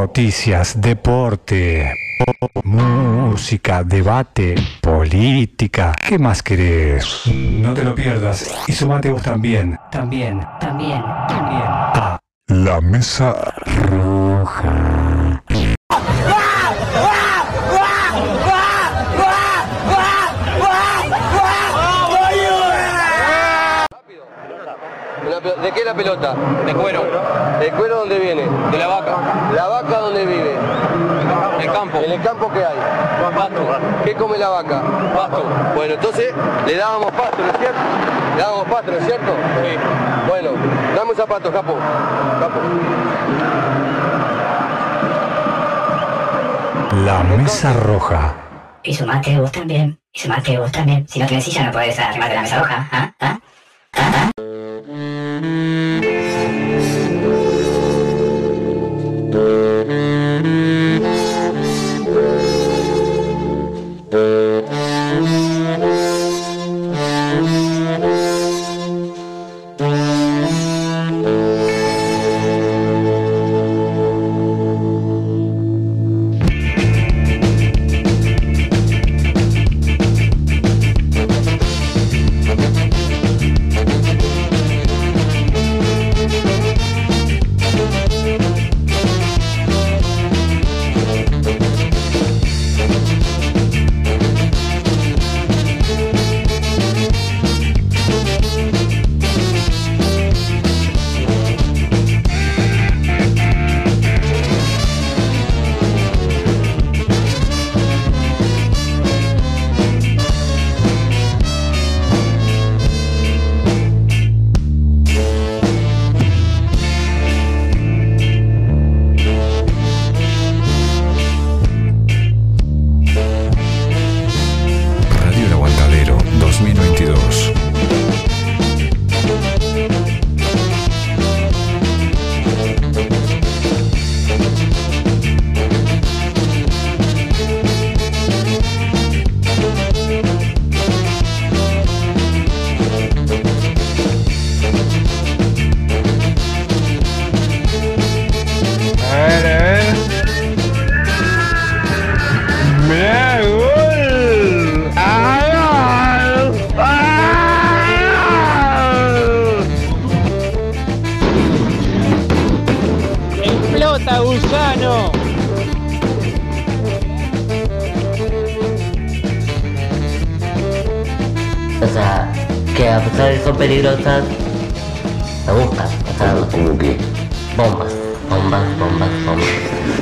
[0.00, 1.94] Noticias, deporte,
[2.64, 5.92] música, debate, política.
[5.92, 7.24] ¿Qué más querés?
[7.26, 9.78] No te lo pierdas y sumate vos también.
[9.92, 11.64] También, también, también.
[11.66, 12.18] A
[12.48, 13.52] la mesa
[13.90, 15.19] roja.
[25.62, 26.34] ¿De qué es la pelota?
[26.64, 27.04] De cuero.
[27.60, 28.42] ¿El cuero dónde viene?
[28.70, 29.16] De la vaca.
[29.54, 30.54] ¿La vaca dónde vive?
[31.56, 31.98] En el campo.
[31.98, 32.76] ¿En el campo qué hay?
[33.34, 33.78] Pasto.
[34.04, 34.82] ¿Qué come la vaca?
[35.14, 35.44] Pasto.
[35.74, 36.32] Bueno, entonces
[36.66, 37.78] le dábamos pasto, ¿no es cierto?
[38.36, 39.32] Le dábamos pasto, ¿no es cierto?
[39.62, 40.28] Sí.
[40.28, 40.50] Bueno,
[40.96, 41.76] dame un zapato, capo.
[42.40, 42.60] Capo.
[47.04, 48.34] La mesa roja.
[48.82, 50.00] Y sumate vos también.
[50.12, 51.06] Y sumate vos también.
[51.06, 52.88] Si no tenés silla no podés arrimarte la mesa roja.
[52.90, 53.12] ¿Ah?
[53.20, 53.38] ¿Ah?
[53.92, 54.30] ¿Ah?
[54.36, 54.49] Radio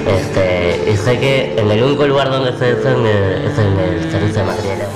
[0.07, 4.11] Este, y sé que en el único lugar donde se usan eh, es en el
[4.11, 4.89] servicio de materiales.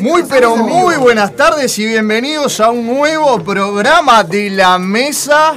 [0.00, 5.54] Muy pero muy buenas tardes y bienvenidos a un nuevo programa de la mesa.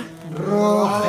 [0.49, 1.06] Roja.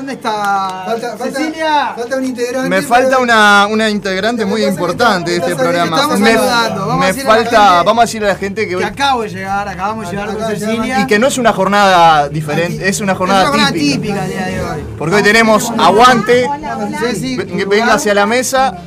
[0.00, 1.92] ¿Dónde está Cecilia?
[1.94, 2.68] Falta un integrante.
[2.70, 6.16] Me falta una, una integrante muy importante de este programa.
[6.16, 6.36] Me.
[6.36, 8.82] Vamos a me a falta, gente vamos a decirle a la gente que Que hoy
[8.84, 11.00] acabo de llegar, acabamos de llegar con Cecilia.
[11.00, 13.94] y que no es una jornada diferente, es una Es jornada una jornada típica.
[14.00, 14.84] típica el día de hoy.
[14.98, 16.48] Porque hoy tenemos aguante,
[17.68, 18.78] venga hacia la mesa.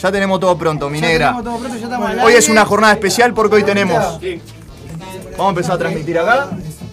[0.00, 1.26] Ya tenemos todo pronto, mi Ya negra.
[1.26, 4.18] tenemos todo pronto, ya estamos al Hoy es una jornada especial porque hoy tenemos.
[5.36, 6.48] Vamos a empezar a transmitir acá.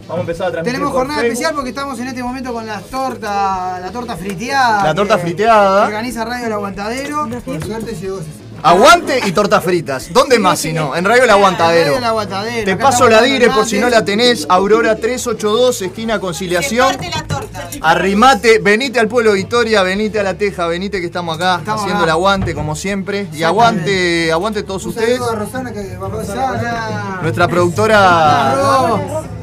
[0.07, 0.73] Vamos a empezar a transmitir.
[0.73, 1.33] Tenemos por jornada Facebook.
[1.33, 4.83] especial porque estamos en este momento con las tortas, la torta friteada.
[4.83, 5.85] La torta que friteada.
[5.85, 7.27] Organiza Radio El Aguantadero.
[7.43, 8.19] Por suerte llegó
[8.63, 10.11] Aguante y tortas fritas.
[10.11, 10.95] ¿Dónde más si no?
[10.95, 11.85] En Radio El Aguantadero.
[11.85, 12.65] Radio El Aguantadero.
[12.65, 14.47] Te Acá paso la dire por si no la tenés.
[14.49, 16.97] Aurora 382, esquina Conciliación.
[17.81, 22.03] Arrimate, venite al pueblo Victoria, venite a la Teja, venite que estamos acá Estamos haciendo
[22.03, 22.05] acá.
[22.05, 23.27] el aguante como siempre.
[23.31, 25.19] Y aguante, aguante todos ustedes.
[25.19, 27.21] Rosana que va a pasar.
[27.21, 29.36] Nuestra productora.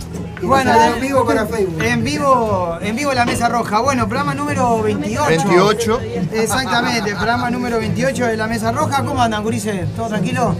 [0.47, 1.83] Bueno, en vivo para Facebook.
[1.83, 3.81] En vivo, en vivo la mesa roja.
[3.81, 5.25] Bueno, programa número 28.
[5.27, 6.01] 28.
[6.33, 9.05] Exactamente, programa número 28 de la mesa roja.
[9.05, 9.89] ¿Cómo andan, gurises?
[9.95, 10.55] ¿Todo tranquilo?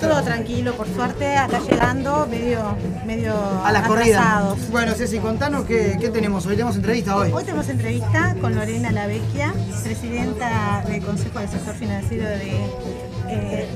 [0.00, 3.34] Todo tranquilo, por suerte, acá llegando medio, medio
[3.64, 4.70] A las corridas.
[4.70, 6.52] Bueno, Ceci, contanos qué, qué tenemos hoy.
[6.52, 7.30] Tenemos entrevista hoy.
[7.32, 9.52] Hoy tenemos entrevista con Lorena Lavecchia,
[9.84, 13.68] presidenta del Consejo del Sector Financiero de, eh,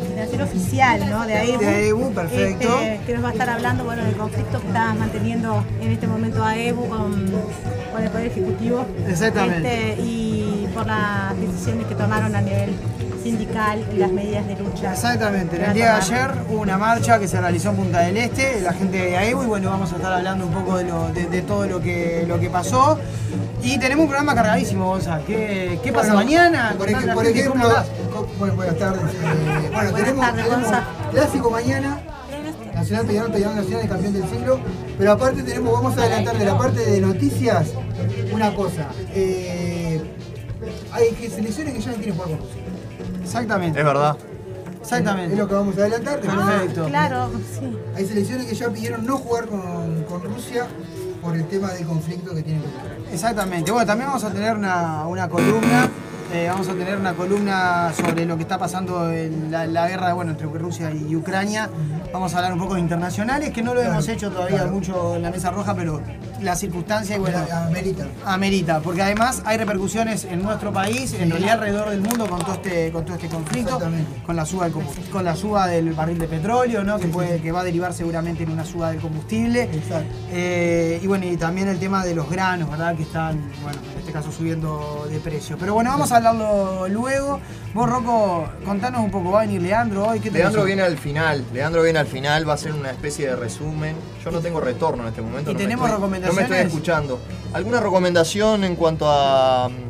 [0.00, 1.26] del financiero oficial, ¿no?
[1.26, 1.60] De AEBU.
[1.60, 2.80] De AEBU, perfecto.
[2.80, 6.06] Este, que nos va a estar hablando, bueno, del conflicto que está manteniendo en este
[6.06, 7.30] momento AEBU con,
[7.92, 8.86] con el Poder Ejecutivo.
[9.08, 9.90] Exactamente.
[9.90, 12.70] Este, y por las decisiones que tomaron a nivel
[13.22, 14.92] sindical y las medidas de lucha.
[14.92, 18.60] Exactamente, el día de ayer hubo una marcha que se realizó en Punta del Este,
[18.60, 21.26] la gente de AEU, y bueno, vamos a estar hablando un poco de, lo- de-
[21.26, 22.98] de todo lo que, lo que pasó.
[23.62, 25.20] Y tenemos un programa cargadísimo, Gonza.
[25.26, 26.74] ¿Qué, qué pasa Bueno, mañana?
[26.78, 27.68] Por, Contale a ej- la por gente ejemplo,
[28.38, 29.02] bueno, buenas tardes.
[29.02, 30.84] eh, bueno, tenemos, Gonza.
[31.10, 32.00] clásico mañana,
[32.74, 34.60] Nacional Peñarol, Peñarol Nacional, el campeón del siglo.
[34.96, 37.68] Pero aparte tenemos, vamos a adelantar de la parte de noticias
[38.32, 38.86] una cosa.
[39.14, 40.00] eh,
[40.92, 42.59] hay que selecciones que ya no quieren jugar con Rusia.
[43.22, 43.78] Exactamente.
[43.78, 44.16] Es verdad.
[44.80, 45.34] Exactamente.
[45.34, 46.20] Es lo que vamos a adelantar.
[46.20, 46.86] Perfecto.
[46.86, 47.78] Claro, sí.
[47.94, 50.66] Hay selecciones que ya pidieron no jugar con, con Rusia
[51.22, 53.10] por el tema del conflicto que tienen con Ucrania.
[53.12, 53.70] Exactamente.
[53.70, 55.88] Bueno, también vamos a tener una, una columna.
[56.32, 60.12] Eh, vamos a tener una columna sobre lo que está pasando en la, la guerra
[60.14, 61.68] bueno, entre Rusia y Ucrania.
[62.12, 64.72] Vamos a hablar un poco de internacionales, que no lo hemos hecho todavía claro.
[64.72, 66.00] mucho en la mesa roja, pero
[66.40, 68.06] la circunstancia bueno, América.
[68.24, 72.54] amerita, porque además hay repercusiones en nuestro país, en realidad alrededor del mundo con todo
[72.54, 73.78] este, con todo este conflicto,
[74.26, 74.74] con la suba del
[75.12, 76.98] con la suba del barril de petróleo, ¿no?
[76.98, 79.64] que puede, que va a derivar seguramente en una suba del combustible.
[79.64, 80.12] Exacto.
[80.32, 82.96] Eh, y bueno, y también el tema de los granos, ¿verdad?
[82.96, 83.78] Que están, bueno,
[84.10, 85.56] este caso subiendo de precio.
[85.58, 87.40] Pero bueno, vamos a hablarlo luego.
[87.72, 90.18] Vos, Rocco, contanos un poco, ¿va a venir Leandro hoy?
[90.20, 90.66] ¿Qué te Leandro pasó?
[90.66, 93.94] viene al final, Leandro viene al final, va a ser una especie de resumen.
[94.24, 95.50] Yo no tengo retorno en este momento.
[95.50, 96.42] ¿Y no me tenemos estoy- recomendaciones?
[96.48, 97.20] No me estoy escuchando.
[97.52, 99.89] ¿Alguna recomendación en cuanto a mm,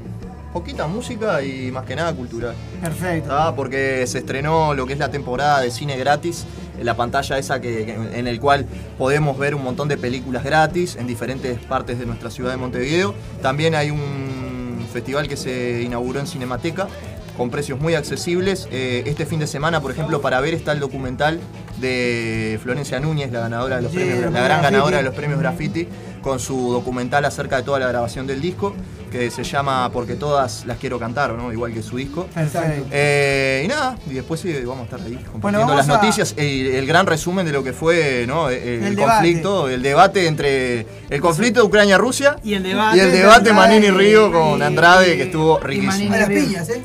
[0.52, 2.54] poquita música y más que nada cultural?
[2.80, 3.28] Perfecto.
[3.28, 3.54] ¿tá?
[3.54, 6.44] Porque se estrenó lo que es la temporada de cine gratis,
[6.78, 8.66] en la pantalla esa que, que- en el cual
[8.98, 13.14] podemos ver un montón de películas gratis en diferentes partes de nuestra ciudad de Montevideo.
[13.42, 16.88] También hay un festival que se inauguró en Cinemateca
[17.36, 18.66] con precios muy accesibles.
[18.72, 21.38] Eh, este fin de semana, por ejemplo, para ver está el documental
[21.80, 24.62] de Florencia Núñez, la ganadora de los premios, la gran Graffiti.
[24.64, 25.88] ganadora de los premios Graffiti,
[26.22, 28.74] con su documental acerca de toda la grabación del disco,
[29.10, 31.52] que se llama Porque todas las quiero cantar, ¿no?
[31.52, 32.26] igual que su disco.
[32.34, 32.86] Perfecto.
[32.90, 36.66] Eh, y nada, y después sí, vamos a estar ahí compartiendo las a- noticias, el,
[36.68, 38.48] el gran resumen de lo que fue ¿no?
[38.48, 42.96] el, El conflicto, el debate entre el conflicto de Ucrania-Rusia Y el debate.
[42.96, 45.66] y el de debate Andrade Manini Río y- con y- Andrade, que y- estuvo y
[45.66, 45.92] riquísimo.
[45.92, 46.82] Manini A las piñas, ¿eh?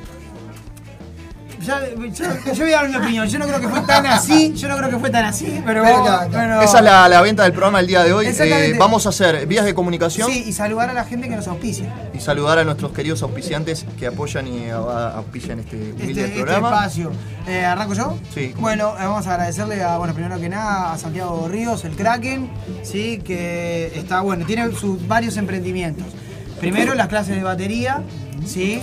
[1.65, 3.27] Ya- yo, yo voy a dar mi opinión.
[3.27, 4.53] Yo no creo que fue tan así.
[4.53, 5.62] Yo no creo que fue tan así.
[5.65, 8.27] Pero, Pero claro, pero- Esa es la, la venta del programa del día de hoy.
[8.27, 11.47] Eh, vamos a hacer vías de comunicación Sí, y saludar a la gente que nos
[11.47, 11.94] auspicia.
[12.13, 16.69] y saludar a nuestros queridos auspiciantes que apoyan y auspician este humilde Este, este programa.
[16.69, 17.12] espacio.
[17.47, 18.18] Eh, ¿Arranco yo?
[18.33, 18.53] Sí.
[18.57, 22.50] Bueno, eh, vamos a agradecerle a, bueno, primero que nada a Santiago Ríos, el Kraken,
[22.83, 26.06] sí, que está, bueno, tiene sus varios emprendimientos.
[26.65, 28.01] Primero las clases de batería,
[28.44, 28.81] sí,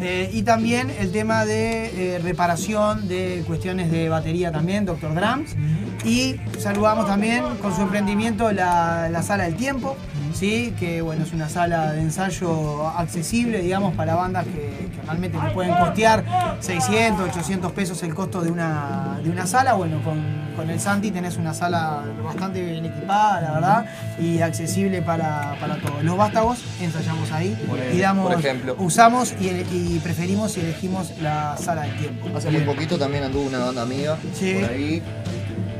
[0.00, 5.16] eh, y también el tema de eh, reparación de cuestiones de batería también, Dr.
[5.16, 5.56] Drums.
[6.04, 9.96] Y saludamos también con su emprendimiento la, la Sala del Tiempo,
[10.34, 10.74] ¿sí?
[10.78, 15.50] que bueno, es una sala de ensayo accesible, digamos, para bandas que, que realmente le
[15.50, 16.24] pueden costear
[16.60, 19.74] 600, 800 pesos el costo de una, de una sala.
[19.74, 20.20] Bueno, con,
[20.56, 23.86] con el Santi tenés una sala bastante bien equipada, la verdad,
[24.18, 26.02] y accesible para, para todos.
[26.04, 27.56] Los vástagos ensayamos ahí
[27.92, 28.76] y damos, por ejemplo.
[28.78, 32.28] usamos y, preferimos y elegimos la sala del tiempo.
[32.36, 34.54] Hace muy poquito también anduvo una banda amiga Sí.
[34.60, 35.02] por ahí.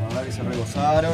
[0.01, 1.13] La verdad que se regozaron.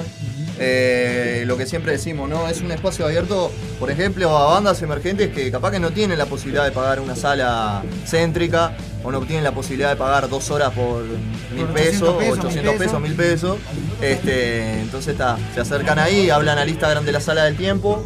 [0.62, 2.46] Eh, lo que siempre decimos, ¿no?
[2.46, 6.26] Es un espacio abierto, por ejemplo, a bandas emergentes que capaz que no tienen la
[6.26, 10.70] posibilidad de pagar una sala céntrica o no tienen la posibilidad de pagar dos horas
[10.74, 13.56] por mil Por 800 pesos, pesos, 800 mil pesos, mil pesos.
[14.02, 18.04] Este, entonces está, se acercan ahí, hablan al Instagram de la sala del tiempo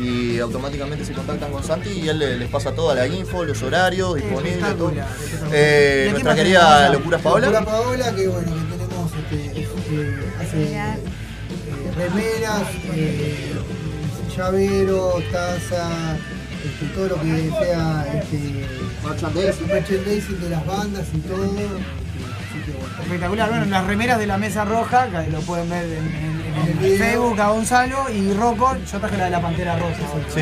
[0.00, 3.60] y automáticamente se contactan con Santi y él le- les pasa toda la info, los
[3.64, 4.92] horarios, disponibles, todo.
[5.52, 6.88] Eh, ¿Y a quién nuestra querida?
[6.90, 7.46] Locuras Paola.
[7.50, 10.80] Locura Paola, que bueno, que tenemos este, este, hace
[12.00, 12.62] remeras,
[12.94, 13.52] eh,
[14.36, 16.16] llavero, taza,
[16.64, 18.66] este, todo lo que sea este,
[19.04, 19.66] Merchandising.
[19.66, 21.44] merchandising de las bandas y todo.
[21.44, 23.02] Así que bueno.
[23.02, 26.39] Espectacular, bueno, las remeras de la mesa roja, que lo pueden ver en.
[26.54, 30.00] Facebook a Gonzalo y Rocco, yo traje la de la Pantera Rosa.
[30.34, 30.40] Sí,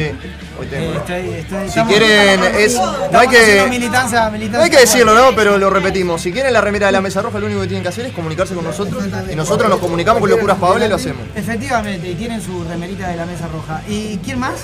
[0.59, 0.93] hoy Eh, tengo.
[0.95, 4.65] estoy- estoy- Si estamos- quieren, estamos- es, no hay estamos que, haciendo militancia, militancia no
[4.65, 5.35] hay que decirlo, ¿no?
[5.37, 6.21] Pero lo repetimos.
[6.23, 8.13] Si quieren la remera de la mesa roja, lo único que tienen que hacer es
[8.13, 11.23] comunicarse con nosotros y nosotros nos comunicamos con Locuras Paola y lo hacemos.
[11.35, 13.83] Efectivamente, y tienen su remerita de la mesa roja.
[13.89, 14.55] ¿Y quién más?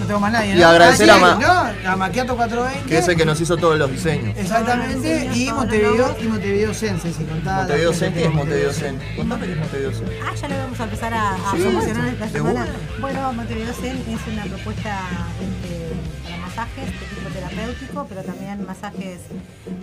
[0.00, 0.60] No tengo más nadie, ¿no?
[0.60, 1.90] Y agradecer Ah, a sí, Ma- ¿no?
[1.90, 2.88] A Maquiato 420.
[2.88, 4.36] Que es el que nos hizo todos los diseños.
[4.38, 8.98] Exactamente, y Montevideo, y Montevideo Sense, si Montevideo Zen, ¿qué es Montevideo Zen?
[9.16, 10.04] Contame qué es Montevideo Zen.
[10.24, 12.66] Ah, ya lo vamos a empezar a, a Sí, promocionar esta semana.
[13.00, 15.00] Bueno, Montevideo Zen es una propuesta
[15.40, 15.88] este,
[16.24, 19.20] para masajes de tipo terapéutico, pero también masajes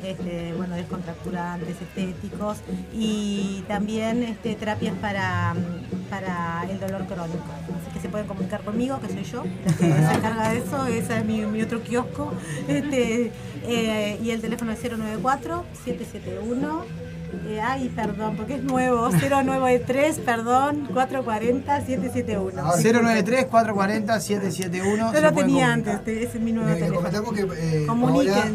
[0.04, 2.58] este, bueno, descontracturantes, estéticos
[2.94, 5.54] y también este, terapias para
[6.10, 7.46] para el dolor crónico.
[7.80, 10.86] Así que se pueden comunicar conmigo, que soy yo, la que se encarga de eso,
[10.88, 12.34] ese es mi, mi otro kiosco.
[12.68, 13.32] Este,
[13.64, 16.84] eh, y el teléfono es 094-771.
[17.48, 19.10] Eh, ay, perdón, porque es nuevo.
[19.12, 22.52] 093, perdón, 440-771.
[22.82, 24.98] 093-440-771.
[24.98, 26.98] Yo se lo tenía antes, este- ese es mi nuevo le teléfono.
[26.98, 28.52] comentamos que eh, Paola,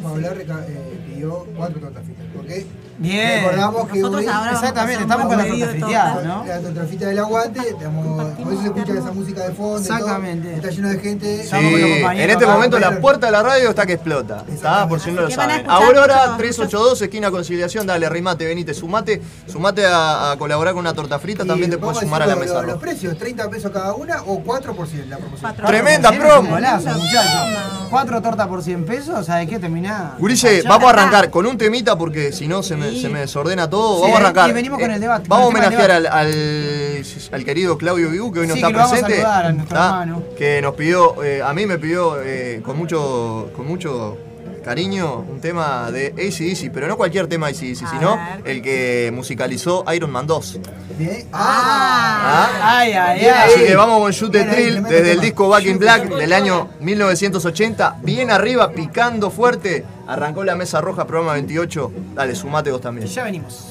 [0.68, 2.26] eh, pidió cuatro tortas fritas.
[2.35, 2.66] ¿Por qué?
[2.99, 3.43] Bien.
[3.45, 6.21] Recordamos que Nosotros hoy ahora Exactamente, estamos con la torta.
[6.25, 6.45] ¿no?
[6.47, 9.73] la tortrafita del aguante, estamos, por eso se escucha esa música de fondo.
[9.83, 9.97] todo.
[9.97, 10.55] Exactamente.
[10.55, 11.45] Está lleno de gente.
[11.45, 14.45] Sí, en este momento la puerta de la radio está que explota.
[14.49, 14.88] ¿Está?
[14.88, 15.69] Por si no lo saben.
[15.69, 17.87] Aurora muchos- 382, esquina conciliación.
[17.87, 19.21] Dale, rimate, venite, sumate.
[19.47, 21.45] Sumate a, a colaborar con una torta frita.
[21.45, 22.62] Y También te puedes sumar a la mesa.
[22.62, 25.55] Los, precios, 30 pesos cada una o 4 por 100 la promoción.
[25.67, 26.50] Tremenda promo.
[26.50, 27.31] golazo, muchachos.
[27.33, 27.87] promo.
[27.91, 29.59] Cuatro tortas por 100 pesos, ¿sabes qué?
[29.59, 30.15] Terminá.
[30.19, 33.21] Gurice, Ya vamos a arrancar con un temita porque si no se me, Se me
[33.21, 34.02] desordena todo.
[34.02, 34.50] Vamos a arrancar.
[34.50, 37.02] y venimos con el debate, Vamos a homenajear al, al,
[37.33, 39.23] al querido Claudio Vigu que hoy no está que a presente.
[39.25, 40.23] a hermano.
[40.37, 44.16] Que nos pidió, eh, a mí me pidió eh, con mucho con mucho
[44.66, 48.42] cariño un tema de ACDC, pero no cualquier tema de ACDC, sino ver.
[48.44, 50.58] el que musicalizó Iron Man 2.
[50.99, 51.28] Bien.
[51.32, 52.49] ¿Ah?
[52.61, 53.52] Ay, ay, ay.
[53.52, 56.70] Así que vamos con Shoot the Thrill desde el disco Back in Black del año
[56.80, 57.99] 1980.
[58.02, 59.85] Bien arriba, picando fuerte.
[60.08, 61.92] Arrancó la mesa roja, programa 28.
[62.14, 63.06] Dale, sumate vos también.
[63.06, 63.68] Ya venimos.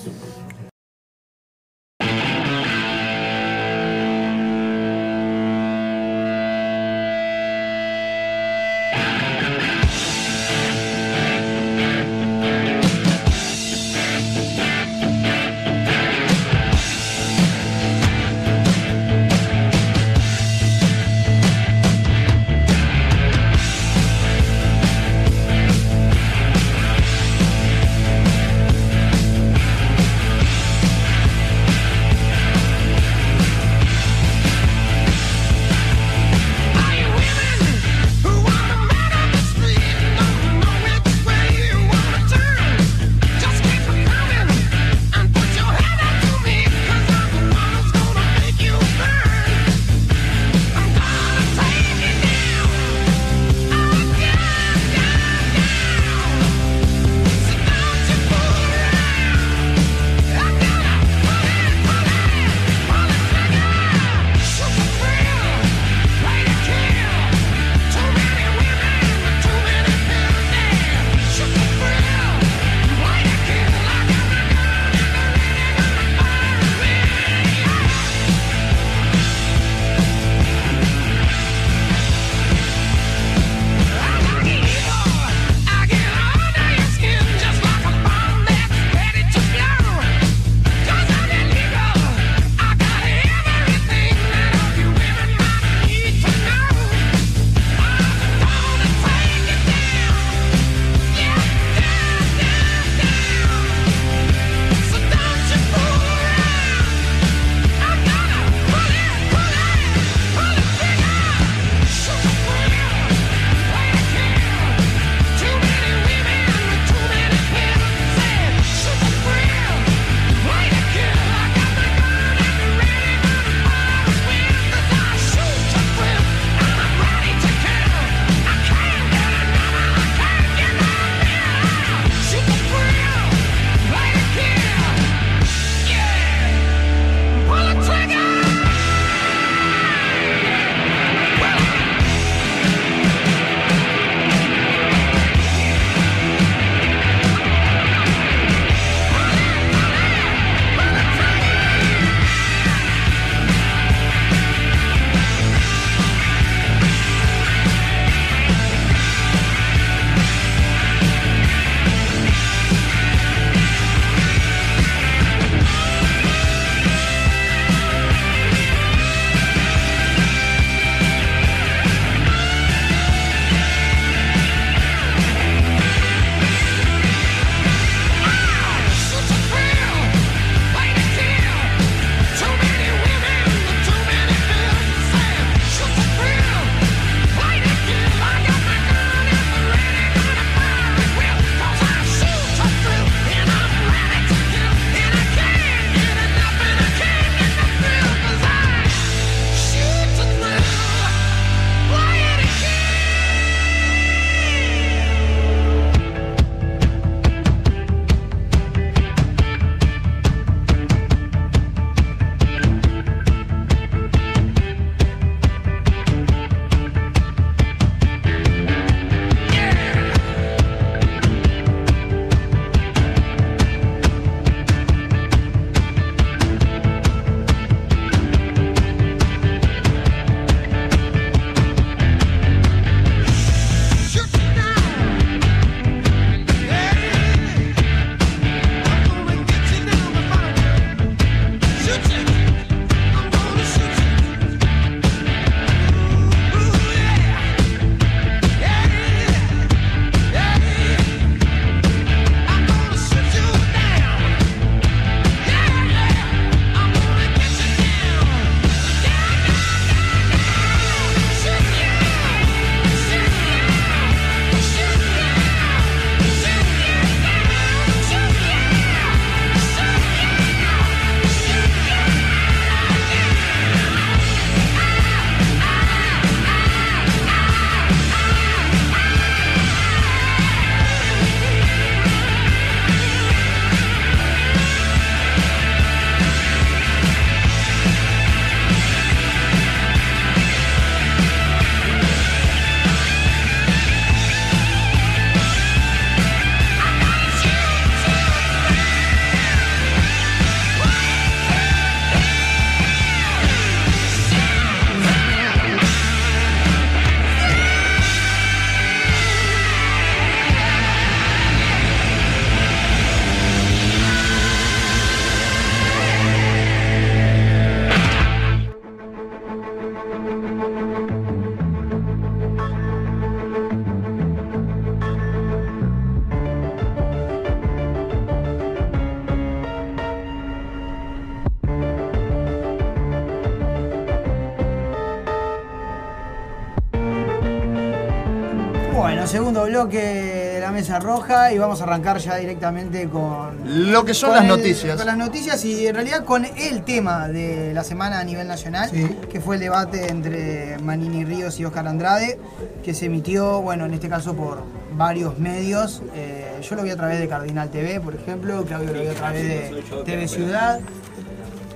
[339.85, 344.31] Bloque de la mesa roja y vamos a arrancar ya directamente con Lo que son
[344.31, 344.97] las el- noticias.
[344.97, 348.89] Con las noticias y en realidad con el tema de la semana a nivel nacional,
[349.29, 352.39] que fue el debate entre Manini Ríos y Oscar Andrade,
[352.83, 354.63] que se emitió, bueno, en este caso por
[354.93, 356.01] varios medios.
[356.15, 359.15] Eh, yo lo vi a través de Cardinal TV, por ejemplo, Claudio lo vio a
[359.15, 360.79] través de TV Ciudad.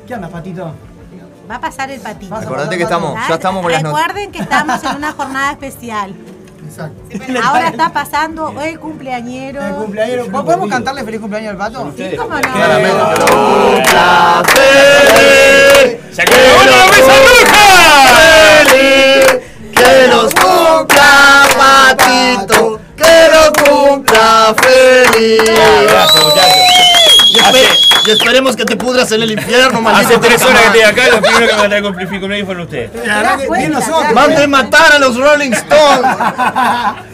[0.08, 0.74] ¿Qué andas, Patito?
[1.50, 2.36] Va a pasar el patito.
[2.36, 4.08] Acordate que estamos, ya estamos con las noticias.
[4.08, 6.14] Recuerden que estamos en una jornada especial.
[6.70, 7.02] Exacto.
[7.44, 9.62] Ahora está pasando el cumpleañero.
[9.66, 10.28] El cumpleaños.
[10.28, 11.92] ¿Podemos cantarle feliz cumpleaños al pato?
[11.98, 12.42] Sí, cómo no.
[16.14, 17.14] ¡Se acabó la mesa
[19.76, 22.80] ¡Que nos cumpla, Patito!
[22.96, 25.42] ¡Que nos cumpla feliz!
[27.32, 30.08] Y, espe- y esperemos que te pudras en el infierno, maldito.
[30.10, 32.10] Hace tres horas que estoy acá, Lo los primeros que me van a con feliz
[32.10, 32.92] cumpleaños fueron ustedes.
[33.58, 34.14] Bien nosotros.
[34.14, 36.12] ¡Mande matar a los Rolling Stones!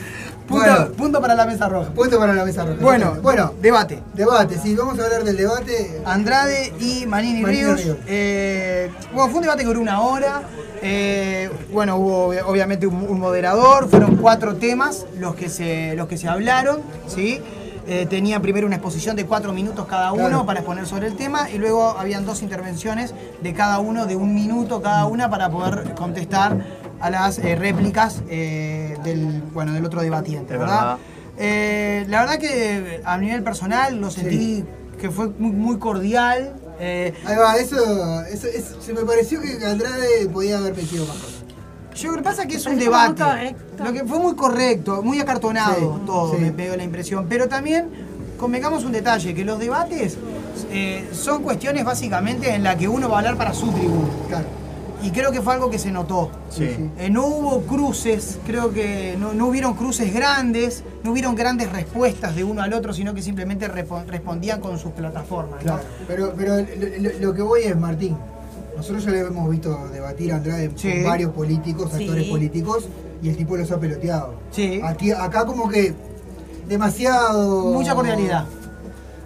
[0.47, 1.89] Punto, punto para la mesa roja.
[1.89, 2.77] Punto para la mesa roja.
[2.79, 4.03] Bueno, bueno, debate.
[4.13, 6.01] debate, sí, vamos a hablar del debate.
[6.05, 7.83] Andrade y Manini, Manini Ríos.
[7.83, 7.97] Ríos.
[8.05, 10.43] Eh, bueno, fue un debate que duró una hora.
[10.83, 13.89] Eh, bueno, hubo obvi- obviamente un, un moderador.
[13.89, 16.83] Fueron cuatro temas los que se, los que se hablaron.
[17.07, 17.41] ¿sí?
[17.87, 20.45] Eh, tenían primero una exposición de cuatro minutos cada uno Claro.
[20.45, 24.33] para exponer sobre el tema y luego habían dos intervenciones de cada uno de un
[24.33, 26.65] minuto cada una para poder contestar
[26.99, 30.79] a las eh, réplicas eh, del, bueno, del otro debatiente, ¿verdad?
[30.81, 30.97] verdad.
[31.37, 34.63] Eh, la verdad que a nivel personal lo sentí
[34.99, 36.53] que fue muy, muy cordial.
[36.79, 41.43] Ahí va, eso, eso, eso- se me pareció que Andrade podía haber metido más cosas.
[41.95, 43.55] Yo creo que pasa que es un debate.
[43.83, 46.51] Lo que fue muy correcto, muy acartonado Sí, todo, sí.
[46.55, 47.25] me dio la impresión.
[47.29, 47.89] Pero también
[48.37, 50.17] convengamos un detalle, que los debates
[50.71, 53.71] eh, son cuestiones básicamente en las que uno va a hablar para su.
[54.27, 54.45] Claro.
[55.03, 56.31] Y creo que fue algo que se notó.
[56.49, 56.67] Sí.
[56.97, 62.35] Eh, no hubo cruces, creo que no, no hubieron cruces grandes, no hubieron grandes respuestas
[62.35, 65.63] de uno al otro, sino que simplemente respondían con sus plataformas.
[65.63, 65.73] ¿no?
[65.73, 68.17] Claro, pero, pero lo, lo- lo que voy es, Martín,
[68.77, 70.91] nosotros ya le hemos visto debatir a Andrade Sí.
[70.91, 72.03] con varios políticos, Sí.
[72.03, 72.85] actores políticos,
[73.21, 74.35] y el tipo los ha peloteado.
[74.51, 74.81] Sí.
[74.83, 75.93] Aquí, acá como que
[76.67, 77.65] demasiado...
[77.73, 78.45] Mucha cordialidad.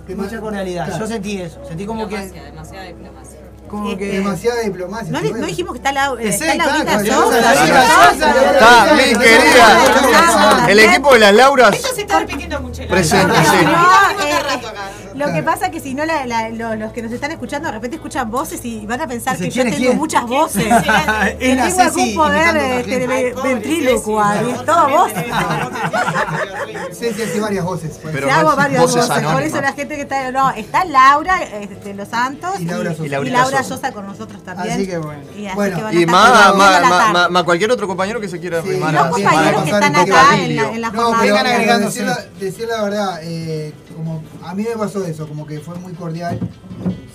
[0.07, 0.85] Dema- Mucha cordialidad.
[0.87, 0.99] Claro.
[1.05, 1.59] Yo sentí eso.
[1.67, 2.17] Sentí como que.
[2.17, 3.39] demasiada diplomacia.
[3.69, 4.05] Como Eh, que.
[4.13, 5.11] Demasiada diplomacia.
[5.11, 8.95] No, dijimos que está, la, Que está Laurita Sosa.
[8.95, 10.65] Mi querida.
[10.67, 12.81] El equipo de las Lauras Esto se está repitiendo mucho.
[12.87, 13.57] presente, No, sí.
[15.19, 17.67] Lo que pasa es que si no, la- la- lo- los que nos están escuchando
[17.67, 19.97] de repente escuchan voces y van a pensar que yo ¿quién es tengo quién?
[19.97, 20.65] muchas voces.
[20.65, 20.73] Es
[21.37, 23.07] que tengo Ceci algún poder imitando a otra este, gente.
[23.07, 25.25] de ventrílocuo, y todo voces.
[26.91, 27.99] Sí, sí, sí, varias voces.
[28.03, 29.23] Pero Se no hago es varias voces voces.
[29.27, 30.31] Por eso la gente que está.
[30.31, 32.93] No, está Laura de los Santos Y Laura
[33.29, 33.91] Laura Sosa.
[33.91, 34.73] Con nosotros también.
[34.73, 35.21] Así que bueno.
[35.35, 35.77] Y Bueno,
[36.07, 40.37] más, cualquier otro compañero que se quiera Sí, arrimar Los a- compañeros que están acá
[40.37, 41.17] en la, la No, jornada.
[41.21, 42.03] pero Vengan pero agregándose.
[42.03, 45.75] decir, la, decir la verdad, eh, como a mí me pasó eso, como que fue
[45.75, 46.39] muy cordial,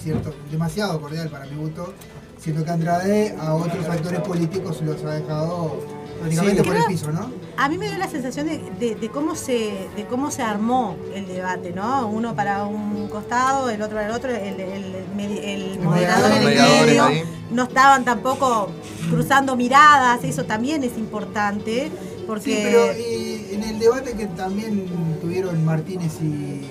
[0.02, 1.92] cierto, demasiado cordial para mi gusto,
[2.38, 5.80] siento que Andrade a otros actores políticos los ha dejado
[6.20, 6.68] prácticamente Sí.
[6.68, 7.30] por el piso, ¿no?
[7.56, 10.96] A mí me dio la sensación de, de- de cómo se de cómo se armó
[11.14, 12.06] el debate, ¿no?
[12.08, 16.30] Uno para un costado, el otro para el otro, el, el, el medi- el moderador
[16.32, 16.54] en el
[16.86, 17.08] medio.
[17.50, 18.70] No estaban tampoco
[19.10, 21.90] cruzando miradas, eso también es importante,
[22.26, 24.86] porque Sí, pero y en el debate que también
[25.20, 26.66] tuvieron Martínez y,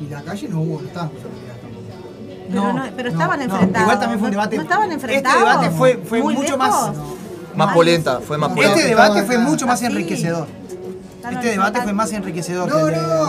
[0.00, 1.10] y la calle no hubo, no estaban
[2.50, 3.82] pero, no- pero estaban enfrentados.
[3.82, 4.56] Igual también fue un ¿No- debate.
[4.56, 5.38] ¿No estaban Este enfrentados?
[5.40, 6.58] debate fue, fue mucho lejos?
[6.58, 6.90] más.
[7.54, 8.76] Más polenta, fue más polenta.
[8.76, 10.46] Este debate fue mucho más enriquecedor.
[11.30, 12.68] Este debate fue más enriquecedor.
[12.70, 12.76] No,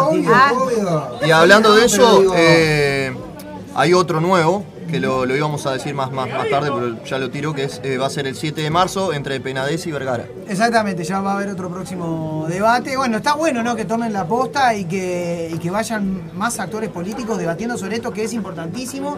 [0.07, 0.51] obvio, Ah.
[0.53, 1.27] obvio.
[1.27, 3.13] Y hablando de eso, eh,
[3.75, 7.17] hay otro nuevo, que lo, lo íbamos a decir más, más, más tarde, pero ya
[7.17, 9.91] lo tiro, que es, eh, va a ser el 7 de marzo entre Penades y
[9.91, 10.25] Vergara.
[10.47, 12.97] Exactamente, ya va a haber otro próximo debate.
[12.97, 13.75] Bueno, está bueno ¿no?
[13.75, 18.11] que tomen la posta y que, y que vayan más actores políticos debatiendo sobre esto,
[18.11, 19.17] que es importantísimo,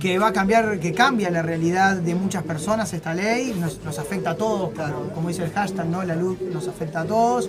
[0.00, 3.98] que va a cambiar, que cambia la realidad de muchas personas esta ley, nos, nos
[3.98, 6.02] afecta a todos, como, como dice el hashtag, ¿no?
[6.04, 7.48] La luz nos afecta a todos.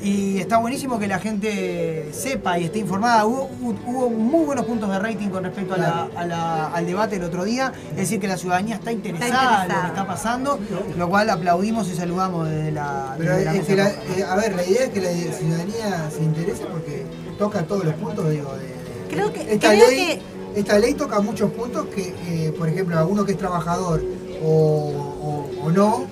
[0.00, 3.26] Y está buenísimo que la gente sepa y esté informada.
[3.26, 3.50] Hubo,
[3.86, 7.24] hubo muy buenos puntos de rating con respecto a la- a la- al debate el
[7.24, 7.72] otro día.
[7.92, 10.58] Es decir, que la ciudadanía está interesada, en lo que está pasando,
[10.96, 13.14] lo cual aplaudimos y saludamos desde la.
[13.18, 15.10] Pero desde la es mesa que la- eh, a ver, la idea es que la
[15.36, 17.06] ciudadanía se interese porque
[17.38, 18.74] toca todos los puntos, digo, de, de-
[19.10, 20.22] Creo que- esta creo ley,
[20.54, 24.02] esta ley toca muchos puntos que, eh, por ejemplo, a uno que es trabajador
[24.42, 26.06] o, o- o no,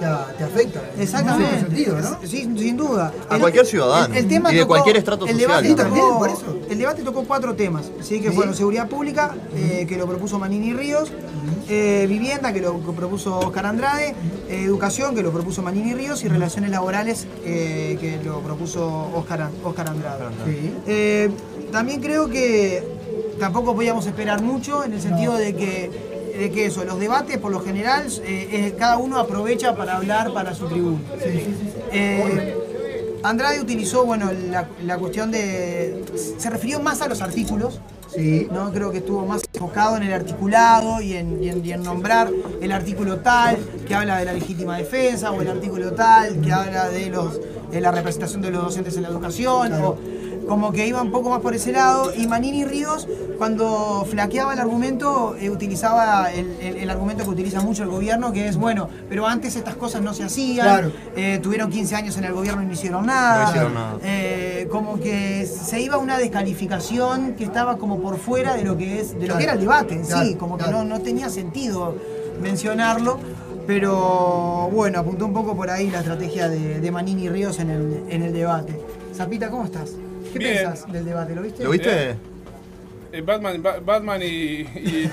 [0.00, 0.80] sea, te afecta.
[0.98, 1.48] Exactamente.
[1.48, 2.18] En ese sentido, ¿no?
[2.26, 3.12] Sí, sin duda.
[3.28, 4.14] A cualquier ciudadano.
[4.14, 5.62] El, el tema y de tocó- cualquier estrato el social.
[5.62, 6.58] Debate también, tocó, por eso.
[6.68, 8.20] El debate tocó cuatro temas, ¿sí?
[8.20, 8.34] que Sí.
[8.34, 11.12] fueron seguridad pública, eh, que lo propuso Manini Ríos,
[11.68, 14.14] eh, vivienda, que lo que propuso Oscar Andrade,
[14.48, 19.50] eh, educación, que lo propuso Manini Ríos, y relaciones laborales, eh, que lo propuso Oscar,
[19.62, 20.24] Oscar Andrade.
[20.46, 20.72] Sí.
[20.86, 21.30] Eh,
[21.70, 22.82] también creo que
[23.38, 26.09] tampoco podíamos esperar mucho en el sentido de que,
[26.40, 30.54] de que eso, los debates por lo general, eh, cada uno aprovecha para hablar para
[30.54, 30.98] su tribuna.
[31.92, 32.56] Eh,
[33.22, 36.02] Andrade utilizó bueno, la, la cuestión de.
[36.38, 37.80] Se refirió más a los artículos.
[38.14, 38.48] Sí.
[38.50, 38.72] ¿no?
[38.72, 42.28] Creo que estuvo más enfocado en el articulado y en, y en- y en nombrar
[42.60, 46.88] el artículo tal que habla de la legítima defensa o el artículo tal que habla
[46.88, 47.38] de, los,
[47.70, 49.74] de la representación de los docentes en la educación.
[49.74, 49.96] O,
[50.48, 52.12] como que iba un poco más por ese lado.
[52.16, 53.06] Y Manini Ríos,
[53.38, 58.32] cuando flaqueaba el argumento, eh, utilizaba el, el- el argumento que utiliza mucho el gobierno,
[58.32, 60.66] que es, bueno, pero antes estas cosas no se hacían.
[60.66, 60.92] Claro.
[61.16, 63.44] eh, tuvieron 15 años en el gobierno y no hicieron nada.
[63.44, 63.98] No hicieron nada.
[64.02, 69.00] Eh, como que se iba una descalificación que estaba como por fuera de lo que
[69.00, 71.94] es de lo que era el debate en sí, como que no, no tenía sentido
[72.42, 73.18] mencionarlo.
[73.66, 78.02] Pero bueno, apuntó un poco por ahí la estrategia de, de Manini Ríos en el,
[78.08, 78.80] en el debate.
[79.14, 79.90] Zapita, ¿cómo estás?
[80.32, 80.56] ¿Qué Bien.
[80.70, 81.34] pensás del debate?
[81.34, 81.64] ¿Lo viste?
[81.64, 82.16] ¿Lo viste?
[83.12, 84.26] Eh, Batman, Ba- Batman y.
[84.26, 85.10] y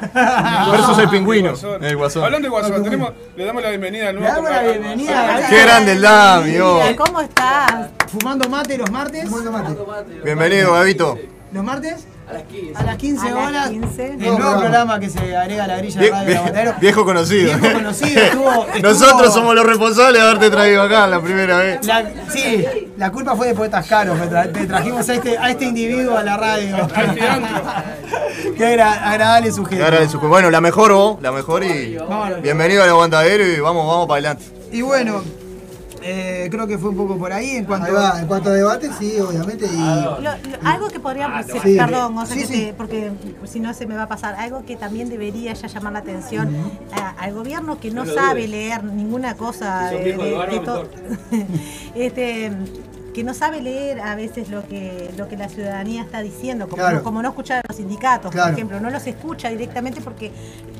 [0.70, 1.84] Versus el pingüino, y Guasón.
[1.84, 2.24] el Guasón.
[2.24, 4.36] Hablando de Guasón, tenemos, le damos la bienvenida al Le nuevo.
[4.36, 5.34] damos la al- bienvenida.
[5.36, 6.52] al- Qué grande el Dami.
[6.96, 7.90] ¿Cómo estás?
[8.06, 9.28] Fumando mate los martes.
[9.28, 9.52] Fumando
[9.86, 10.20] mate.
[10.24, 11.18] Bienvenido, Gabito.
[11.52, 12.06] ¿Los martes?
[12.30, 12.72] A las 15.
[12.78, 13.70] A las 15 A las horas.
[13.70, 14.06] 15.
[14.06, 14.60] El Nuevo programa.
[14.60, 16.74] programa que se agrega a la grilla de radio Aguantadero.
[16.80, 17.58] viejo conocido.
[17.58, 21.84] Viejo conocido, estuvo- estuvo- Nosotros somos los responsables de haberte traído acá la primera vez.
[21.86, 22.64] La- sí,
[22.96, 24.18] la culpa fue de Poetas Caros.
[24.52, 26.76] te trajimos a este, a este individuo a la radio.
[28.56, 29.84] Qué agra- agradable sujeto.
[29.84, 31.98] Ahora su- Bueno, la mejor vos, la mejor y
[32.42, 34.44] bienvenido al aguantadero y vamos, vamos para adelante.
[34.72, 35.22] Y bueno,
[36.02, 38.52] eh, creo que fue un poco por ahí en cuanto Ahí va, en cuanto a
[38.52, 39.66] debate, sí, obviamente.
[39.66, 39.76] Y...
[39.76, 40.30] Lo- lo-
[40.64, 41.76] algo que podríamos, Sí.
[41.76, 42.52] perdón, o sea, Sí, que sí.
[42.66, 43.10] te- porque
[43.44, 46.54] si no se me va a pasar, algo que también debería ya llamar la atención
[46.92, 50.90] a- al gobierno que no sabe leer ninguna cosa de, de
[51.94, 52.50] este
[53.14, 56.82] que no sabe leer a veces lo que lo que la ciudadanía está diciendo, como,
[56.82, 56.98] Claro.
[56.98, 58.48] no, como no escuchar a los sindicatos, Claro.
[58.50, 60.30] por ejemplo, no los escucha directamente porque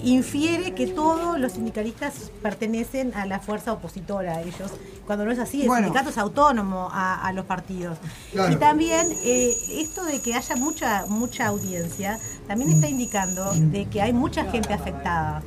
[0.03, 4.71] infiere que todos los sindicalistas pertenecen a la fuerza opositora a ellos,
[5.07, 5.87] cuando no es así, el Bueno.
[5.87, 7.99] sindicato es autónomo a, a los partidos.
[8.33, 8.53] Claro.
[8.53, 14.01] Y también eh, esto de que haya mucha mucha audiencia también está indicando de que
[14.01, 15.43] hay mucha gente afectada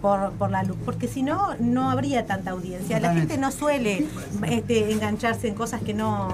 [0.00, 3.00] por, por la luz, porque si no, no habría tanta audiencia.
[3.00, 4.06] La gente no suele
[4.48, 6.28] este, engancharse en cosas que no,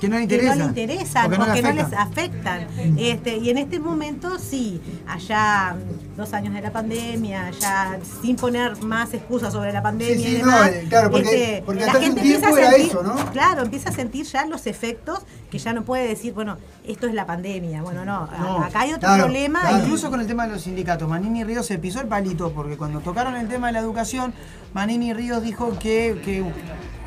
[0.00, 0.58] Que no le que no interesan.
[0.58, 2.62] le interesan O que no o que no les afectan.
[2.62, 2.98] afectan.
[2.98, 5.76] Este, y en este momento sí, allá
[6.18, 10.28] dos años de la pandemia, ya sin poner más excusas sobre la pandemia Sí, sí,
[10.36, 12.60] y no, demás, eh, claro, porque- este, porque la hasta hace gente un tiempo empieza
[12.60, 13.32] a era sentir, eso, ¿no?
[13.32, 17.14] Claro, empieza a sentir ya los efectos que ya no puede decir, bueno, esto es
[17.14, 17.80] la pandemia.
[17.82, 18.24] Bueno, no,
[18.64, 19.60] acá hay otro claro, problema.
[19.60, 19.78] claro.
[19.78, 22.76] y- Incluso con el tema de los sindicatos, Manini Ríos se pisó el palito porque
[22.76, 24.34] cuando tocaron el tema de la educación,
[24.74, 26.44] Manini Ríos dijo que, que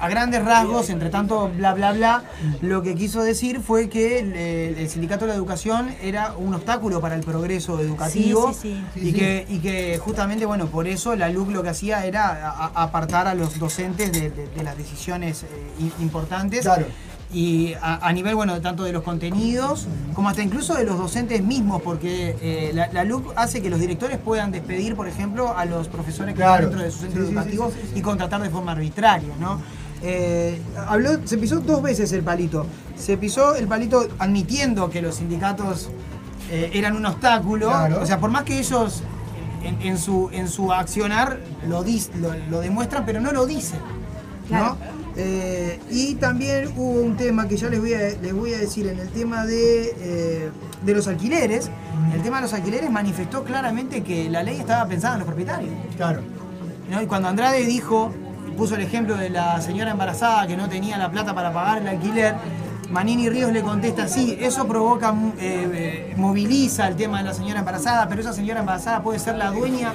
[0.01, 2.23] a grandes rasgos, entre tanto bla bla bla,
[2.61, 4.33] lo que quiso decir fue que el,
[4.77, 9.09] el sindicato de la educación era un obstáculo para el progreso educativo Sí, sí, sí.
[9.09, 12.49] y, que, y que justamente, bueno, por eso la LUC lo que hacía era a-
[12.65, 15.47] a- apartar a los docentes de, de- de las decisiones eh,
[15.99, 16.61] importantes.
[16.61, 16.85] Claro.
[17.33, 21.41] Y a, a nivel, bueno, tanto de los contenidos como hasta incluso de los docentes
[21.41, 25.63] mismos, porque eh, la, la LUC hace que los directores puedan despedir, por ejemplo, a
[25.63, 26.65] los profesores que Claro.
[26.65, 27.99] están dentro de sus centros Sí, educativos sí, sí, sí.
[27.99, 29.61] y contratar de forma arbitraria, ¿no?
[30.03, 32.65] Eh, habló, se pisó dos veces el palito.
[32.97, 35.89] Se pisó el palito admitiendo que los sindicatos
[36.49, 37.67] eh, eran un obstáculo.
[37.69, 38.01] Claro.
[38.01, 39.03] O sea, por más que ellos
[39.63, 43.79] en, en su, en su accionar lo, dis- lo, lo demuestran, pero no lo dicen.
[44.49, 44.75] ¿no?
[45.15, 48.87] Eh, y también hubo un tema que ya les voy a, les voy a decir
[48.87, 50.49] en el tema de, eh,
[50.85, 51.69] de los alquileres.
[52.13, 55.71] El tema de los alquileres manifestó claramente que la ley estaba pensada en los propietarios.
[55.95, 56.21] Claro.
[56.89, 57.01] ¿no?
[57.01, 58.11] Y cuando Andrade dijo,
[58.57, 61.87] puso el ejemplo de la señora embarazada que no tenía la plata para pagar el
[61.87, 62.35] alquiler,
[62.89, 67.59] Manini Ríos le contesta, sí, eso provoca, eh, eh, moviliza el tema de la señora
[67.59, 69.93] embarazada, pero esa señora embarazada puede ser la dueña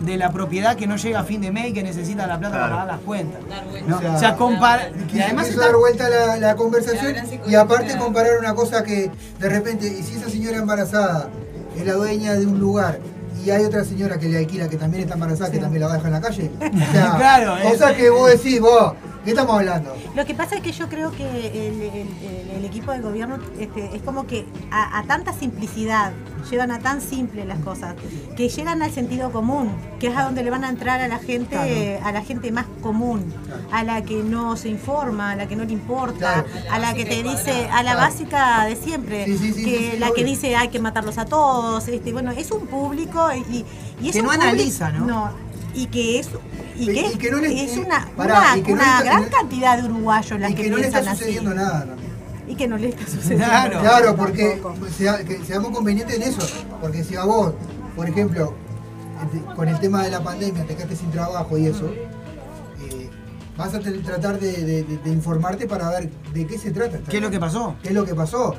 [0.00, 2.54] de la propiedad que no llega a fin de mes y que necesita la plata
[2.58, 3.40] para pagar las cuentas.
[3.86, 3.98] ¿no?
[4.14, 4.88] O sea, compara...
[4.88, 7.16] Y Quiso, además está- dar vuelta la, la conversación
[7.46, 11.28] y aparte comparar una cosa que de repente, y si esa señora embarazada
[11.76, 12.98] es la dueña de un lugar
[13.44, 15.92] y hay otra señora que le alquila que también está embarazada que también la va
[15.94, 16.50] a dejar en la calle.
[16.60, 18.92] O sea, Claro, cosa es- que vos decís, vos,
[19.28, 19.94] ¿Qué estamos hablando?
[20.14, 23.38] Lo que pasa es que yo creo que el, el- el- el equipo de gobierno
[23.58, 26.12] este, es como que a, a tanta simplicidad,
[26.50, 27.94] llevan a tan simple las cosas,
[28.36, 31.18] que llegan al sentido común, que es a donde le van a entrar a la
[31.18, 32.06] gente, Claro.
[32.06, 33.32] a la gente más común,
[33.70, 37.04] a la que no se informa, a la que no le importa, a la que
[37.04, 40.68] te dice, a la básica de siempre, Sí, sí, sí, que la que dice hay
[40.68, 43.64] que matarlos a todos, este, bueno, es un público y,
[44.02, 45.30] y es Que un no público- analiza, ¿no?
[45.74, 46.28] y que es
[46.78, 48.76] y Y- que, y que no le- es y- una, pará, una- y que no
[48.82, 51.10] una gran no- cantidad de uruguayos las Y que, que no le está así.
[51.10, 52.08] sucediendo nada también.
[52.46, 53.74] Y que no le está sucediendo Claro.
[53.74, 53.80] nada.
[53.98, 54.62] Claro, porque
[54.96, 56.46] sea- que seamos convenientes en eso.
[56.80, 57.52] Porque si a vos,
[57.96, 58.54] por ejemplo,
[59.56, 61.86] con el tema de la pandemia te quedaste sin trabajo y eso,
[62.80, 63.10] eh,
[63.56, 66.98] vas a tener- tratar de, de- de- de informarte para ver de qué se trata.
[67.08, 67.74] ¿Qué es lo que pasó?
[67.82, 68.54] ¿Qué es lo que pasó?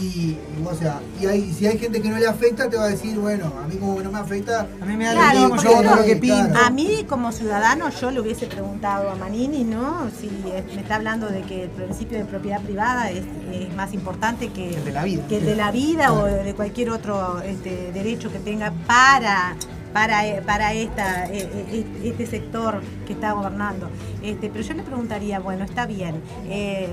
[0.00, 2.84] Y, y, o sea, y hay, si hay gente que no le afecta, te va
[2.84, 5.40] a decir, bueno, a mí como no me afecta, A mí me da Claro, lo
[5.40, 6.58] mismo, porque yo hago no- lo que pinto.
[6.64, 10.10] A mí como ciudadano yo le hubiese preguntado a Manini, ¿no?
[10.18, 13.94] Si eh, me está hablando de que el principio de propiedad privada es, es más
[13.94, 15.22] importante que, el de la vida.
[15.28, 19.56] que el de la vida o de cualquier otro este, derecho que tenga para
[19.92, 23.88] para, eh, para esta, eh, este sector que está gobernando.
[24.22, 26.90] Este, pero yo le preguntaría, bueno, está bien, eh,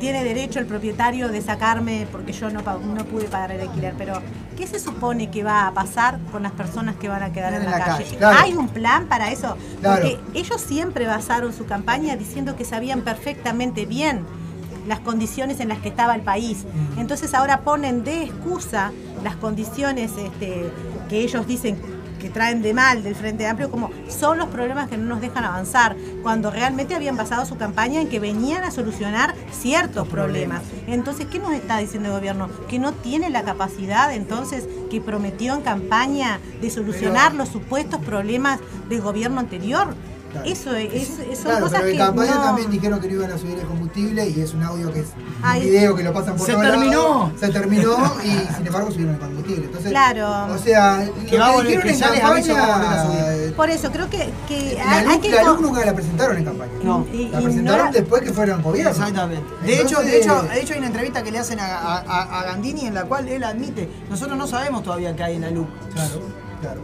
[0.00, 4.14] tiene derecho el propietario de sacarme porque yo no, no pude pagar el alquiler, pero
[4.56, 7.64] ¿qué se supone que va a pasar con las personas que van a quedar en,
[7.64, 8.04] la, calle?
[8.16, 8.38] claro.
[8.40, 9.56] ¿Hay un plan para eso?
[9.80, 10.02] Claro.
[10.02, 14.24] Porque ellos siempre basaron su campaña diciendo que sabían perfectamente bien
[14.88, 16.64] las condiciones en las que estaba el país.
[16.96, 20.70] Entonces ahora ponen de excusa las condiciones este,
[21.08, 21.78] que ellos dicen
[22.20, 25.44] que traen de mal del Frente Amplio como son los problemas que no nos dejan
[25.44, 30.62] avanzar, cuando realmente habían basado su campaña en que venían a solucionar ciertos problemas.
[30.86, 32.48] Entonces, ¿qué nos está diciendo el gobierno?
[32.68, 38.60] Que no tiene la capacidad entonces que prometió en campaña de solucionar los supuestos problemas
[38.88, 39.94] del gobierno anterior.
[40.44, 43.30] Eso es, es- son Claro, cosas pero en campaña no- también dijeron que no iban
[43.32, 45.08] a subir el combustible y es un audio que es
[45.42, 45.60] Ay.
[45.60, 46.92] un video que lo pasan por Se todos terminó.
[46.92, 47.32] lados.
[47.40, 49.64] Se terminó y sin embargo subieron el combustible.
[49.66, 50.54] Entonces, Claro.
[50.54, 54.90] O sea, Que lo que dijeron que en campaña, Por eso creo que, que la,
[54.98, 56.72] hay, luz, hay que la luz nunca la presentaron en campaña.
[56.82, 57.06] No.
[57.12, 58.90] y- La presentaron no- después que fueron gobierno.
[58.90, 59.44] Exactamente.
[59.64, 61.98] De hecho, Entonces, de hecho, de hecho hay una entrevista que le hacen a, a-
[62.00, 65.42] a- a Gandini en la cual él admite, nosotros no sabemos todavía qué hay en
[65.42, 65.66] la luz.
[65.94, 66.20] Claro,
[66.60, 66.80] claro.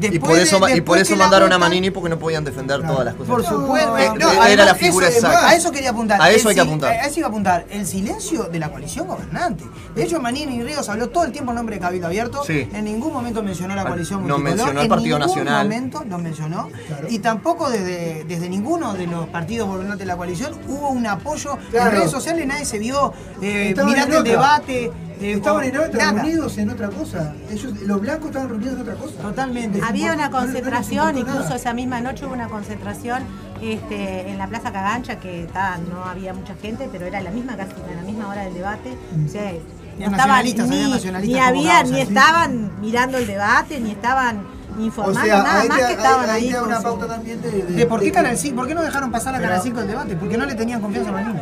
[0.00, 3.04] Y por eso, de- y por eso mandaron a Manini porque no podían defender todas
[3.04, 3.28] las cosas.
[3.28, 3.90] Por supuesto.
[3.90, 5.48] No, Eh, no, no, era además, la figura eso, exacta.
[5.48, 6.20] A eso quería apuntar.
[6.22, 6.90] A eso El hay que apuntar.
[6.92, 7.66] A eso hay que apuntar.
[7.70, 9.64] El silencio de la coalición gobernante.
[9.94, 12.44] De hecho, Manini y Ríos habló todo el tiempo en nombre de Cabildo Abierto.
[12.44, 12.68] Sí.
[12.72, 15.64] En ningún momento mencionó la Bueno, coalición no mencionó al en Partido ningún Nacional.
[15.66, 16.68] momento lo mencionó.
[17.08, 21.58] Y tampoco desde, desde ninguno de los partidos gobernantes de la coalición hubo un apoyo.
[21.70, 21.90] Claro.
[21.90, 24.92] En redes sociales nadie se vio eh, mirando en el debate.
[25.20, 27.34] Eh, Estaban en otra, reunidos en otra cosa.
[27.50, 29.14] Ellos, los blancos estaban reunidos en otra cosa.
[29.20, 29.80] Totalmente.
[29.82, 31.56] Había una No concentración, incluso nada.
[31.56, 33.22] esa misma noche hubo una concentración
[33.60, 37.56] este, en la Plaza Cagancha, que ta, no había mucha gente, pero era la misma
[37.56, 38.96] casi a la misma hora del debate.
[39.26, 39.52] O sea,
[39.98, 44.84] no estaban nacionalistas, había ni, nacionalistas ni había, estaban mirando el debate, ni estaban O
[44.84, 46.52] informando, sea, nada ahí más te- que estaban ahí ahí.
[46.52, 48.56] te una pauta también de, ¿De por qué Canal 5?
[48.56, 50.16] ¿Por qué no dejaron pasar a Canal Pero- 5 el debate?
[50.16, 51.40] Porque no le tenían confianza a Manini.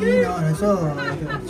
[0.00, 0.94] Y no, eso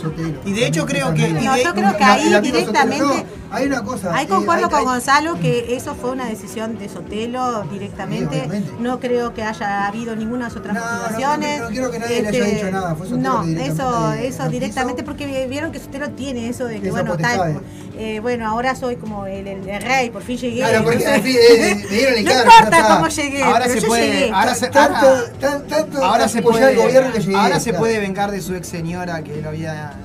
[0.01, 0.41] yo te digo.
[0.45, 3.25] Y de hecho creo que- No, yo de- creo que ahí directamente.
[3.53, 4.15] Hay una cosa.
[4.15, 8.47] Ahí eh, concuerdo con Gonzalo que eso fue una decisión de Sotelo directamente.
[8.79, 11.59] no creo que haya habido ninguna no, motivaciones.
[11.59, 15.03] no, no quiero que nadie le haya dicho nada, fue Sotelo no, eso, eso directamente
[15.03, 17.51] porque vieron que Sotelo tiene eso de que bueno, potestad.
[17.97, 20.59] eh, bueno, ahora soy como el, el- el rey, por fin llegué.
[20.61, 24.07] Claro, porque eh, me dieron el no importa cómo llegué, Ahora pero se yo puede-
[24.11, 24.31] llegué.
[24.33, 27.35] ahora se- Tanto, ahora- tan- tanto Ahora se puede, al gobierno que llegué.
[27.37, 29.93] ahora se puede vengar de su ex señora que lo había.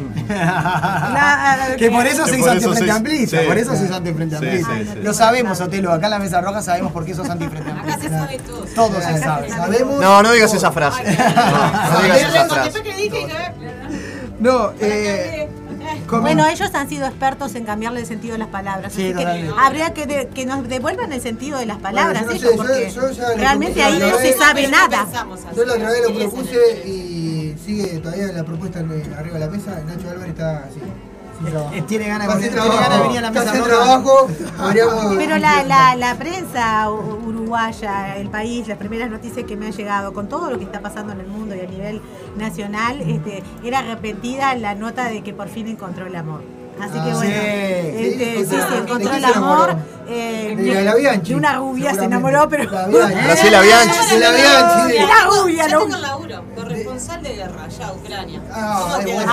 [0.28, 3.46] La- que por eso Que se por hizo antifrente amplista, sí.
[3.46, 4.70] por eso se hizo antifrente amplista.
[4.78, 4.98] sí, sí.
[5.02, 8.02] Lo sabemos, Otelo, acá en la mesa roja sabemos por qué sos antifrente Acá amplista.
[8.02, 8.64] se sabe todo.
[8.74, 9.50] Todo se sabe.
[9.50, 10.00] Sabemos.
[10.00, 11.02] No, no digas esa frase.
[11.04, 12.82] No, no digas esa frase.
[14.38, 15.48] No, eh.
[16.10, 16.22] ¿Cómo?
[16.22, 18.92] Bueno, ellos han sido expertos en cambiarle el sentido de las palabras.
[18.92, 22.38] Sí, así que habría que, de- que nos devuelvan el sentido de las palabras, Bueno,
[22.38, 25.06] yo no ellos, sé, porque yo- yo ya lo realmente ahí no se sabe nada.
[25.56, 29.80] Yo la otra vez lo propuse y sigue todavía la propuesta arriba de la mesa.
[29.86, 30.80] Nacho Álvarez está así.
[31.50, 31.74] Trabajo.
[31.74, 32.34] Eh, Tiene ganas de
[33.00, 34.28] venir a la mesa trabajo.
[35.16, 39.72] Pero la, la, la prensa u- uruguaya, el país, las primeras noticias que me han
[39.72, 42.00] llegado con todo lo que está pasando en el mundo y a nivel
[42.36, 46.59] nacional, este, era repetida la nota de que por fin encontró el amor.
[46.82, 49.76] Así que Ah, bueno, sí, este, sí, sí, ¿de sí, qué encontró se el amor.
[50.08, 52.64] eh, De la- la Bianchi, de una rubia se enamoró, pero.
[52.70, 53.14] La Bianchi.
[53.24, 53.94] Graciela Bianchi.
[53.96, 54.92] Graciela Bianchi.
[54.98, 58.40] De la rubia, tengo laburo, corresponsal de guerra, ya, Ucrania.
[58.52, 59.32] Ah, bueno.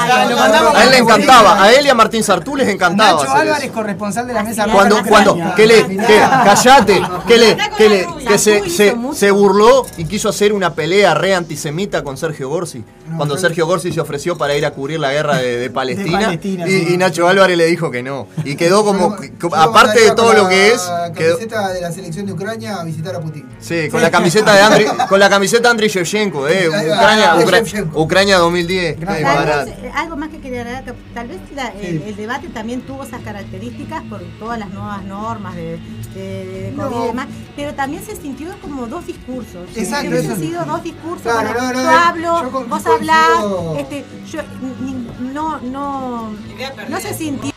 [0.76, 3.22] A él le encantaba, a él y a Martín Sartú les encantaba.
[3.24, 3.74] Nacho Álvarez, eso.
[3.74, 5.98] corresponsal de la mesa Cuando, cuando, que le, que,
[6.44, 11.14] callate, que le, que le, que se, se, se burló y quiso hacer una pelea
[11.14, 12.84] re antisemita con Sergio Gorsi.
[13.16, 16.20] Cuando yo- Sergio Gorsi se ofreció para ir a cubrir la guerra de, de Palestina,
[16.28, 16.88] Palestina, y, sí.
[16.94, 18.28] y Nacho Álvarez le dijo que no.
[18.43, 20.82] Y quedó como, Yo- aparte de todo lo la que es,
[21.15, 23.45] quedó, camiseta de la selección de Ucrania a visitar a Putin.
[23.60, 27.63] sí, con la camiseta de Andriy, con la camiseta de Andriy Shevchenko, eh, Ucrania, Ucra-.
[27.93, 28.97] Ucrania 2010.
[28.97, 32.82] qué Tal vez, algo más que quería agregar, tal vez la- el, el debate también
[32.82, 35.80] tuvo esas características por todas las nuevas normas de,
[36.15, 37.04] de, de COVID No.
[37.04, 39.67] y demás, pero también se sintió como dos discursos.
[39.76, 40.41] Exacto, Que hubiesen eso.
[40.41, 41.21] sido dos discursos.
[41.21, 43.28] Claro, no, no, yo yo hablo, con- vos hablás,
[43.78, 44.41] este, yo
[44.82, 46.95] ni- no, no, Idea perdida.
[47.32, 47.52] Sintió.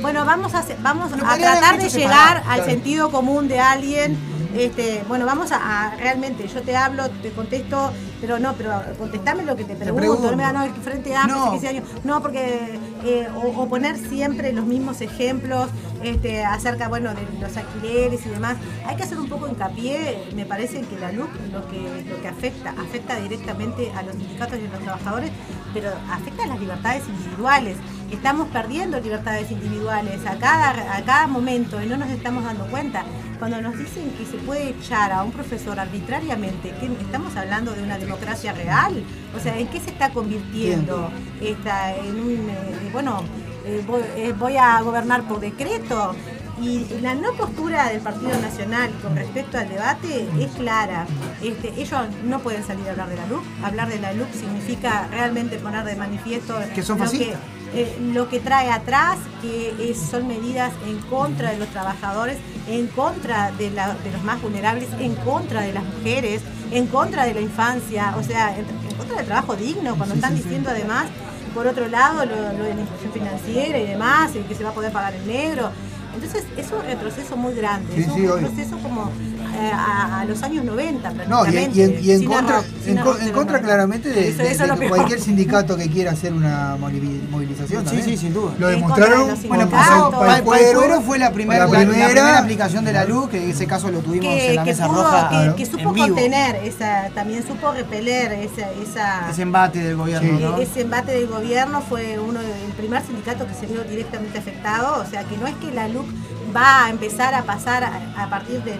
[0.00, 2.64] Bueno, vamos a vamos a tratar de llegar separado, al claro.
[2.64, 4.18] sentido común de alguien.
[4.54, 5.56] Este, bueno, vamos a,
[5.92, 9.96] a- realmente, yo te hablo, te contesto, pero no, pero contestame lo que te pregunto.
[9.96, 10.30] pregunto.
[10.30, 11.42] No me ganó el frente amplio, No.
[11.44, 11.84] hace 15 años.
[12.04, 15.70] No, porque eh, o, o poner siempre los mismos ejemplos
[16.02, 18.56] este, acerca, bueno, de los alquileres y demás.
[18.86, 22.28] Hay que hacer un poco hincapié, me parece que la LUC lo que, lo que
[22.28, 25.30] afecta, afecta directamente a los sindicatos y a los trabajadores,
[25.72, 27.76] pero afecta a las libertades individuales.
[28.12, 33.04] Estamos perdiendo libertades individuales a cada, a cada momento y no nos estamos dando cuenta.
[33.38, 37.82] Cuando nos dicen que se puede echar a un profesor arbitrariamente, ¿qué- ¿estamos hablando de
[37.82, 39.02] una democracia real?
[39.36, 43.22] O sea, ¿en qué se está convirtiendo esta, en un, eh, bueno,
[43.64, 46.14] eh, voy, eh, voy a gobernar por decreto?
[46.60, 51.06] Y la no postura del Partido Nacional con respecto al debate es clara.
[51.42, 53.42] Este, ellos no pueden salir a hablar de la LUC.
[53.64, 57.40] Hablar de la LUC significa realmente poner de manifiesto Que son lo fascistas.
[57.74, 62.36] Eh, lo que trae atrás, que es- son medidas en contra de los trabajadores,
[62.68, 67.24] en contra de, la- de los más vulnerables, en contra de las mujeres, en contra
[67.24, 71.06] de la infancia, o sea, en, en contra del trabajo digno, cuando están diciendo además,
[71.54, 74.70] por otro lado, lo, lo de la inclusión financiera y demás, y que se va
[74.70, 75.70] a poder pagar en negro.
[76.14, 79.10] Entonces es un retroceso muy grande, Sí, es un sí, retroceso como
[79.54, 83.32] a, a los años 90 No, y, y en, y en contra, en, arroz en
[83.62, 87.80] claramente de, Eso- de- de cualquier sindicato que quiera hacer una movili- movilización.
[87.82, 88.04] Sí, también.
[88.04, 88.52] sí, sin duda.
[88.58, 90.14] Lo demostraron bueno, sindicatos.
[90.14, 93.28] para, Para el cuero, fue la primera, para la, la primera aplicación de la luz,
[93.28, 95.56] que en ese caso lo tuvimos que, en la que mesa pudo- roja que- claro,
[95.56, 96.06] que supo en vivo.
[96.08, 100.44] contener esa, también supo repeler esa, esa Ese embate del gobierno, Sí.
[100.44, 100.58] ¿no?
[100.58, 105.02] eh, ese embate del gobierno fue uno del primer sindicato que se vio directamente afectado,
[105.02, 106.06] o sea que no es que la LUC
[106.54, 108.78] va a empezar a pasar a, a partir del,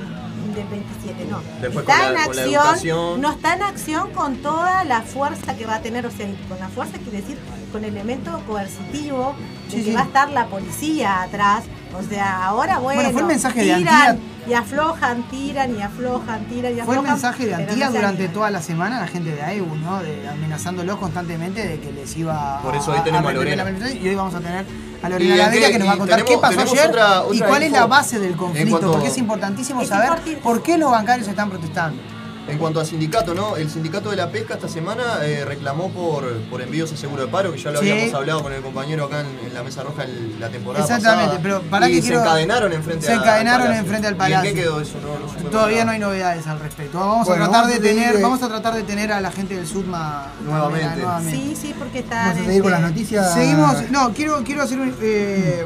[0.54, 1.40] del 27, no.
[1.60, 5.02] Después está con la- en con la acción, no está en acción con toda la
[5.02, 7.38] fuerza que va a tener, o sea, con la fuerza quiere decir
[7.72, 9.34] con elemento coercitivo,
[9.70, 9.92] de que sí.
[9.92, 11.64] va a estar la policía atrás,
[11.98, 14.24] o sea, ahora bueno, Bueno, fue el mensaje de tiran Antía.
[14.48, 17.04] y aflojan, tiran y aflojan, tiran y Fue el aflojan.
[17.04, 20.02] mensaje de Antía no durante toda la semana, la gente de AEU, ¿no?
[20.02, 23.90] De, amenazándolos constantemente de que les iba Por eso hoy tenemos a repeler Lorena.
[23.90, 24.64] Y hoy vamos a tener
[25.02, 27.72] a Lorena qué- que nos va a contar qué pasó ayer otra- y cuál es
[27.72, 31.28] la base del conflicto, cuanto- porque es importantísimo Es saber importante- por qué los bancarios
[31.28, 32.00] están protestando.
[32.48, 33.56] En cuanto a sindicato, ¿no?
[33.56, 37.28] El sindicato de la pesca esta semana eh, reclamó por, por envíos a seguro de
[37.30, 37.88] paro, que ya lo Sí.
[37.90, 41.36] habíamos hablado con el compañero acá en, en la mesa roja el- la temporada Exactamente,
[41.36, 41.40] pasada.
[41.42, 44.50] pero para y que se quiero- encadenaron enfrente se encadenaron al enfrente al ¿Y palacio.
[44.50, 44.94] en qué quedó eso?
[45.00, 45.84] No, Todavía nada.
[45.86, 46.98] no hay novedades al respecto.
[46.98, 48.22] Vamos Bueno, a tratar vamos de tener, eh.
[48.22, 50.96] vamos a tratar de tener a la gente del SUDMA Nuevamente.
[51.00, 51.36] nuevamente.
[51.38, 52.26] Sí, sí, porque están.
[52.30, 53.34] Vamos a seguir con las este, noticias.
[53.34, 55.64] Seguimos, no, quiero, quiero hacer un, eh,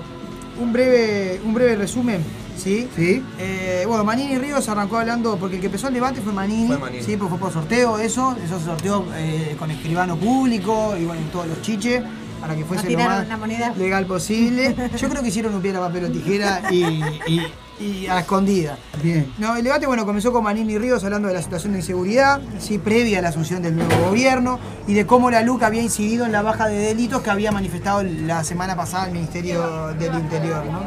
[0.61, 2.23] un breve, un breve resumen,
[2.57, 2.89] ¿sí?
[2.97, 3.23] Sí.
[3.39, 6.79] Eh, bueno, Manini Ríos arrancó hablando, porque el que empezó el debate fue Manini, Fue
[6.79, 7.03] Manini.
[7.03, 11.23] sí, pues fue por sorteo eso, eso se sorteó eh, con escribano público y bueno,
[11.33, 12.03] todos los chiches,
[12.41, 13.73] para que fuese lo más la moneda.
[13.77, 14.75] legal posible.
[14.97, 16.85] Yo creo que hicieron un piedra, papel o tijera y,
[17.27, 17.47] y-
[17.79, 18.79] y a escondida.
[19.03, 19.31] Bien.
[19.37, 22.79] No, el debate bueno comenzó con Manini Ríos hablando de la situación de inseguridad, sí,
[22.79, 26.33] previa a la asunción del nuevo gobierno y de cómo la LUC había incidido en
[26.33, 30.81] la baja de delitos que había manifestado la semana pasada el Ministerio del Interior, ¿no?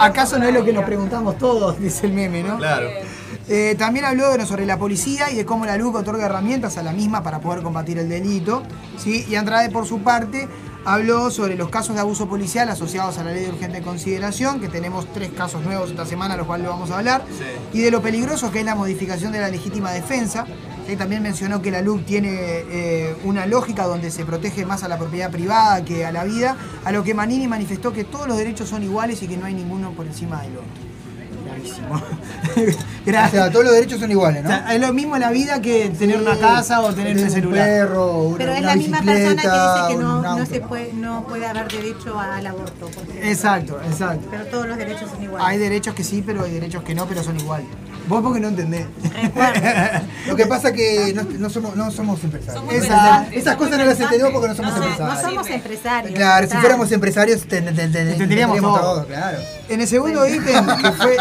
[0.00, 1.78] ¿Acaso no es lo que nos preguntamos todos?
[1.80, 2.58] Dice el meme, ¿no?
[2.58, 2.88] Claro.
[3.50, 6.82] Eh, también habló de- sobre la policía y de cómo la LUC otorga herramientas a
[6.82, 8.62] la misma para poder combatir el delito.
[8.98, 9.24] ¿sí?
[9.28, 10.46] Y Andrade, por su parte,
[10.84, 14.68] habló sobre los casos de abuso policial asociados a la ley de urgente consideración, que
[14.68, 17.22] tenemos tres casos nuevos esta semana, los cuales lo vamos a hablar,
[17.72, 20.44] y de lo peligroso que es la modificación de la legítima defensa.
[20.96, 24.98] También mencionó que la LUC tiene eh, una lógica donde se protege más a la
[24.98, 28.68] propiedad privada que a la vida, a lo que Manini manifestó que todos los derechos
[28.68, 30.88] son iguales y que no hay ninguno por encima del otro.
[31.44, 32.02] Clarísimo.
[33.08, 34.50] O sea, todos los derechos son iguales, ¿no?
[34.50, 37.30] O sea, es lo mismo la vida que tener una casa o tener un un
[37.30, 37.66] celular.
[37.66, 40.92] perro, una, Pero es una la misma persona que dice que no, no, se puede,
[40.92, 42.90] no puede haber derecho al aborto.
[43.22, 44.28] Exacto, exacto.
[44.30, 45.46] Pero todos los derechos son iguales.
[45.48, 47.64] Hay derechos que sí, pero hay derechos que no, pero son igual.
[48.08, 48.86] Vos porque no entendés.
[50.26, 52.58] Lo que pasa que no, no somos, no somos empresarios.
[52.60, 55.22] Somos Esa- pensantes, esas cosas no las entendemos porque no somos No, empresarios.
[55.22, 56.14] no somos empresarios.
[56.14, 58.12] Claro, si fuéramos empresarios te, te- te- te- Entenderíamos
[58.56, 58.94] entenderíamos todo.
[58.94, 59.38] todo, claro.
[59.68, 61.16] En el segundo ítem que fue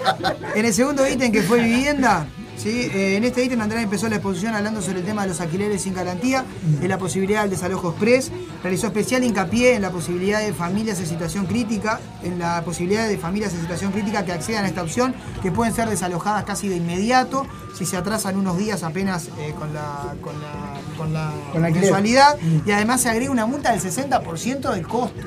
[0.56, 2.26] en el segundo ítem que fue vivienda,
[2.62, 2.90] ¿sí?
[2.94, 5.82] Eh, en este ítem Andrés empezó la exposición hablando sobre el tema de los alquileres
[5.82, 6.44] sin garantía,
[6.80, 8.30] de la posibilidad del desalojo express,
[8.62, 13.18] realizó especial hincapié en la posibilidad de familias en situación crítica, en la posibilidad de
[13.18, 16.76] familias en situación crítica que accedan a esta opción, que pueden ser desalojadas casi de
[16.76, 17.46] inmediato,
[17.76, 21.82] si se atrasan unos días apenas eh, con la con la con la Con alquiler.
[21.82, 25.20] mensualidad y además se agrega una multa del 60% del costo.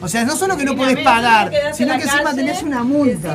[0.00, 3.32] O sea, no solo que no podés pagar, sino que encima tenés una multa.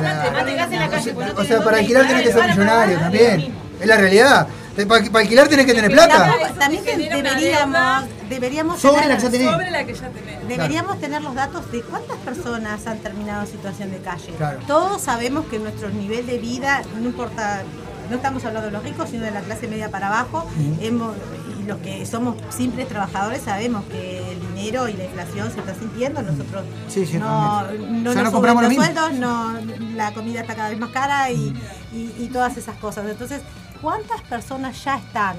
[1.36, 3.54] O sea, para alquilar tenés que ser millonario también.
[3.80, 4.46] Es la realidad.
[4.88, 6.32] Para, para alquilar tenés que tener plata.
[6.58, 9.50] También que deberíamos, deberíamos Sobre tener- la que ya tenés.
[9.52, 10.48] Sobre la que ya tenés.
[10.48, 14.32] Deberíamos tener los datos de cuántas personas han terminado en situación de calle.
[14.38, 14.58] Claro.
[14.66, 17.62] Todos sabemos que nuestro nivel de vida, no importa,
[18.08, 20.46] no estamos hablando de los ricos, sino de la clase media para abajo,
[20.80, 21.14] hemos-
[21.60, 25.74] y los que somos simples trabajadores sabemos que el dinero y la inflación se está
[25.74, 26.22] sintiendo.
[26.22, 29.52] Nosotros Sí, sí, no, no O sea, nos no compramos los sueldos, no,
[29.94, 31.54] la comida está cada vez más cara y,
[31.92, 33.06] y- y todas esas cosas.
[33.08, 33.42] Entonces,
[33.82, 35.36] ¿cuántas personas ya están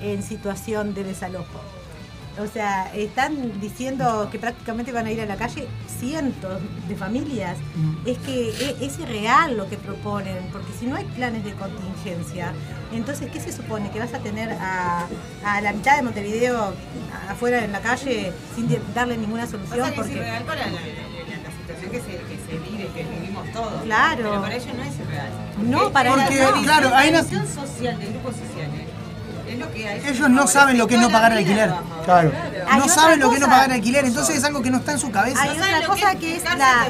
[0.00, 1.60] en situación de desalojo?
[2.36, 7.56] O sea, están diciendo que prácticamente van a ir a la calle cientos de familias.
[8.04, 12.52] Es que e- es irreal lo que proponen, porque si no hay planes de contingencia,
[12.92, 13.90] entonces, ¿qué se supone?
[13.90, 15.06] ¿Que vas a tener a,
[15.44, 16.74] a la mitad de Montevideo
[17.28, 19.78] afuera en la calle sin darle ninguna solución?
[19.80, 23.02] Pasa que es irreal para la, la- la situación que se, que se vive, que
[23.04, 23.82] vivimos todos.
[23.84, 24.16] Claro.
[24.30, 25.30] Pero para ellos no es irreal.
[25.66, 26.62] No, para Porque, ellos no.
[26.62, 28.83] claro, la hay una- social, de grupos sociales, a
[29.54, 31.72] ellos Ellos no saben lo que es no pagar alquiler.
[32.04, 32.32] Claro.
[32.76, 34.98] No saben lo que es no pagar alquiler, entonces es algo que no está en
[34.98, 35.40] su cabeza.
[35.42, 36.88] Hay otra cosa que es la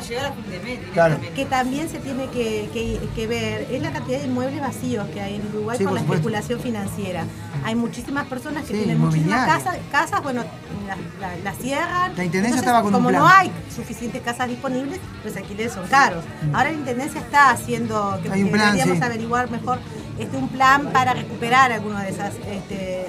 [0.92, 1.18] Claro.
[1.34, 5.20] que también se tiene que, que- que ver es la cantidad de inmuebles vacíos que
[5.20, 6.14] hay en Uruguay Sí, por por la supuesto.
[6.28, 7.24] especulación financiera.
[7.64, 10.44] Hay muchísimas personas que Sí, tienen muchísimas casas, casas bueno,
[10.86, 12.14] las la, las cierran.
[12.16, 13.22] La Intendencia Entonces, estaba con un como plan.
[13.22, 16.24] no hay suficientes casas disponibles, los alquileres son caros.
[16.52, 18.32] Ahora la Intendencia está haciendo, que, Mm.
[18.32, 19.02] Hay un que deberíamos sí.
[19.04, 19.78] averiguar mejor,
[20.18, 23.06] este, un plan para recuperar algunas de esas, este,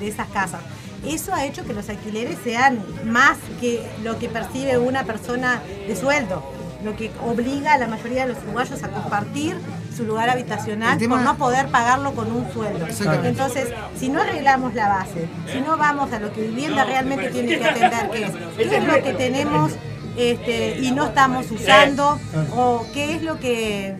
[0.00, 0.60] de esas casas.
[1.06, 5.94] Eso ha hecho que los alquileres sean más que lo que percibe una persona de
[5.94, 6.42] sueldo,
[6.84, 9.56] lo que obliga a la mayoría de los uruguayos a compartir
[9.96, 12.84] su lugar habitacional tema- por no poder pagarlo con un sueldo.
[13.28, 17.58] Entonces, si no arreglamos la base, si no vamos a lo que vivienda realmente tiene
[17.58, 19.72] que atender, que es qué es lo que tenemos
[20.16, 22.18] este, y no estamos usando,
[22.56, 23.94] o qué es lo que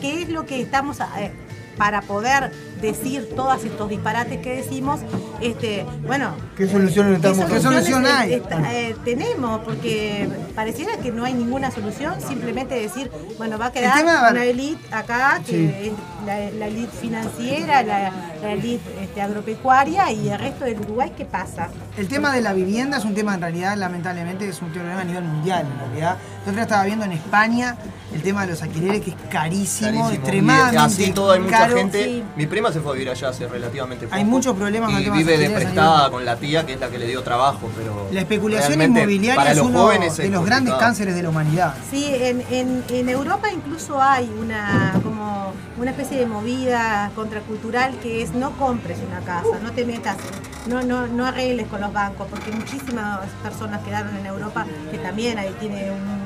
[0.00, 1.30] qué es lo que estamos eh,
[1.76, 2.50] para poder
[2.82, 5.00] decir todos estos disparates que decimos,
[5.40, 7.72] este, bueno, ¿Qué soluciones ¿Qué estamos ¿Qué solución
[8.04, 8.32] soluciones, hay?
[8.34, 9.60] esta- eh, tenemos?
[9.64, 14.44] Porque pareciera que no hay ninguna solución, simplemente decir, bueno, va a quedar tema, una
[14.44, 15.88] élite acá, que Sí.
[15.88, 15.92] es
[16.26, 18.12] la, la élite financiera, la,
[18.42, 21.68] la élite este, agropecuaria y el resto del Uruguay, ¿qué pasa?
[21.96, 25.04] El tema de la vivienda es un tema en realidad, lamentablemente, es un problema a
[25.04, 26.16] nivel mundial en realidad.
[26.44, 27.76] Yo estaba viendo en España
[28.12, 30.10] el tema de los alquileres, que es carísimo, Carísimo.
[30.10, 31.76] extremadamente Y así todo hay mucha caro.
[31.76, 32.04] gente.
[32.04, 32.22] sí.
[32.36, 34.16] Mi prima se fue a vivir allá hace relativamente poco.
[34.16, 36.88] Hay muchos problemas con Y de vive de prestada con la tía, que es la
[36.88, 38.08] que le dio trabajo, pero.
[38.10, 41.28] La especulación inmobiliaria para es los uno jóvenes de es los grandes cánceres de la
[41.28, 41.74] humanidad.
[41.90, 48.22] Sí, en, en, en Europa incluso hay una como una especie de movida contracultural que
[48.22, 50.16] es no compres una casa, no te metas,
[50.66, 55.38] no, no, no arregles con los bancos, porque muchísimas personas quedaron en Europa, que también
[55.38, 56.21] ahí tiene un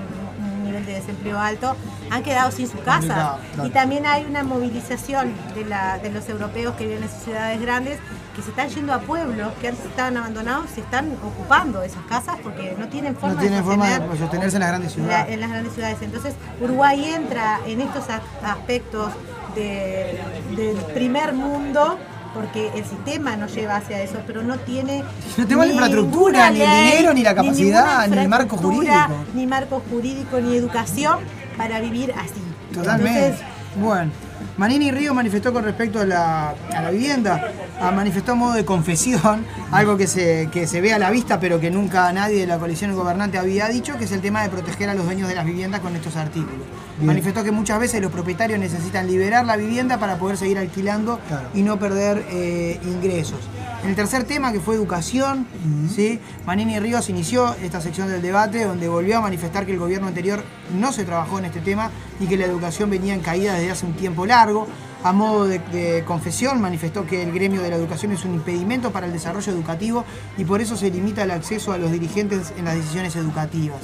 [0.80, 1.76] nivel de desempleo alto,
[2.10, 2.98] han quedado sin su casa.
[2.98, 3.68] Complicado, claro.
[3.68, 7.60] Y también hay una movilización de, la, de los europeos que viven en sus ciudades
[7.60, 7.98] grandes
[8.34, 12.36] que se están yendo a pueblos que antes estaban abandonados, se están ocupando esas casas
[12.42, 15.32] porque no tienen forma No tienen de forma sostener de sostenerse en las grandes ciudades.
[15.34, 15.98] en las grandes ciudades.
[16.02, 18.04] Entonces, Uruguay entra en estos
[18.44, 19.12] aspectos
[19.54, 20.20] de-
[20.54, 21.98] del primer mundo
[22.36, 25.02] porque el sistema nos lleva hacia eso, pero no tiene
[25.36, 29.24] No tenemos la infraestructura, ni el dinero, ni la capacidad, ni el marco jurídico.
[29.34, 31.18] Ni marco jurídico, ni educación
[31.56, 32.42] para vivir así.
[32.74, 33.26] Totalmente.
[33.26, 33.46] Entonces,
[33.80, 34.10] bueno,
[34.56, 37.52] Manini Río manifestó con respecto a la, a la vivienda.
[37.78, 41.38] ah, manifestó a modo de confesión algo que se, que se ve a la vista,
[41.38, 44.48] pero que nunca nadie de la coalición gobernante había dicho, que es el tema de
[44.48, 46.66] proteger a los dueños de las viviendas con estos artículos.
[46.96, 47.06] Bien.
[47.06, 51.20] Manifestó que muchas veces los propietarios necesitan liberar la vivienda para poder seguir alquilando
[51.52, 53.40] y no perder eh, ingresos.
[53.84, 55.46] El tercer tema, que fue educación,
[55.94, 56.18] ¿sí?
[56.44, 60.42] Manini Ríos inició esta sección del debate donde volvió a manifestar que el gobierno anterior
[60.76, 63.86] no se trabajó en este tema y que la educación venía en caída desde hace
[63.86, 64.66] un tiempo largo.
[65.04, 68.90] A modo de, de confesión, manifestó que el gremio de la educación es un impedimento
[68.90, 70.04] para el desarrollo educativo
[70.36, 73.78] y por eso se limita el acceso a los dirigentes en las decisiones educativas,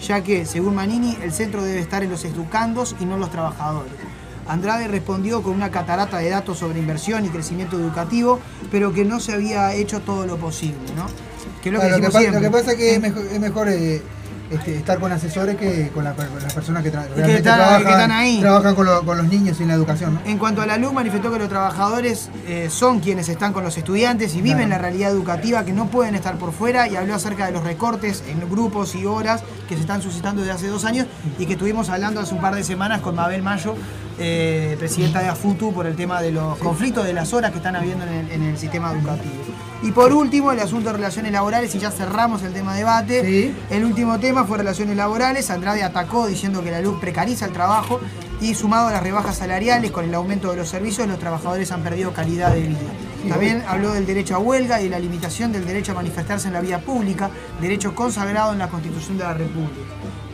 [0.00, 3.30] ya que, según Manini, el centro debe estar en los educandos y no en los
[3.30, 3.92] trabajadores.
[4.48, 8.40] Andrade respondió con una catarata de datos sobre inversión y crecimiento educativo,
[8.70, 11.06] pero que no se había hecho todo lo posible, ¿no?
[11.62, 12.40] Que es lo que Claro, lo, que decimos pa- siempre.
[12.40, 14.02] lo que pasa es que es mejor, es mejor, eh,
[14.52, 17.84] este, estar con asesores que con, la- con las personas que, tra- realmente están- trabajan,
[17.84, 18.40] que están ahí.
[18.40, 20.14] trabajan con, lo- con los niños y en la educación.
[20.14, 20.20] ¿no?
[20.24, 23.76] En cuanto a la luz, manifestó que los trabajadores eh, son quienes están con los
[23.76, 27.46] estudiantes y viven la realidad educativa, que no pueden estar por fuera, y habló acerca
[27.46, 31.06] de los recortes en grupos y horas que se están suscitando desde hace dos años
[31.38, 33.74] y que estuvimos hablando hace un par de semanas con Mabel Mayo,
[34.18, 37.76] eh, presidenta de AFUTU, por el tema de los conflictos de las horas que están
[37.76, 39.32] habiendo en el, en el sistema educativo.
[39.82, 43.52] Y por último, el asunto de relaciones laborales, y ya cerramos el tema debate.
[43.68, 45.50] El último tema fue relaciones laborales.
[45.50, 48.00] Andrade atacó diciendo que la luz precariza el trabajo
[48.40, 51.82] y sumado a las rebajas salariales con el aumento de los servicios, los trabajadores han
[51.82, 52.78] perdido calidad de vida.
[53.28, 56.54] También habló del derecho a huelga y de la limitación del derecho a manifestarse en
[56.54, 57.30] la vía pública,
[57.60, 59.80] derecho consagrado en la Constitución de la República.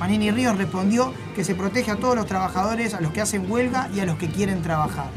[0.00, 3.90] Manini Ríos respondió que se protege a todos los trabajadores, a los que hacen huelga
[3.94, 5.10] y a los que quieren trabajar.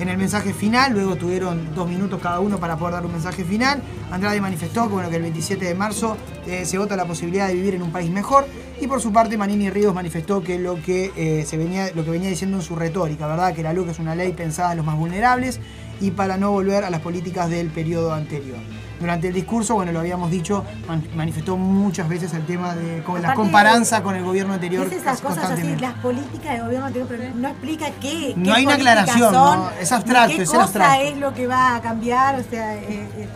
[0.00, 3.44] En el mensaje final, luego tuvieron dos minutos cada uno para poder dar un mensaje
[3.44, 3.80] final.
[4.10, 6.16] Andrade manifestó que, bueno, que el 27 de marzo
[6.48, 8.44] eh, se vota la posibilidad de vivir en un país mejor.
[8.80, 12.10] Y por su parte, Manini Ríos manifestó que lo que, eh, se venía, lo que
[12.10, 13.54] venía diciendo en su retórica, ¿verdad?
[13.54, 15.60] Que la LUC es una ley pensada en los más vulnerables
[16.00, 18.58] y para no volver a las políticas del periodo anterior.
[19.00, 23.20] Durante el discurso, bueno, lo habíamos dicho, man- manifestó muchas veces el tema de con
[23.20, 27.08] la comparanza con el gobierno anterior Dice esas cosas así, las políticas del gobierno anterior,
[27.10, 28.34] pero no explica qué.
[28.36, 29.70] No qué hay una aclaración, son, ¿no?
[29.80, 31.02] Es abstracto, qué es cosa abstracto.
[31.04, 33.28] es lo que va a cambiar, o sea, eh, eh,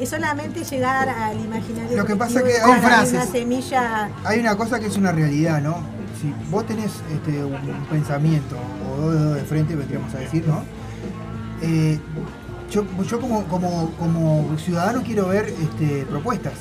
[0.00, 1.96] es solamente llegar al imaginario.
[1.96, 3.12] Lo que pasa colectivo que hay frases.
[3.14, 4.08] Una semilla.
[4.24, 5.76] Hay una cosa que es una realidad, ¿no?
[6.20, 8.56] Si vos tenés este, un pensamiento
[8.90, 10.62] o dos dedos de frente, vendríamos a decir, ¿no?
[11.60, 11.98] Eh,
[12.72, 16.54] yo yo como, como, como ciudadano quiero ver este, propuestas.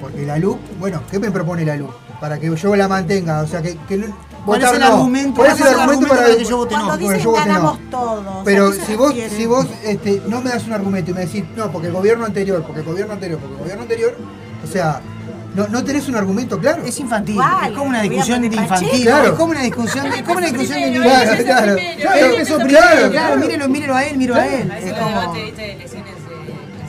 [0.00, 1.90] Porque la luz, bueno, ¿qué me propone la luz?
[2.20, 4.94] Para que yo la mantenga, o sea, que, que no- ¿Cuál es votar el no.
[4.96, 5.34] argumento?
[5.34, 6.96] ¿Cuál es el ¿Cuál es el argumento argumento para para que yo vote no?
[6.96, 7.78] Dicen yo no.
[7.90, 8.24] todos.
[8.44, 11.14] Pero ¿a qué se si vos, si vos este, no me das un argumento y
[11.14, 14.16] me decís, no, porque el gobierno anterior, porque el gobierno anterior, porque el gobierno anterior,
[14.62, 15.00] o sea,
[15.54, 16.82] no, no tenés un argumento claro.
[16.84, 19.26] Es infantil, es como una ¿El discusión de infantil, Pacheco?
[19.26, 22.64] es como una discusión de, es como una discusión de Claro, claro, claro, empezó claro,
[22.64, 23.10] primero, claro.
[23.10, 24.70] claro, mírelo, mírelo a él, miro a él.
[24.72, 25.34] Es como-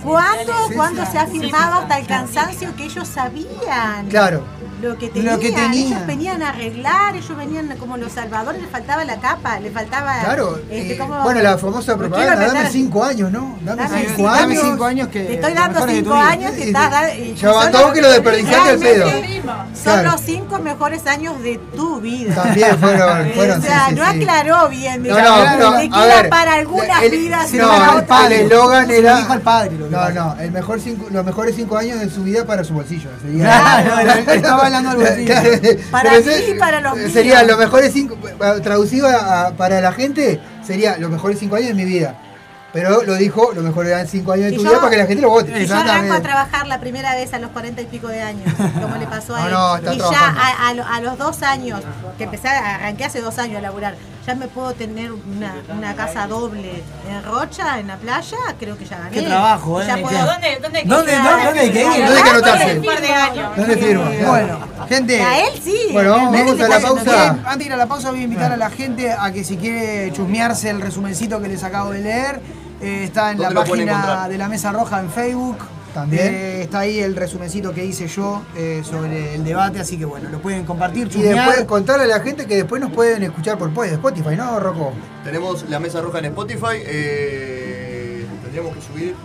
[0.03, 4.07] ¿Cuándo, cuándo se ha afirmado hasta el cansancio que ellos sabían?
[4.09, 4.43] Claro.
[4.81, 5.73] Lo que tenían, Lo que tenían.
[5.73, 10.19] ellos venían a arreglar, ellos venían como los salvadores, les faltaba la capa, les faltaba...
[10.23, 13.57] Claro, este, eh, como- bueno, la famosa propaganda, dame cinco años, ¿no?
[13.61, 14.41] Dame, Dame cinco cinco- años.
[14.41, 15.19] Dame cinco años que.
[15.23, 18.01] Te estoy dando cinco años, te Y- estás da- y ya son bastó los- que
[18.01, 19.05] lo desperdiciaste al pedo.
[19.09, 20.11] Son Claro.
[20.11, 22.35] los cinco mejores años de tu vida.
[22.35, 24.17] También fueron, fueron, o sea, sí, sí, no sí.
[24.21, 25.03] aclaró bien.
[25.03, 28.03] No, digamos, no, le a queda ver, para algunas el- vidas no, para el, otras.
[28.07, 29.17] padre, el eslogan era.
[29.17, 32.45] dijo al padre, No, no, el mejor cinco, los mejores cinco años de su vida
[32.45, 33.09] para su bolsillo.
[33.37, 33.99] Claro,
[34.31, 35.25] estaba hablando al bolsillo.
[35.27, 35.49] Claro,
[35.91, 37.11] Para mí y para los míos.
[37.11, 38.17] Sería los mejores cinco,
[38.63, 42.15] traducido a- para la gente, sería los mejores cinco años de mi vida.
[42.71, 45.23] Pero lo dijo, los mejores eran cinco años de tu vida para que la gente
[45.23, 45.59] lo vote.
[45.59, 48.45] Y yo arranco a trabajar la primera vez a los cuarenta y pico de años,
[48.79, 49.51] como le pasó a él.
[49.51, 51.81] no, y ya a, a lo- a los dos años,
[52.19, 53.95] que empecé, arranqué hace dos años a laburar,
[54.29, 58.85] ya me puedo tener una, una casa doble en Rocha, en la playa, creo que
[58.85, 59.09] ya gané.
[59.09, 60.03] Qué trabajo, ya ¿eh?
[60.03, 61.87] ¿Dónde, dónde, ¿Dónde, dónde, dónde hay que ir?
[61.87, 62.75] ¿Dónde hay que anotarse?
[63.57, 64.11] ¿Dónde firma?
[64.27, 65.19] Bueno, gente.
[65.19, 65.87] A él sí.
[65.91, 67.29] Bueno, vamos, a la pausa.
[67.29, 69.57] antes de ir a la pausa voy a invitar a la gente a que si
[69.57, 72.39] quiere chusmearse el resumencito que les acabo de leer,
[72.81, 75.57] eh, está en la ¿Dónde lo pueden página de la Mesa Roja en Facebook.
[75.93, 76.27] También.
[76.33, 80.29] Eh, está ahí el resumencito que hice yo eh, sobre el debate, así que bueno,
[80.29, 83.71] lo pueden compartir, Y después contarle a la gente que después nos pueden escuchar por
[83.85, 84.93] Spotify, ¿no, Rocco?
[85.23, 86.77] Tenemos la mesa roja en Spotify.
[86.85, 89.15] eh, tendríamos que subir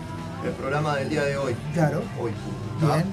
[0.44, 1.54] el programa del día de hoy.
[1.72, 2.02] Claro.
[2.20, 2.32] Hoy.
[2.80, 3.04] Bien.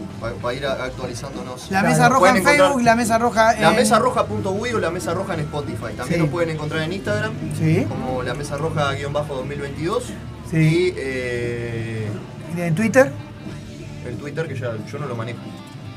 [0.41, 1.63] Para ir actualizándonos.
[1.71, 3.61] La Claro, Mesa Roja en encontrar- Facebook, la Mesa Roja en...
[3.61, 5.93] La mesa roja.uy o la mesa roja en Spotify.
[5.95, 6.17] También Sí.
[6.19, 7.85] nos pueden encontrar en Instagram Sí.
[7.87, 10.01] como la mesa roja-2022.
[10.49, 10.57] Sí.
[10.57, 12.07] Y eh,
[12.57, 13.11] ¿Y en Twitter?
[14.05, 15.39] El Twitter que ya yo no lo manejo.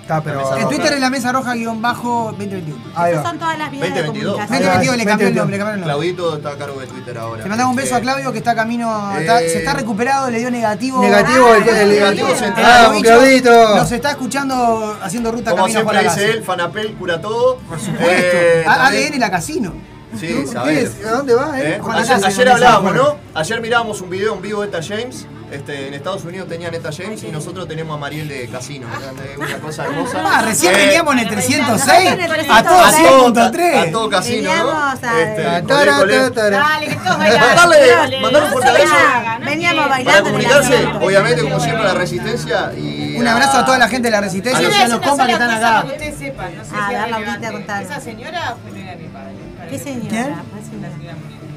[0.02, 0.58] Está, pero.
[0.58, 2.78] En Twitter es la mesa roja guion bajo 2021.
[2.94, 3.28] Ahí Esas va.
[3.30, 4.32] son todas las vías de 2022.
[4.34, 4.62] comunicación.
[4.68, 5.36] 2022 le cambió el 2022.
[5.36, 6.14] nombre, le cambiaron el nombre.
[6.14, 7.42] Claudito está a cargo de Twitter ahora.
[7.42, 10.30] Le mandamos un beso a Eh, Claudio que está camino, está- eh, se está recuperado,
[10.30, 11.00] le dio negativo.
[11.00, 12.82] Negativo, Ah, el- el negativo el central.
[12.82, 13.76] Vamos, bicho Claudito.
[13.76, 16.38] Nos está escuchando haciendo ruta Como camino siempre para la dice casa.
[16.38, 17.56] él, Fanapel cura todo.
[17.66, 18.06] Por supuesto.
[18.06, 19.72] Eh, A- ADN la casino.
[20.20, 20.96] Sí, ¿Qué sabés.
[21.00, 21.06] es?
[21.06, 21.70] ¿A dónde va, eh?
[21.76, 21.78] ¿Eh?
[21.80, 22.94] Ojalá Ayer, hablábamos.
[22.94, 23.16] ¿no?
[23.34, 25.26] Ayer mirábamos un video en vivo de Eta James.
[25.54, 28.88] Este, en Estados Unidos tenían Eta James y nosotros tenemos a Mariel de Casino.
[28.92, 29.38] ¿entendés?
[29.38, 30.22] Una cosa hermosa.
[30.24, 33.08] Ah, recién Eh, veníamos en el 306 en el a todo 306.
[33.08, 33.88] 100.3.
[33.88, 34.70] A todo casino, ¿no?
[34.72, 35.42] A- Este.
[35.42, 38.94] Dale, que todos mandale un fuerte abrazo.
[39.44, 40.24] Veníamos Para bailando.
[40.30, 40.98] comunicarse, asiento.
[41.06, 43.16] obviamente, como siempre, a la resistencia y.
[43.16, 45.48] Un abrazo a toda la gente de la Resistencia y a los compas que están
[45.48, 45.86] Para acá.
[45.86, 47.84] que ustedes sepan, no sé Ah, si.
[47.84, 49.34] Esa señora fue mi padre.
[49.70, 50.42] ¿Qué señora?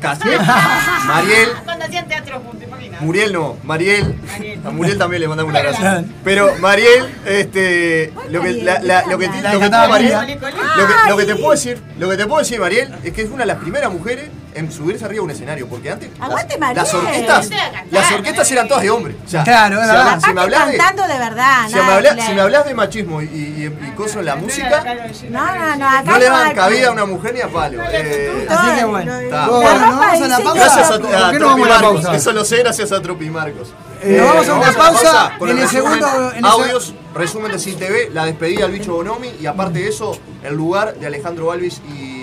[0.02, 0.28] Casi.
[1.08, 1.50] Mariel.
[1.66, 3.04] Cuando hacían teatro juntos, imagínate.
[3.06, 4.16] Muriel no, Mariel.
[4.32, 4.60] Mariel.
[4.66, 6.06] A Muriel también le mandamos un abrazo.
[6.24, 8.14] Pero Mariel, este.
[8.30, 9.28] Lo que, la- la- lo que.
[9.28, 13.22] Lo que, lo que te puedo decir, lo que te puedo decir, Mariel, es que
[13.22, 15.68] es una de las primeras mujeres en subirse arriba de un escenario.
[15.68, 16.10] Porque antes.
[16.18, 16.96] las- Aguante, Las, Mariel.
[16.96, 17.50] orquestas.
[17.52, 19.16] A Las orquestas eran todas de hombres.
[19.26, 20.20] O sea, Claro, es si, verdad.
[20.26, 20.78] si me hablas de.
[20.78, 21.68] cantando de verdad.
[21.68, 24.26] Si me, nada, hablas, le- si me hablas de machismo y, y, y cosas en
[24.26, 24.84] la música,
[25.30, 27.82] No, no, no, acá no le dan cabida a una mujer ni a palo.
[27.92, 29.20] Eh, Así que bueno.
[29.22, 30.54] Ropa vamos a la pausa.
[30.54, 32.16] Gracias a, ¿Por a no Tropi a pausa?
[32.16, 33.74] Eso lo sé gracias a Tropi Marcos.
[34.02, 36.08] Eh, nos vamos a una pausa en el segundo-
[36.44, 40.54] audios, resumen de Sin TV, la despedida del bicho Bonomi y aparte de eso, el
[40.56, 42.17] lugar de Alejandro Alvis y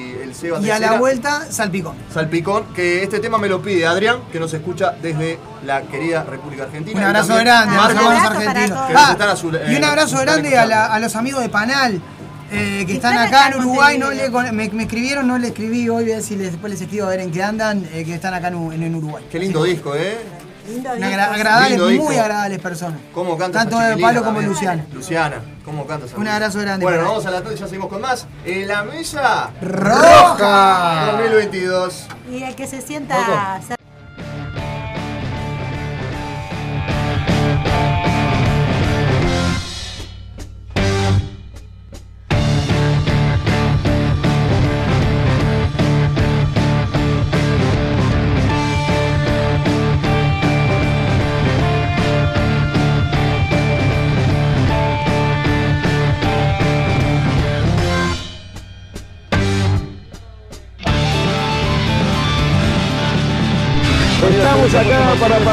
[0.45, 1.97] Seba Y a la vuelta, salpicón.
[2.13, 6.65] Salpicón, que este tema me lo pide Adrián, que nos escucha desde la querida República
[6.65, 6.99] Argentina.
[7.01, 8.71] Un abrazo grande Marcos, hermanos abrazo para argentinos.
[8.79, 8.87] todos.
[8.89, 10.95] que nos Ah, están a su- y un eh, abrazo están grande a, la- escuchando.
[10.95, 12.03] a los amigos de Panal.
[12.53, 14.27] eh, que están Están acá acá en en Uruguay, no Montevideo.
[14.43, 16.71] le, con- me, me escribieron, no le escribí hoy, voy a ver si les- después
[16.73, 18.95] les escribo a ver en qué andan, eh, que están acá en, U- en- en
[18.95, 19.25] Uruguay.
[19.31, 20.19] Qué lindo disco, ¿eh?
[20.67, 22.99] Lindo Una agra- agradables, Lindo muy agradables personas.
[23.13, 24.51] ¿Cómo canta Tanto esa de chiquilina Palo como también?
[24.53, 24.87] Luciana.
[24.93, 26.35] Luciana, ¿cómo canta esa Un mujer?
[26.35, 28.27] abrazo grande Bueno, para vamos a la tarde y ya seguimos con más.
[28.45, 31.09] En la mesa Roja.
[31.13, 32.07] 2022.
[32.31, 33.59] Y el que se sienta...
[33.61, 33.79] Estamos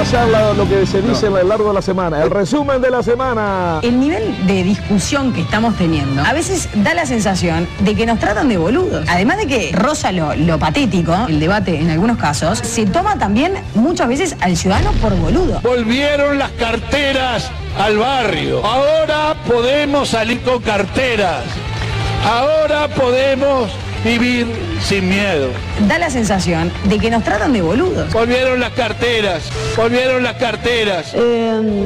[0.01, 2.23] pasar la- lo que se dice a lo largo de la semana.
[2.23, 3.79] El resumen de la semana.
[3.83, 8.17] El nivel de discusión que estamos teniendo a veces da la sensación de que nos
[8.17, 9.05] tratan de boludos.
[9.07, 13.53] Además de que roza lo, lo patético, el debate en algunos casos, se toma también
[13.75, 15.61] muchas veces al ciudadano por boludo.
[15.61, 18.65] Volvieron las carteras al barrio.
[18.65, 21.43] Ahora podemos salir con carteras.
[22.25, 23.69] Ahora podemos
[24.03, 24.47] vivir
[24.81, 25.49] sin miedo.
[25.87, 28.11] Da la sensación de que nos tratan de boludos.
[28.11, 29.43] Volvieron las carteras.
[29.77, 31.13] Volvieron las carteras.
[31.15, 31.85] Eh,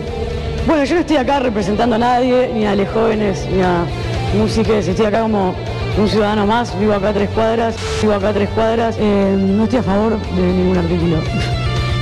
[0.68, 3.86] bueno, yo no estoy acá representando a nadie, ni a los jóvenes, ni a
[4.36, 5.54] músicos, estoy acá como
[5.98, 9.64] un ciudadano más, vivo acá a tres cuadras, vivo acá a tres cuadras, Eh, no
[9.66, 11.18] estoy a favor de ningún artículo.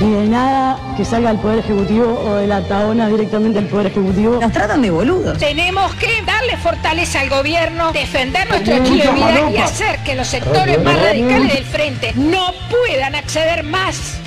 [0.04, 3.86] Ni de nada que salga del Poder Ejecutivo o de la tabona directamente al Poder
[3.86, 4.38] Ejecutivo.
[4.38, 5.38] Nos tratan de boludos.
[5.38, 10.26] Tenemos que darle fortaleza al gobierno, defender nuestro estilo de vida y hacer que los
[10.26, 14.20] sectores más radicales del frente no puedan acceder más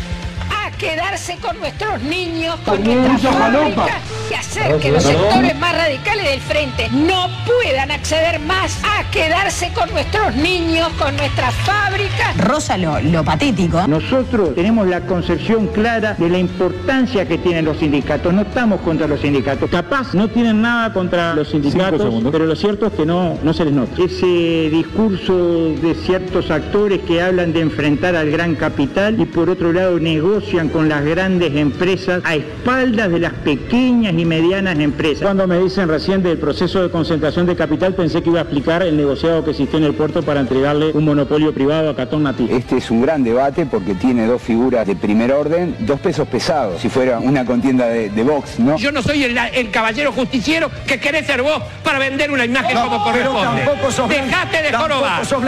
[0.78, 6.42] quedarse con nuestros niños, con nuestras fábricas y hacer que los sectores más radicales del
[6.42, 12.38] frente no puedan acceder más a quedarse con nuestros niños, con nuestras fábricas.
[12.38, 13.88] Roza lo, lo patético.
[13.88, 18.34] Nosotros tenemos la concepción clara de la importancia que tienen los sindicatos.
[18.34, 19.70] No estamos contra los sindicatos.
[19.70, 23.66] Capaz no tienen nada contra los sindicatos, pero lo cierto es que no, no se
[23.66, 24.02] les nota.
[24.02, 29.74] Ese discurso de ciertos actores que hablan de enfrentar al gran capital y por otro
[29.74, 35.24] lado negocian con las grandes empresas a espaldas de las pequeñas y medianas empresas.
[35.24, 38.84] Cuando me dicen recién del proceso de concentración de capital, pensé que iba a explicar
[38.84, 42.48] el negociado que existió en el puerto para entregarle un monopolio privado a Catón Nati.
[42.52, 46.82] Este es un gran debate porque tiene dos figuras de primer orden, dos pesos pesados,
[46.82, 48.78] si fuera una contienda de, de box, ¿no?
[48.78, 52.74] Yo no soy el, el caballero justiciero que querés ser vos para vender una imagen
[52.76, 53.62] No, como pero corresponde.
[53.64, 55.26] tampoco sos Dejate de jorobar.
[55.26, 55.44] sos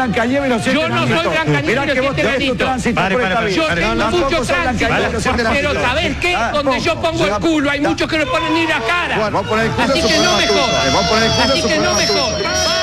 [0.50, 1.86] no Yo no soy no vida.
[3.50, 5.09] Yo tengo Tampoco mucho tránsito.
[5.54, 5.74] Pero.
[5.74, 6.36] ¿sabés qué?
[6.36, 9.18] Ah, Donde yo pongo el culo hay muchos que no ponen ni la cara.
[9.20, 11.50] Bueno, vamos a poner el culo, Así que no me jodas.
[11.50, 12.80] Así que no me jodas.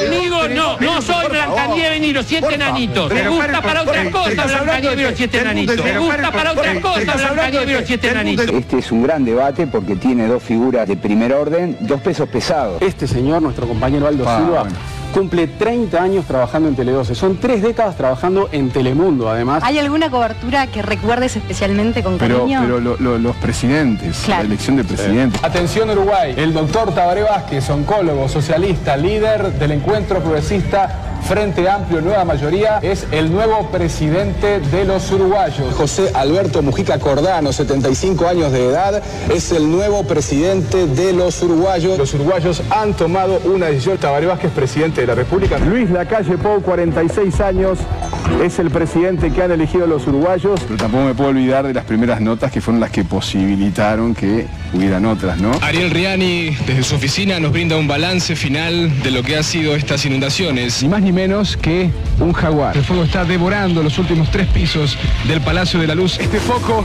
[0.00, 3.12] Conmigo no, no soy Blancanieves ni los siete enanitos.
[3.12, 5.84] Me gusta para otra cosa Blancanieves y los siete enanitos.
[5.84, 8.46] Me gusta para otra cosa Blancanieves y los siete enanitos.
[8.48, 12.80] Este es un gran debate porque tiene dos figuras de primer orden, dos pesos pesados.
[12.82, 14.66] Este señor, nuestro compañero Aldo Ah, Silva.
[15.16, 17.14] Cumple 30 años trabajando en Tele12.
[17.14, 19.62] Son tres décadas trabajando en Telemundo, además.
[19.64, 22.60] ¿Hay alguna cobertura que recuerdes especialmente con Pero, cariño?
[22.60, 24.42] pero lo- lo- los presidentes, Claro.
[24.42, 25.42] la elección de presidentes.
[25.42, 32.24] Atención Uruguay, el doctor Tabaré Vázquez, oncólogo, socialista, líder del encuentro progresista Frente Amplio Nueva
[32.24, 35.74] Mayoría, es el nuevo presidente de los uruguayos.
[35.74, 39.02] José Alberto Mujica Cordano, 75 años de edad,
[39.34, 41.98] es el nuevo presidente de los uruguayos.
[41.98, 43.98] Los uruguayos han tomado una decisión.
[43.98, 45.58] Tabaré Vázquez, presidente de la República.
[45.58, 47.78] Luis Lacalle Pou, 46 años,
[48.44, 50.60] es el presidente que han elegido los uruguayos.
[50.66, 54.46] Pero tampoco me puedo olvidar de las primeras notas que fueron las que posibilitaron que
[54.72, 55.52] hubieran otras, ¿no?
[55.62, 59.76] Ariel Riani, desde su oficina, nos brinda un balance final de lo que ha sido
[59.76, 60.82] estas inundaciones.
[60.82, 62.76] Ni más ni menos que un jaguar.
[62.76, 64.98] El fuego está devorando los últimos tres pisos
[65.28, 66.18] del Palacio de la Luz.
[66.18, 66.84] Este foco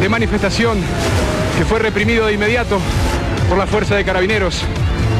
[0.00, 0.78] de manifestación
[1.56, 2.80] que fue reprimido de inmediato
[3.48, 4.64] por la Fuerza de Carabineros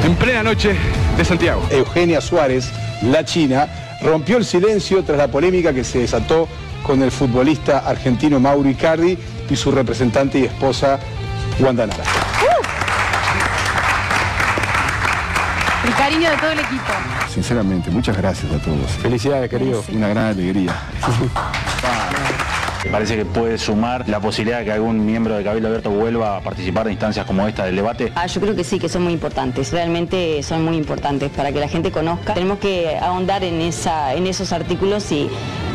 [0.04, 0.76] en plena noche
[1.16, 1.62] de Santiago.
[1.70, 2.70] Eugenia Suárez,
[3.02, 3.68] la China,
[4.02, 6.48] rompió el silencio tras la polémica que se desató
[6.82, 9.16] con el futbolista argentino Mauro Icardi
[9.48, 10.98] y su representante y esposa
[11.60, 12.04] Wanda Nara.
[15.86, 16.92] El cariño de todo el equipo.
[17.32, 18.90] Sinceramente, muchas gracias a todos.
[19.02, 19.84] Felicidades, querido.
[19.92, 20.74] Una gran alegría.
[22.90, 26.40] Parece que puede sumar la posibilidad de que algún miembro de Cabildo Abierto vuelva a
[26.40, 28.12] participar de instancias como esta del debate.
[28.14, 29.72] Ah, yo creo que sí, que son muy importantes.
[29.72, 32.34] Realmente son muy importantes para que la gente conozca.
[32.34, 35.30] Tenemos que ahondar en, esa, en esos artículos y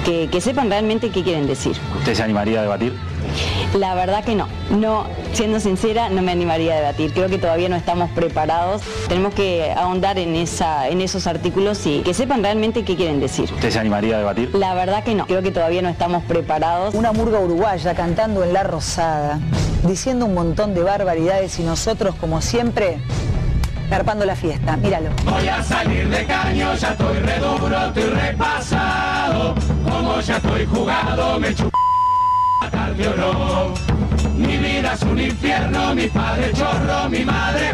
[0.07, 1.75] que, que sepan realmente qué quieren decir.
[1.97, 2.93] ¿Usted se animaría a debatir?
[3.77, 4.47] La verdad que no.
[4.71, 7.11] No, siendo sincera, no me animaría a debatir.
[7.11, 8.83] Creo que todavía no estamos preparados.
[9.09, 13.51] Tenemos que ahondar en, esa, en esos artículos y que sepan realmente qué quieren decir.
[13.53, 14.55] ¿Usted se animaría a debatir?
[14.55, 15.27] La verdad que no.
[15.27, 16.95] Creo que todavía no estamos preparados.
[16.95, 19.39] Una murga uruguaya cantando en La Rosada,
[19.83, 22.99] diciendo un montón de barbaridades y nosotros, como siempre,
[23.89, 24.77] garpando la fiesta.
[24.77, 25.09] Míralo.
[25.25, 29.55] Voy a salir de caño, ya estoy reduro, estoy repasado.
[29.89, 31.71] Como ya estoy jugado, me chupo
[32.71, 33.73] tarde o no.
[34.35, 37.73] Mi vida es un infierno, mi padre chorro, mi madre.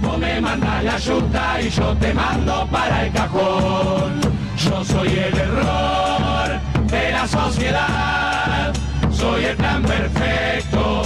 [0.00, 4.20] Vos me mandas la yuta y yo te mando para el cajón.
[4.56, 8.72] Yo soy el error de la sociedad.
[9.12, 11.02] Soy el plan perfecto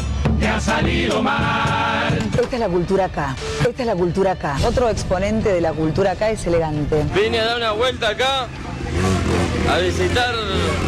[0.64, 2.18] salido mal.
[2.18, 3.36] Esta es la cultura acá.
[3.68, 4.56] Esta es la cultura acá.
[4.64, 7.04] Otro exponente de la cultura acá es elegante.
[7.14, 8.46] Vine a dar una vuelta acá
[9.70, 10.34] a visitar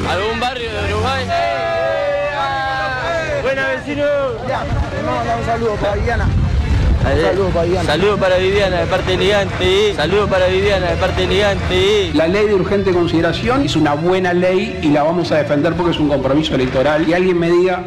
[0.09, 1.25] algún barrio de Uruguay.
[3.43, 4.05] Buena vecino.
[4.49, 4.65] Ya,
[5.05, 6.29] vamos a dar un saludo para Viviana.
[7.03, 7.87] Saludos para Viviana.
[7.87, 9.95] Saludos para Viviana de parte elegante.
[9.95, 12.11] Saludos para Viviana de parte elegante.
[12.15, 15.93] La ley de urgente consideración es una buena ley y la vamos a defender porque
[15.93, 17.09] es un compromiso electoral.
[17.09, 17.85] Y alguien me diga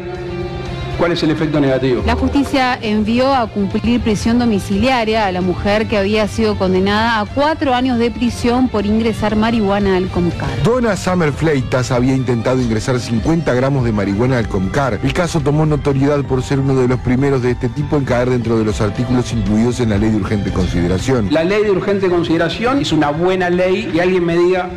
[1.00, 2.02] cuál es el efecto negativo.
[2.04, 7.24] La justicia envió a cumplir prisión domiciliaria a la mujer que había sido condenada a
[7.24, 10.50] cuatro años de prisión por ingresar marihuana al Comcar.
[10.62, 15.00] Donna Summer Fleitas había intentado ingresar 50 gramos de marihuana al Comcar.
[15.02, 18.28] El caso tomó notoriedad por ser uno de los primeros de este tipo en caer
[18.28, 21.28] dentro de los artículos incluidos en la ley de urgente consideración.
[21.30, 24.68] La ley de urgente consideración es una buena ley y alguien me diga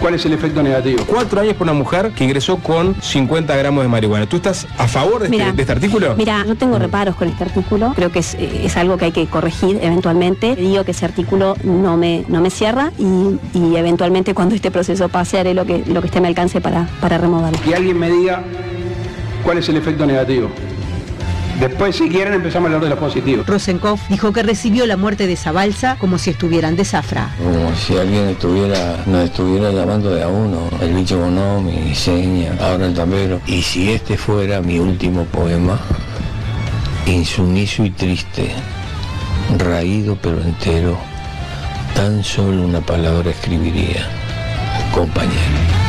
[0.00, 1.04] cuál es el efecto negativo.
[1.06, 4.26] Cuatro años por una mujer que ingresó con 50 gramos de marihuana.
[4.26, 6.14] ¿Tú estás a favor de, este, de este artículo?
[6.16, 7.92] Mira, yo tengo reparos con este artículo.
[7.94, 10.56] Creo que es, eh, es algo que hay que corregir eventualmente.
[10.56, 15.08] Digo que ese artículo no me, no me cierra y, y eventualmente cuando este proceso
[15.08, 17.58] pase haré lo que, lo que esté a mi alcance para, para removerlo.
[17.68, 18.42] Y alguien me diga
[19.44, 20.50] cuál es el efecto negativo.
[21.60, 23.46] Después, si quieren, empezamos a hablar de los positivos.
[23.46, 27.34] Rosenkopf dijo que recibió la muerte de Zabalza como si estuvieran de zafra.
[27.36, 30.70] Como si alguien estuviera, nos estuviera llamando de a uno.
[30.80, 33.42] El bicho bonó, mi seña, ahora el tablero.
[33.46, 35.78] Y si este fuera mi último poema,
[37.04, 38.52] insumiso y triste,
[39.58, 40.96] raído pero entero,
[41.94, 44.08] tan solo una palabra escribiría,
[44.94, 45.79] compañero.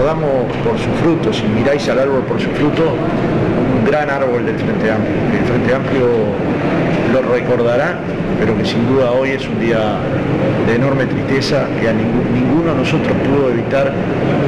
[0.00, 2.94] Recordamos por su fruto, si miráis al árbol por su fruto,
[3.78, 5.14] un gran árbol del Frente Amplio.
[5.38, 6.06] El Frente Amplio
[7.12, 7.98] lo recordará,
[8.38, 9.98] pero que sin duda hoy es un día
[10.66, 13.92] de enorme tristeza, que a ninguno de nosotros pudo evitar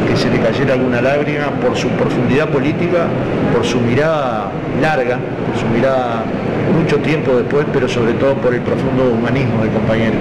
[0.08, 3.08] que se le cayera alguna lágrima por su profundidad política,
[3.52, 4.50] por su mirada
[4.80, 6.24] larga, por su mirada
[6.70, 10.14] mucho tiempo después, pero sobre todo por el profundo humanismo del compañero.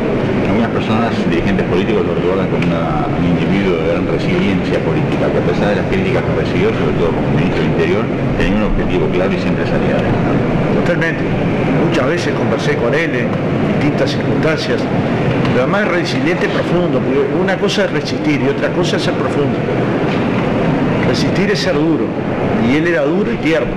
[0.49, 5.39] Algunas personas, dirigentes políticos, lo recuerdan como una- un individuo de gran resiliencia política, que
[5.39, 8.03] a pesar de las críticas que recibió, sobre todo como ministro del Interior,
[8.37, 10.31] tenía un objetivo claro y siempre salía adelante.
[10.81, 11.23] Totalmente.
[11.87, 13.27] Muchas veces conversé con él en
[13.77, 14.79] distintas circunstancias.
[15.51, 19.13] Pero además es resiliente profundo, porque una cosa es resistir y otra cosa es ser
[19.15, 19.57] profundo.
[21.07, 22.05] Resistir es ser duro,
[22.71, 23.73] y él era duro y tierno.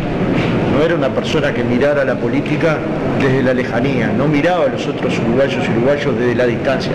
[0.75, 2.79] No era una persona que mirara la política
[3.20, 6.91] desde la lejanía, no miraba a los otros uruguayos y uruguayos desde la distancia,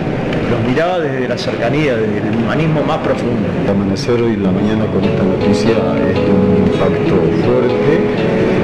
[0.50, 3.48] los miraba desde la cercanía, desde el humanismo más profundo.
[3.68, 8.00] Amanecer hoy en la mañana con esta noticia es de un impacto fuerte,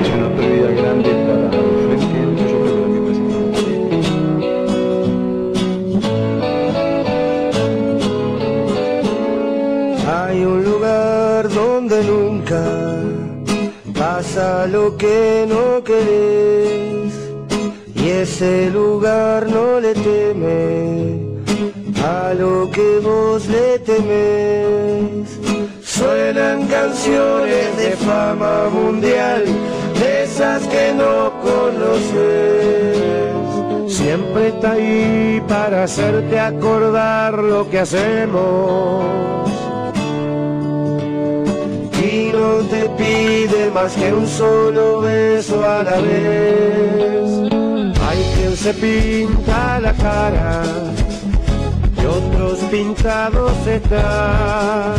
[0.02, 3.16] es una pérdida grande para el frente, yo creo que la
[9.96, 12.75] que Hay un lugar donde nunca
[14.66, 17.12] pasa lo que no querés
[17.94, 21.36] y ese lugar no le teme
[22.04, 25.38] a lo que vos le temes.
[25.82, 29.44] Suenan canciones de fama mundial,
[29.98, 33.34] de esas que no conoces.
[33.88, 39.36] Siempre está ahí para hacerte acordar lo que hacemos
[42.46, 47.30] no te pide más que un solo beso a la vez.
[48.06, 50.62] Hay quien se pinta la cara
[52.00, 54.94] y otros pintados están.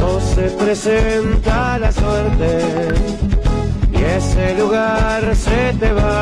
[0.00, 2.50] No se presenta la suerte
[3.92, 6.14] y ese lugar se te va.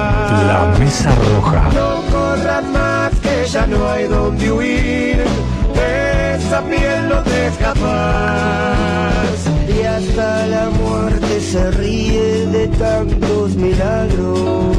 [0.52, 1.62] La Mesa Roja.
[1.80, 5.24] No corras más que ya no hay donde huir.
[6.36, 7.84] Esa piel no te escapas.
[9.68, 14.76] Y hasta la muerte se ríe de tantos milagros.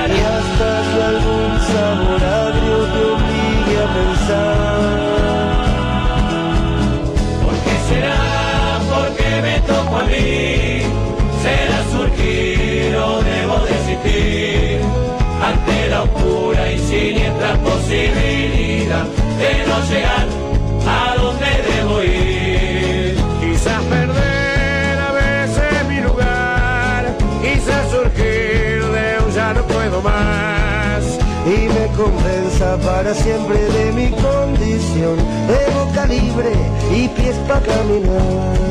[0.00, 5.00] Y hasta que algún sabor agrio te obligue a pensar.
[7.44, 8.20] ¿Por qué será?
[8.92, 10.82] Porque me tocó a mí.
[11.42, 14.80] Será surgir o debo desistir
[15.42, 18.39] ante la oscura y siniestra posibilidad
[19.66, 20.26] no llegar
[20.86, 23.16] a donde debo ir.
[23.40, 31.18] Quizás perder a veces mi lugar, quizás surgir de un ya no puedo más.
[31.46, 35.16] Y me convenza para siempre de mi condición
[35.48, 36.52] de boca libre
[36.94, 38.70] y pies para caminar.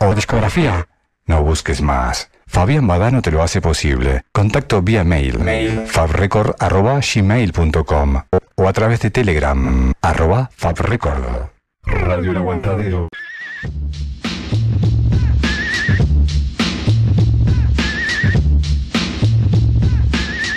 [0.00, 0.86] o discografía.
[1.26, 2.30] No busques más.
[2.46, 4.22] Fabián Badano te lo hace posible.
[4.32, 5.38] Contacto vía mail,
[5.86, 8.22] fabrecord.gmail.com
[8.56, 11.24] o a través de Telegram, arroba fabrecord.
[11.84, 13.08] Radio El Aguantadero.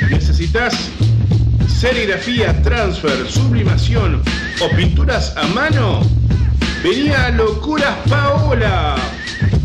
[0.09, 0.89] ¿Necesitas
[1.67, 4.23] serigrafía, transfer, sublimación
[4.61, 6.01] o pinturas a mano?
[6.83, 8.95] Venía a Locuras Paola.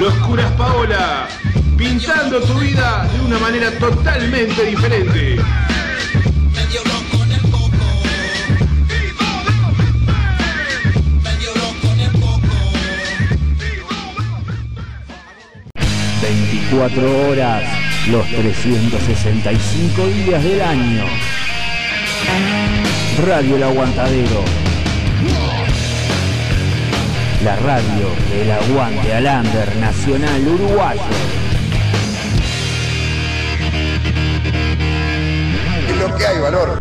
[0.00, 1.28] Locuras Paola.
[1.76, 5.36] Pintando tu vida de una manera totalmente diferente.
[16.70, 17.62] Cuatro horas,
[18.08, 21.04] los 365 días del año.
[23.18, 24.44] Radio El Aguantadero.
[27.44, 31.00] La radio del aguante al under nacional uruguayo.
[35.88, 36.78] Es lo que hay, valor.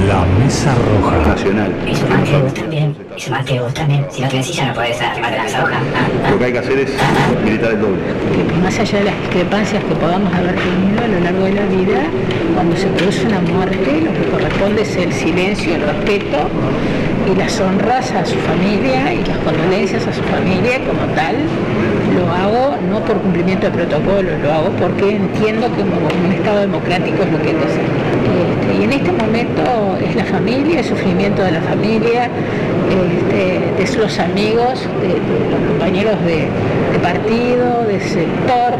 [0.06, 1.74] La Mesa Roja Nacional.
[1.86, 2.96] Y su Mateo también.
[3.16, 4.06] Y su Mateo también.
[4.10, 5.80] Si no tenés silla no podés arrimarte la mesa roja.
[6.30, 6.90] Lo que hay que hacer es
[7.44, 8.02] militar el doble.
[8.62, 12.00] Más allá de las discrepancias que podamos haber tenido a lo largo de la vida,
[12.54, 16.48] cuando se produce una muerte, lo que corresponde es el silencio, el respeto
[17.30, 21.36] y las honras a su familia y las condolencias a su familia como tal.
[22.16, 26.60] Lo hago no por cumplimiento de protocolo, lo hago porque entiendo que como un Estado
[26.60, 28.09] democrático es lo que hay que hacer.
[28.80, 29.62] Y en este momento
[30.02, 32.28] es la familia, el sufrimiento de la familia,
[32.88, 35.08] este, de los amigos, de,
[35.50, 36.48] los compañeros de,
[37.02, 38.72] partido, de sector.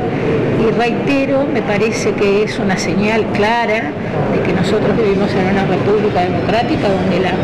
[0.67, 3.91] Y reitero, me parece que es una señal clara
[4.33, 7.35] de que nosotros vivimos en una república democrática donde la-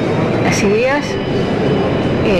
[0.45, 1.05] las ideas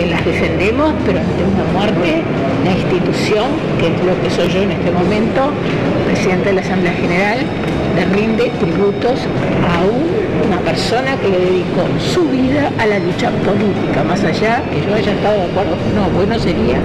[0.09, 2.21] las defendemos, pero ante una muerte,
[2.65, 3.47] la institución,
[3.79, 5.51] que es lo que soy yo en este momento,
[6.05, 7.37] presidente de la Asamblea General,
[7.95, 9.19] le rinde tributos
[9.63, 10.17] a un-
[10.47, 14.93] una persona que le dedicó su vida a la lucha política, más allá que yo
[14.93, 16.77] haya estado de acuerdo, no, bueno sería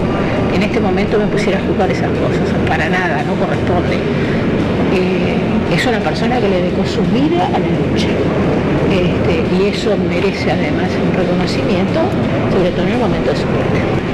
[0.50, 3.96] que en este momento me pusiera a juzgar esas cosas, para nada, no corresponde.
[4.94, 5.36] Eh,
[5.74, 8.08] es una persona que le dedicó su vida a la lucha.
[8.90, 12.00] Este, y eso merece además un reconocimiento,
[12.52, 14.11] sobre todo en el momento de su muerte.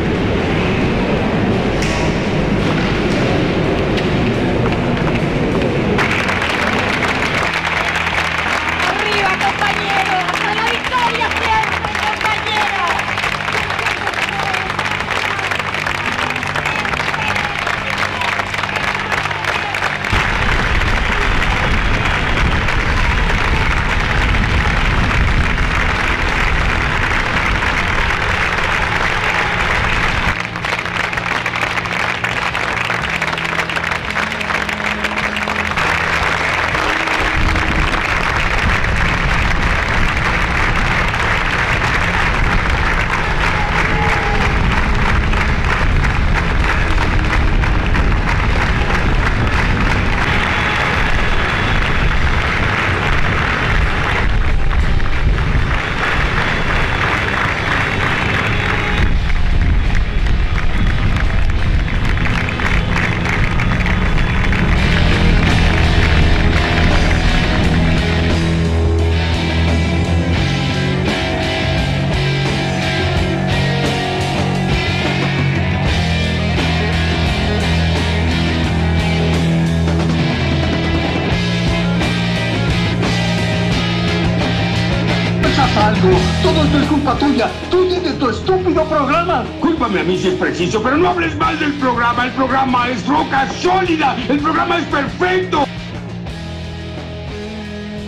[89.88, 89.94] Programa.
[89.94, 92.24] Cúlpame a mí si es preciso, pero no hables mal del programa.
[92.26, 94.16] El programa es roca sólida.
[94.28, 95.64] El programa es perfecto.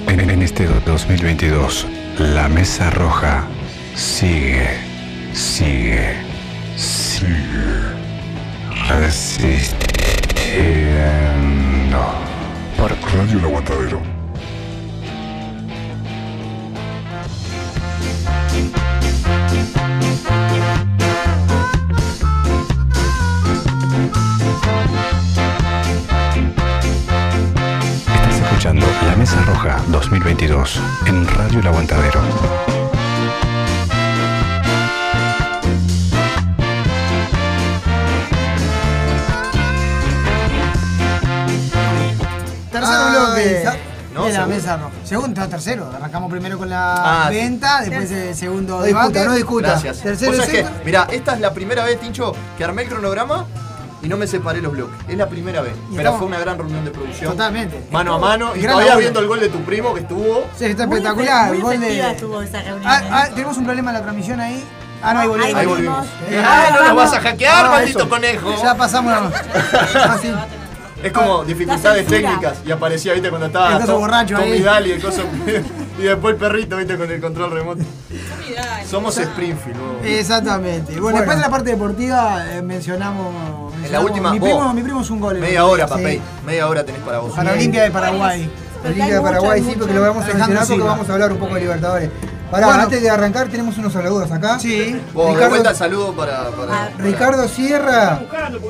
[0.07, 1.87] En, en este do- 2022,
[2.19, 3.45] la Mesa Roja
[3.95, 4.69] sigue,
[5.33, 6.15] sigue,
[6.77, 7.37] sigue
[8.89, 9.81] resistiendo.
[12.77, 14.20] Por Radio El Aguantadero.
[29.21, 32.21] Mesa Roja 2022 en Radio El Aguantadero.
[42.73, 43.65] Tercer bloque.
[44.15, 44.57] No, de la segundo.
[44.57, 44.91] mesa roja.
[45.05, 45.91] Segundo, tercero.
[45.95, 47.37] Arrancamos primero con la Ah, sí.
[47.37, 49.07] venta, después el segundo No debate.
[49.09, 49.69] discuta, no discuta.
[49.69, 49.99] Gracias.
[50.01, 53.47] Tercero Vos sabés que, mirá, esta es la primera vez, Tincho, que armé el cronograma
[54.03, 54.95] y no me separé los bloques.
[55.09, 55.73] Es la primera vez.
[55.75, 57.31] Y Pero estamos- fue una gran reunión de producción.
[57.33, 57.83] Totalmente.
[57.91, 58.57] Mano a mano.
[58.57, 60.47] Y todavía viendo el gol de tu primo que estuvo.
[60.57, 61.49] Sí, está Muy espectacular.
[61.49, 62.11] el muy gol de...
[62.11, 62.83] estuvo esa reunión.
[62.91, 64.65] Ah, ah, tenemos un problema en la transmisión ahí.
[65.03, 65.55] Ah, no, ahí volvimos.
[65.55, 66.07] Ahí volvimos.
[66.29, 68.09] Eh, Ah, no nos vas a hackear, Ah, maldito eso.
[68.09, 68.55] conejo.
[68.63, 69.31] Ya pasamos la...
[69.95, 70.33] Ah, sí.
[71.03, 72.59] Es como dificultades técnicas.
[72.67, 74.53] Y aparecía, viste, cuando estaba El borracho Tom ahí.
[74.59, 75.23] Vidal y el coso.
[75.99, 77.83] y después el perrito, viste, con el control remoto.
[78.87, 80.05] Somos Springfield, ¿no?
[80.07, 80.93] Exactamente.
[80.93, 81.17] Bueno, Bueno.
[81.19, 84.31] después de la parte deportiva eh, mencionamos, En la última.
[84.33, 85.39] Mi vos, primo, mi primo es un gol.
[85.39, 85.91] Media hora, sí.
[85.91, 86.23] papey.
[86.47, 87.33] Media hora tenés para vos.
[87.35, 88.51] Para Olimpia de Paraguay.
[88.85, 91.55] Olimpia de Paraguay, sí, porque lo vamos a mencionar porque vamos a hablar un poco
[91.55, 92.11] de Libertadores.
[92.51, 92.83] Pará, Bueno.
[92.83, 94.59] antes de arrancar tenemos unos saludos acá.
[94.59, 95.01] Sí.
[95.15, 96.51] Vos, Ricardo, vuelta el saludo para.
[96.51, 98.23] para- Ricardo Sierra,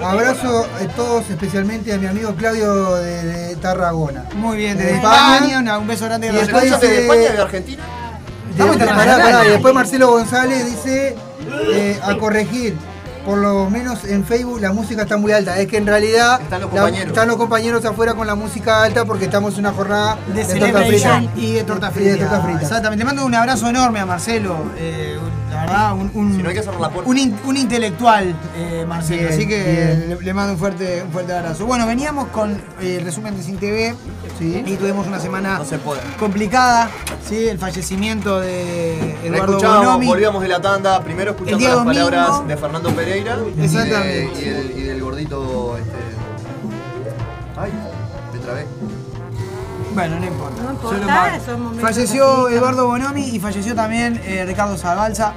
[0.04, 4.24] abrazo a todos, especialmente a mi amigo Claudio de, de Tarragona.
[4.34, 5.34] Muy bien, De desde España.
[5.36, 6.26] España, una- un beso grande.
[6.26, 7.82] Y después dice- ¿De España y de Argentina?
[8.54, 11.16] De- pará, pará, y después Marcelo González dice
[11.72, 12.76] eh, a corregir.
[13.30, 15.56] Por lo menos en Facebook la música está muy alta.
[15.58, 17.08] Es que en realidad Están los la- compañeros.
[17.08, 20.58] están los compañeros afuera con la música alta porque estamos en una jornada de de,
[20.58, 21.22] torta frita.
[21.36, 22.10] y de torta Y frita.
[22.12, 22.60] de torta frita.
[22.62, 22.98] Exactamente.
[22.98, 24.56] Le mando un abrazo enorme a Marcelo.
[24.76, 27.10] eh, un- la verdad, un, un- Si no hay que cerrar la puerta.
[27.10, 29.22] un, in- un intelectual, eh, Marcelo.
[29.22, 31.66] Bien, Así que le, le mando un fuerte, un fuerte abrazo.
[31.66, 33.94] Bueno, veníamos con eh, el resumen de Sin TV
[34.40, 36.00] y tuvimos una semana No se puede.
[36.18, 36.88] complicada.
[37.28, 37.48] ¿sí?
[37.48, 40.06] El fallecimiento de Eduardo Bonomi.
[40.06, 42.10] volvíamos de la tanda, primero escuchando día las domingo.
[42.10, 45.96] palabras de Fernando Pereira y, de- y del, y del gordito este.
[47.60, 47.72] Ay.
[49.94, 50.62] Bueno, no importa.
[50.62, 52.54] No importa, Solo para- son momentos Falleció así.
[52.54, 55.32] Eduardo Bonomi y falleció también eh, Ricardo Zabalza.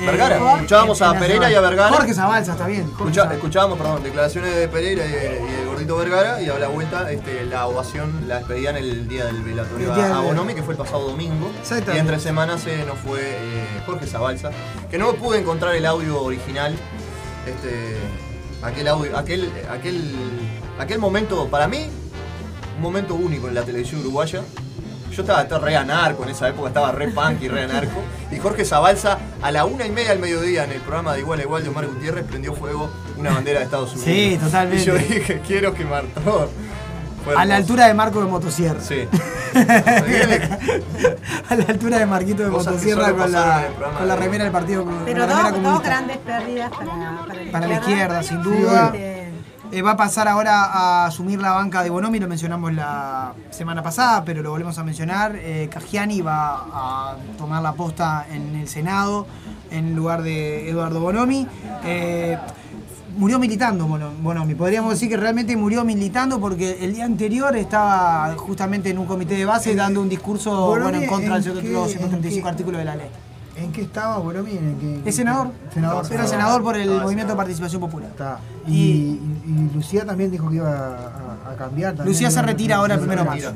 [0.00, 0.36] eh, Vergara.
[0.56, 1.94] Escuchábamos en a Pereira y a Vergara.
[1.96, 2.82] Jorge Zabalza, está bien.
[2.90, 6.68] Escucha- escuchábamos, perdón, declaraciones de Pereira y, de- y del gordito Vergara y a la
[6.68, 10.74] vuelta este, la ovación la despedían el día del velatorio El a, Bonomi, que fue
[10.74, 11.50] el pasado domingo.
[11.94, 14.50] Y entre semanas se nos fue eh, Jorge Zabalza,
[14.90, 16.74] que no pude encontrar el audio original.
[17.46, 17.96] Este,
[18.62, 20.14] aquel audio, aquel, aquel,
[20.80, 21.88] aquel momento, para mí,
[22.82, 24.42] momento único en la televisión uruguaya.
[25.10, 28.00] Yo estaba estaba re anarco en esa época, estaba re punk y re anarco.
[28.30, 31.40] Y Jorge Zabalza, a la una y media del mediodía, en el programa de Igual
[31.40, 34.06] a Igual de Omar Gutiérrez, prendió fuego una bandera de Estados Unidos.
[34.06, 34.82] Sí, totalmente.
[34.82, 36.48] Y yo dije, quiero quemar todo.
[37.36, 38.80] A la altura de Marco de Motosierra.
[38.80, 39.06] Sí.
[41.48, 43.68] a la altura de Marquito de Cosas Motosierra con la,
[43.98, 48.22] con la remera del partido Pero dos, grandes pérdidas para, para la Para la izquierda,
[48.22, 48.92] sin duda.
[49.72, 53.82] Eh, va a pasar ahora a asumir la banca de Bonomi, lo mencionamos la semana
[53.82, 55.34] pasada, pero lo volvemos a mencionar.
[55.36, 59.26] Eh, Cagiani va a tomar la posta en el Senado
[59.70, 61.46] en lugar de Eduardo Bonomi.
[61.86, 62.36] Eh,
[63.16, 68.34] murió militando Bono- Bonomi, podríamos decir que realmente murió militando porque el día anterior estaba
[68.36, 71.68] justamente en un comité de base dando un discurso bueno, en contra ¿en del qué-
[71.88, 73.08] 135 en qué- artículo de la ley.
[73.54, 74.52] ¿En qué estaba Boromi?
[74.52, 75.48] ¿En qué- Es senador.
[75.74, 76.06] Senador.
[76.10, 78.08] Era senador por el Movimiento de Participación Popular.
[78.10, 78.38] Está.
[78.66, 81.94] Y, y- y Lucía también dijo que iba a, a- a cambiar.
[81.94, 82.12] también.
[82.14, 83.52] Lucía se retira ahora el primero de marzo.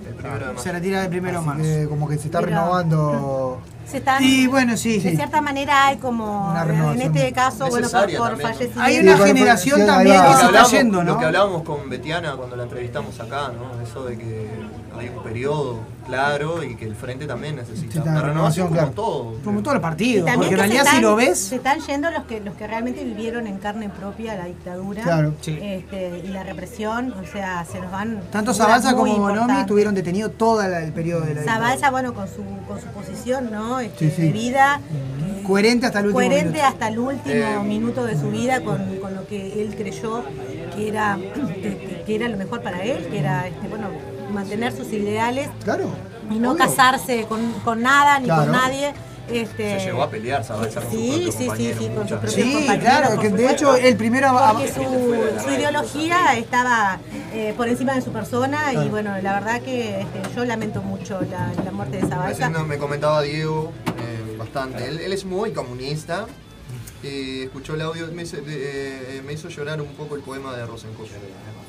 [0.56, 1.62] Se retira el primero de marzo.
[1.62, 3.60] que como que se está Pero- renovando.
[3.90, 4.98] se están, Y bueno, sí.
[4.98, 8.81] De cierta manera hay como, Una en este caso, bueno, por, por fallecimiento.
[8.82, 11.18] Hay una Sí, generación también que Lo se está hablábamos- yendo, Lo ¿no?
[11.18, 13.81] que hablábamos con Betiana cuando la entrevistamos acá, ¿no?
[13.82, 14.51] Eso de que
[14.98, 19.35] hay un periodo claro y que el frente también necesita una la renovación como todo.
[19.45, 20.27] Como todos los Y partidos.
[20.27, 23.05] también Porque en realidad si lo ves, Se están yendo los que, los que realmente
[23.05, 25.35] vivieron en carne propia la dictadura Claro.
[25.41, 25.59] Sí.
[25.61, 28.20] este, y la represión, o sea, se nos van.
[28.31, 31.91] tanto Zabalza como Bonomi estuvieron detenidos todo la- el periodo de la Zabalza, dictadura.
[31.91, 33.81] bueno, con su, con su posición, ¿no?
[33.81, 34.23] Este, Sí, sí.
[34.23, 34.81] De vida.
[35.47, 36.66] Coherente hasta el último coherente minuto.
[36.66, 40.24] hasta el último Eh, minuto de su vida con, con lo que él creyó
[40.74, 41.16] que era,
[42.07, 43.87] que era lo mejor para él, que era este, bueno,
[44.37, 45.89] mantener sus ideales Claro.
[46.31, 46.65] y no obvio.
[46.65, 48.43] casarse con, con nada ni Claro.
[48.43, 48.93] con nadie.
[49.29, 50.57] Este, Se llegó a pelear sus
[50.89, 52.33] Sí, sí, sí, sí, con sus propios.
[52.33, 57.01] Sí, claro, que de hecho el primero Porque su, su ideología estaba
[57.33, 61.21] eh, por encima de su persona y bueno, la verdad que este, yo lamento mucho
[61.23, 62.51] la, la muerte de Zabalza.
[62.51, 64.87] No- me comentaba Diego eh, bastante.
[64.87, 66.27] Él, él es muy comunista.
[67.02, 70.66] Y escuchó el audio, me hizo, eh, me hizo llorar un poco el poema de
[70.66, 71.10] Rosenkopf.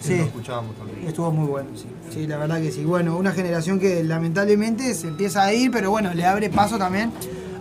[0.02, 0.18] Sí.
[0.18, 1.08] Lo escuchábamos también.
[1.08, 1.86] Estuvo muy bueno, sí.
[2.12, 2.84] Sí, la verdad que sí.
[2.86, 7.12] Bueno, una generación que lamentablemente se empieza a ir, pero bueno, le abre paso también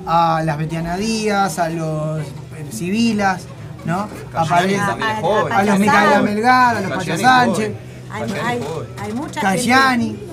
[0.07, 2.25] a las Betiana Díaz, a los eh,
[2.71, 3.43] civilas,
[3.85, 4.09] ¿no?
[4.33, 5.53] Cayani es a- joven.
[5.53, 6.35] a los Pacha Micaela Sánchez.
[6.35, 7.73] Melgar, a los Pacha Sánchez.
[8.11, 8.61] Hay, hay,
[9.01, 10.07] hay mucha Cayani.
[10.11, 10.27] gente.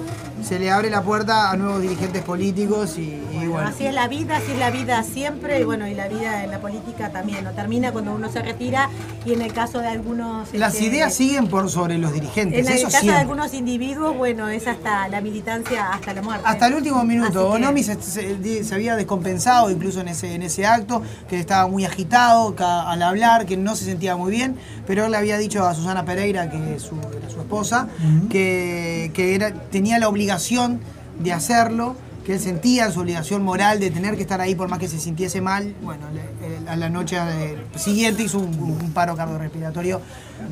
[0.47, 3.67] se le abre la puerta a nuevos dirigentes políticos y, y bueno.
[3.67, 6.51] Así es la vida, así es la vida siempre, y bueno, y la vida en
[6.51, 7.51] la política también, ¿no?
[7.51, 8.89] Termina cuando uno se retira
[9.25, 10.53] y en el caso de algunos...
[10.53, 14.15] Las este, ideas siguen por sobre los dirigentes, En el eso caso de algunos individuos,
[14.17, 16.43] bueno, es hasta la militancia, hasta la muerte.
[16.47, 17.47] Hasta el último minuto.
[17.49, 21.85] Bonomi se, se- se había descompensado incluso en ese, en ese acto, que estaba muy
[21.85, 24.55] agitado al hablar, que no se sentía muy bien,
[24.87, 27.87] pero él le había dicho a Susana Pereira, que es su, era su esposa,
[28.29, 30.79] que, que era, tenía la obligación
[31.19, 31.95] de hacerlo,
[32.25, 34.99] que él sentía su obligación moral de tener que estar ahí por más que se
[34.99, 35.73] sintiese mal.
[35.81, 39.99] Bueno, le- a la noche eh, siguiente hizo un, un paro cardiorrespiratorio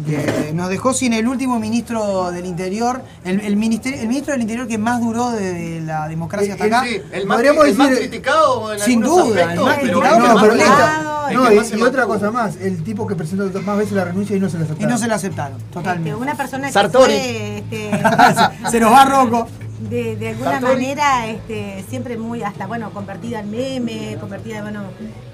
[0.06, 4.42] que nos dejó sin el último ministro del Interior, el, el ministerio, el ministro del
[4.42, 6.86] Interior que más duró de la democracia hasta El- acá.
[6.86, 10.20] sí, el más- Podríamos el más decir- criticado en sin duda, el más pero criticado,
[10.20, 13.48] no, más pero El y, más se y otra cosa más, el tipo que presentó
[13.50, 14.92] dos más veces la renuncia y no se la Y aceptaron.
[14.92, 16.10] no se la aceptaron, totalmente.
[16.10, 17.14] Este, una persona que Sartori.
[17.14, 17.92] fue, este,
[18.72, 19.48] se nos va Rocco.
[19.90, 24.84] De, de alguna manera este, siempre muy hasta bueno convertida en meme convertida bueno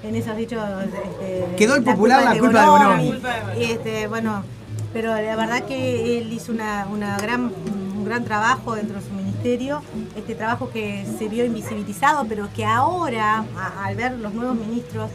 [0.02, 3.14] en esos dichos este, Quedó el popular la culpa de Bonomi.
[3.58, 4.42] y este bueno
[4.92, 7.52] pero la verdad que él hizo una, una gran
[7.96, 9.82] un gran trabajo dentro de su ministerio
[10.16, 15.10] este trabajo que se vio invisibilizado pero que ahora a- al ver los nuevos ministros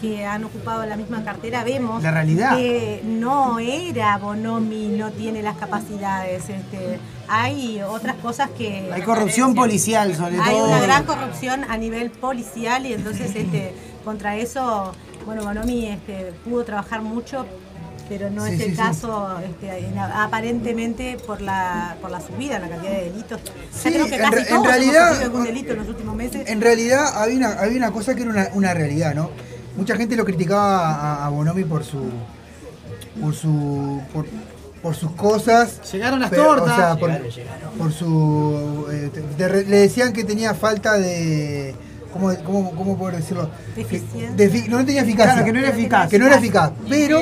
[0.00, 2.56] que han ocupado la misma cartera vemos La realidad.
[2.56, 6.48] que no era Bonomi, no tiene las capacidades.
[6.48, 6.98] Este,
[7.28, 8.90] hay otras cosas que.
[8.92, 10.68] Hay corrupción policial, sobre Hay todo.
[10.68, 13.74] una gran corrupción a nivel policial y entonces este,
[14.04, 14.92] contra eso,
[15.24, 17.46] bueno, Bonomi este, pudo trabajar mucho,
[18.08, 18.76] pero no Sí, es el sí.
[18.76, 23.40] caso este, en- aparentemente por la, por la subida en la cantidad de delitos.
[23.82, 26.14] Ya creo que en casi en todos realidad- hemos sufrido algún delito en los últimos
[26.14, 26.42] meses.
[26.48, 29.30] En realidad había una, había una cosa que era una, una realidad, ¿no?
[29.76, 31.98] Mucha gente lo criticaba a, a Bonomi por su.
[33.20, 34.00] por su.
[34.12, 34.26] por,
[34.82, 35.80] por sus cosas.
[35.92, 36.72] Llegaron las pero, tortas.
[36.72, 37.70] O sea, por, Llegaron, llegaron.
[37.78, 38.86] por su.
[38.90, 41.74] eh, de re- le decían que tenía falta de.
[42.12, 43.50] ¿Cómo, cómo, cómo puedo decirlo?
[43.74, 44.30] Deficiencia.
[44.32, 45.32] De no tenía eficacia.
[45.34, 46.08] Claro, que no era eficaz.
[46.08, 46.70] Que no era eficaz.
[46.88, 47.20] Pero.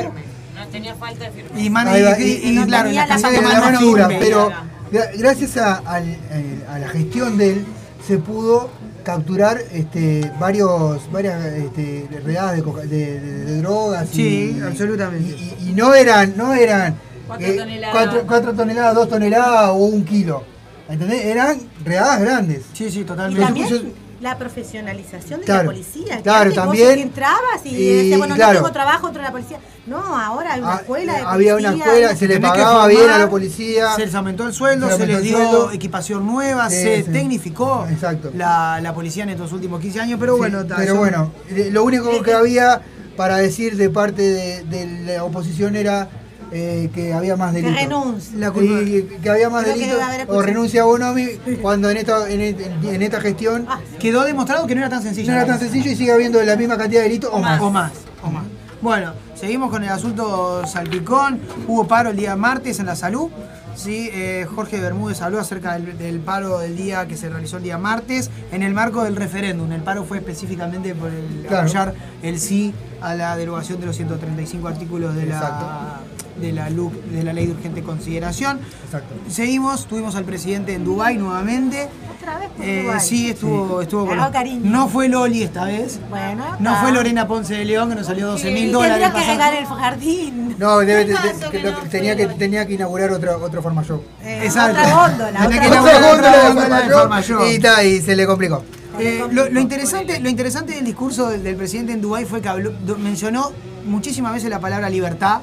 [0.55, 1.61] No tenía falta de firme.
[1.61, 4.51] Y, va, y- y- y- y y claro, la de de la mano dura, pero
[4.93, 7.67] gra- gracias a, al- eh, a la gestión de él
[8.07, 8.71] se pudo
[9.05, 15.37] capturar este, varios varias este, redadas de, coca- de- de- de drogas Sí, y, absolutamente.
[15.61, 17.93] y, y no eran no eran Cuatro eh, toneladas.
[17.97, 20.43] cuatro, cuatro toneladas dos toneladas o un kilo
[20.89, 21.25] ¿entendés?
[21.25, 23.93] eran redadas grandes sí sí Y totalmente también
[24.25, 26.21] la profesionalización de Claro, la policía.
[26.23, 26.99] claro, antes vos también.
[26.99, 28.55] entrabas y, Y, decías, bueno, claro.
[28.55, 29.59] no tengo trabajo, de la policía.
[29.87, 32.59] No, ahora hay una Ah, escuela de había una policía, escuela, se le Tenés que
[32.59, 35.37] pagaba bien a la policía Se les aumentó el sueldo, Se se, le les dio
[35.37, 35.71] sueldo.
[35.73, 37.11] equipación nueva, Sí, se sí.
[37.13, 38.31] tecnificó Exacto.
[38.35, 41.85] La, la policía en estos últimos 15 años, pero Sí, bueno, pero bueno, eh, lo
[41.85, 42.81] único que había
[43.17, 46.09] para decir de parte de, de la oposición era
[46.57, 47.83] eh, que había más Que delitos.
[47.83, 48.39] renuncie.
[48.39, 51.27] La culpa- Y que había más Creo que haber o renuncia a Bonomi
[51.61, 55.33] cuando en esta, en, esta gestión Ah, Quedó demostrado que no era tan sencillo.
[55.33, 57.61] no era tan sencillo y sigue habiendo la misma cantidad de delitos o más.
[57.61, 58.45] O más, o más.
[58.81, 61.41] Bueno, seguimos con el asunto Salpicón.
[61.67, 63.31] Hubo paro el día martes en la salud.
[63.75, 67.65] Sí, eh, Jorge Bermúdez habló acerca del, del paro del día que se realizó el
[67.65, 69.73] día martes en el marco del referéndum.
[69.73, 71.63] El paro fue específicamente por el Claro.
[71.65, 76.01] apoyar el sí a la derogación de los 135 artículos de la,
[76.41, 78.61] de la, LUC, de la ley de urgente consideración.
[78.85, 79.15] Exacto.
[79.29, 81.89] Seguimos, tuvimos al presidente en Dubái nuevamente.
[82.19, 84.63] Otra vez por Eh, sí, estuvo, estuvo con cariño.
[84.71, 86.01] No fue Loli esta vez.
[86.11, 86.83] Bueno, No está.
[86.83, 88.99] fue Lorena Ponce de León, que nos salió 12 Y mil dólares.
[89.01, 90.57] tendría que regar el jardín.
[90.59, 93.43] No, debe- ¿Qué de- pasó que que lo- no tenía, que, tenía que inaugurar otro,
[93.43, 94.03] otro Farmashop.
[94.23, 94.81] Eh, Exacto.
[94.81, 95.41] Otra góndola.
[95.43, 96.29] Tenía que otra inaugurar góndola.
[96.29, 97.43] otra de góndola de Farmashop.
[97.53, 98.65] y, ta, y se le complicó.
[98.99, 102.49] Eh, lo, lo interesante, lo interesante del discurso del, del presidente en Dubái fue que
[102.49, 103.51] habló- mencionó
[103.85, 105.41] muchísimas veces la palabra libertad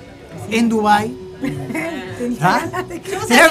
[0.50, 1.18] en Dubái.
[2.42, 2.62] ¿Ah?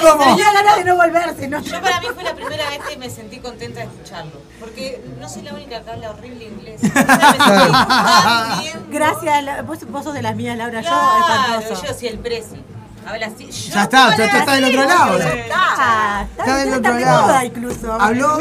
[0.01, 0.37] Como.
[0.37, 1.61] Ganas de no volverse, ¿no?
[1.61, 4.39] Yo para mí fue la primera vez que me sentí contenta de escucharlo.
[4.59, 6.81] Porque no soy la única que habla horrible inglés.
[6.83, 8.85] O sea, me sentí tan bien.
[8.91, 10.81] Gracias, vos, vos sos de las mías, Laura.
[10.81, 12.01] Claro, yo, espantoso.
[12.01, 12.63] yo el presi.
[13.05, 13.45] Habla así.
[13.49, 15.17] Yo Ya está, ya está del otro lado.
[15.19, 15.29] ya.
[15.29, 17.45] Está, Está del otro lado.
[17.45, 17.93] incluso.
[17.93, 18.39] Habló,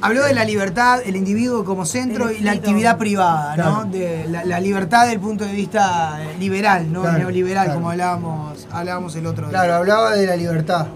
[0.00, 3.84] habló de la libertad, el individuo como centro y la actividad privada, ¿no?
[3.84, 7.02] De la, la libertad desde el punto de vista eh, liberal, ¿no?
[7.02, 7.78] Claro, Neoliberal, claro.
[7.80, 9.58] como hablábamos, hablábamos el otro día.
[9.58, 10.86] Claro, hablaba de la libertad.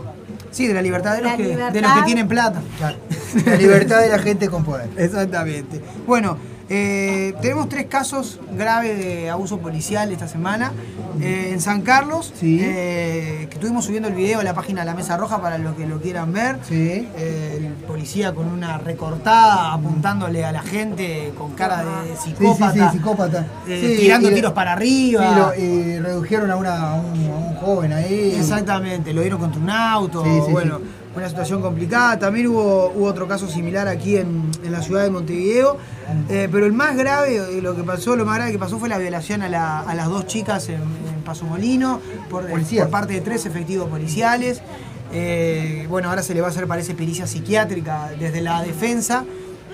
[0.50, 1.94] Sí, de la libertad de los, La que, de los libertad.
[1.96, 2.62] que tienen plata.
[2.78, 2.96] Claro.
[3.44, 4.88] La libertad de la gente con poder.
[4.96, 5.82] Exactamente.
[6.06, 6.38] Bueno,
[6.70, 10.72] Eh, tenemos tres casos graves de abuso policial esta semana.
[11.20, 14.94] Eh, en San Carlos, eh, que estuvimos subiendo el video a la página de la
[14.94, 16.58] Mesa Roja para los que lo quieran ver.
[17.16, 22.90] El policía con una recortada apuntándole a la gente con cara de psicópata.
[22.90, 23.46] Sí, psicópata.
[23.66, 25.36] tirando tiros para arriba.
[25.38, 28.36] Lo- y redujeron a, una- a un, a un joven ahí.
[28.38, 30.80] Exactamente, lo dieron contra un auto, Sí, sí, bueno,
[31.16, 32.18] una situación complicada.
[32.18, 35.76] También hubo, hubo otro caso similar aquí en, en la ciudad de Montevideo,
[36.28, 38.88] Eh, pero el más grave, eh, lo que pasó, lo más grave que pasó fue
[38.90, 43.14] la violación a, la- a las dos chicas en, en Paso Molino por, por parte
[43.14, 44.60] de tres efectivos policiales.
[45.12, 49.24] Eh, bueno, ahora se le va a hacer, parece, pericia psiquiátrica desde la defensa,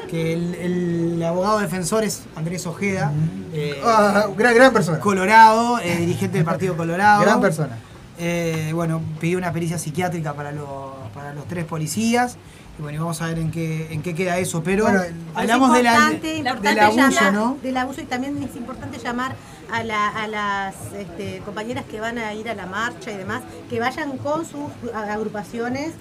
[0.08, 3.12] que el, el abogado defensor es Andrés Ojeda.
[3.52, 4.98] eh, Ah, gran, gran persona.
[5.00, 7.22] Colorado, eh, dirigente del Partido Colorado.
[7.22, 7.78] Gran persona.
[8.18, 12.36] Eh, bueno, pidió una pericia psiquiátrica para, los- para los tres policías.
[12.78, 14.62] Y bueno, y vamos a ver en qué, en qué queda eso.
[14.62, 15.00] Pero Bueno,
[15.34, 17.58] hablamos de la- del abuso, llamar- ¿no?
[17.62, 19.34] Del abuso y también es importante llamar
[19.70, 23.42] a, la- a las este, compañeras que van a ir a la marcha y demás,
[23.68, 25.92] que vayan con sus agrupaciones.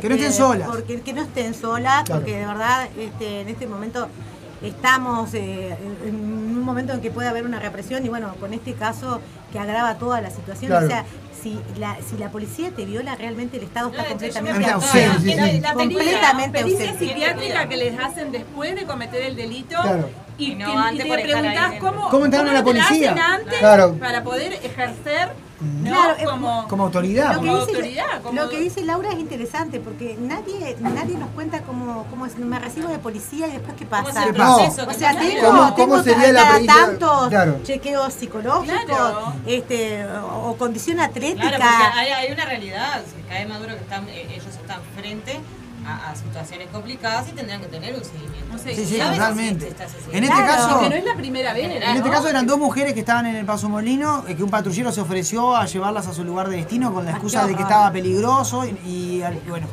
[0.00, 0.68] Que no estén solas.
[0.68, 2.20] Porque, que no estén solas, Claro.
[2.20, 4.08] porque de verdad este, en este momento
[4.62, 8.74] estamos eh, en un momento en que puede haber una represión y bueno, con este
[8.74, 9.20] caso
[9.52, 10.86] que agrava toda la situación, Claro.
[10.86, 11.04] o sea,
[11.40, 15.20] si la, si la policía te viola, realmente el Estado está yo completamente me ausente.
[15.20, 15.60] sí, sí.
[15.60, 17.06] La completamente pericia ausente.
[17.08, 20.10] psiquiátrica que les hacen después de cometer el delito Claro.
[20.36, 23.12] y, Y no que- antes y te preguntás cómo, ¿Cómo entraron a la policía?
[23.12, 23.94] hacen antes Claro.
[24.00, 25.28] para poder ejercer
[25.60, 25.90] ¿no?
[25.90, 27.34] Claro, como, Como autoridad.
[27.34, 31.16] Lo que, Como dice, autoridad, como- lo que dice Laura es interesante porque nadie nadie
[31.16, 34.26] nos cuenta cómo, cómo es, me recibo de policía y después qué pasa.
[34.26, 34.32] No.
[34.34, 37.60] proceso o que sea, tengo, ¿Cómo- tengo cómo sería la tantos Claro.
[37.64, 39.32] chequeos psicológicos Claro.
[39.46, 41.92] este, o, o condición atlética.
[41.94, 45.40] Hay, hay una realidad, cae Maduro que están, eh, ellos están frente
[45.88, 48.58] a, a situaciones complicadas y tendrán que tener un seguimiento.
[48.58, 49.18] Sí, sí, ¿Sabes?
[49.18, 49.66] totalmente.
[49.66, 50.46] Si En este seguimiento.
[50.46, 51.82] caso- que no es la primera vez.
[51.82, 54.50] En este caso eran dos mujeres que estaban en el Paso Molino, eh, que un
[54.50, 57.62] patrullero se ofreció a llevarlas a su lugar de destino con la excusa de que
[57.62, 59.66] estaba peligroso y, y, y bueno,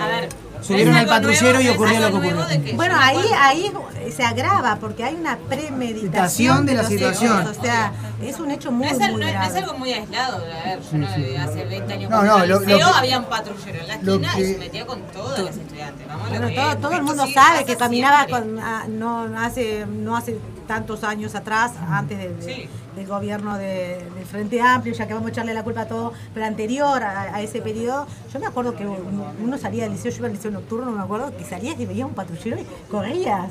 [0.00, 0.28] A ver,
[0.60, 2.76] subieron al patrullero nuevo, y ocurrió lo que ocurrió.
[2.76, 3.72] Bueno, ahí, ahí
[4.14, 7.40] se agrava porque hay una premeditación Meditación de la situación.
[7.42, 7.92] hechos, O sea,
[8.28, 9.58] es un hecho muy, No es, al- muy no es- no grave.
[9.58, 10.36] es algo muy aislado.
[10.36, 13.18] A ver, yo no, hace 20 años No, no, lo- al lo liceo que- había
[13.18, 16.06] un patrullero en la lo esquina y se metía con todos los estudiantes.
[16.06, 18.84] Vamos a lo Bueno, que todo, todo el mundo sí sabe que caminaba con, ah,
[18.88, 24.60] no, hace, no hace tantos años atrás, antes de- de- del gobierno de- del Frente
[24.62, 27.60] Amplio, ya que vamos a echarle la culpa a todo, pero anterior a, a ese
[27.60, 30.90] periodo, yo me acuerdo que uno, uno salía del liceo, yo iba al liceo nocturno,
[30.92, 33.48] me acuerdo que salías y veías un patrullero y corrías.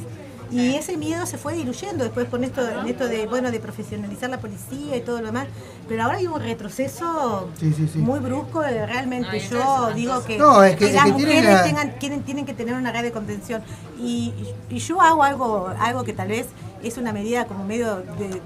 [0.53, 4.29] Y ese miedo se fue diluyendo después con esto, en esto de, bueno, de profesionalizar
[4.29, 5.47] la policía y todo lo demás.
[5.87, 7.99] Pero ahora hay un retroceso Sí, sí, sí.
[7.99, 9.39] muy brusco, realmente.
[9.39, 12.45] Yo entonces, digo que, No, es que- es las que mujeres la- tengan, tienen, tienen
[12.45, 13.61] que tener una red de contención.
[13.99, 14.33] Y,
[14.69, 16.47] y yo hago algo, algo que tal vez
[16.83, 18.41] es una medida como medio de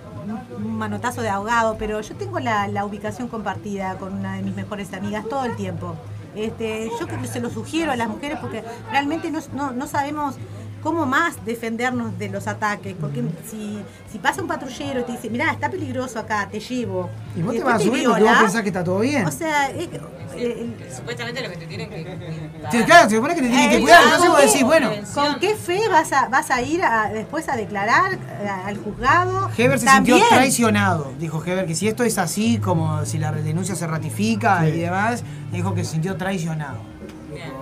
[0.58, 4.56] un manotazo de ahogado, pero yo tengo la, la ubicación compartida con una de mis
[4.56, 5.96] mejores amigas todo el tiempo.
[6.36, 9.88] Este, yo creo que se lo sugiero a las mujeres porque realmente no, no, no
[9.88, 10.36] sabemos
[10.82, 12.96] cómo más defendernos de los ataques.
[13.00, 13.80] Porque si,
[14.12, 17.10] si pasa un patrullero y te dice, mirá, está peligroso acá, te llevo.
[17.36, 19.26] Y vos te después vas a subir porque vos pensás que está todo bien.
[19.26, 20.02] O sea, es que-
[20.40, 22.18] eh, Supuestamente lo que te tienen que.
[22.72, 24.92] Sí, claro, se supone que te tienen que eh, cuidar, ¿con entonces vos decís, bueno,
[25.16, 29.50] ¿Con qué fe vas a, vas a ir a- después a declarar eh, al juzgado?
[29.58, 31.12] Heber se También, sintió traicionado.
[31.20, 35.24] Dijo Heber que si esto es así, como si la denuncia se ratifica y demás,
[35.52, 36.80] dijo que se sintió traicionado.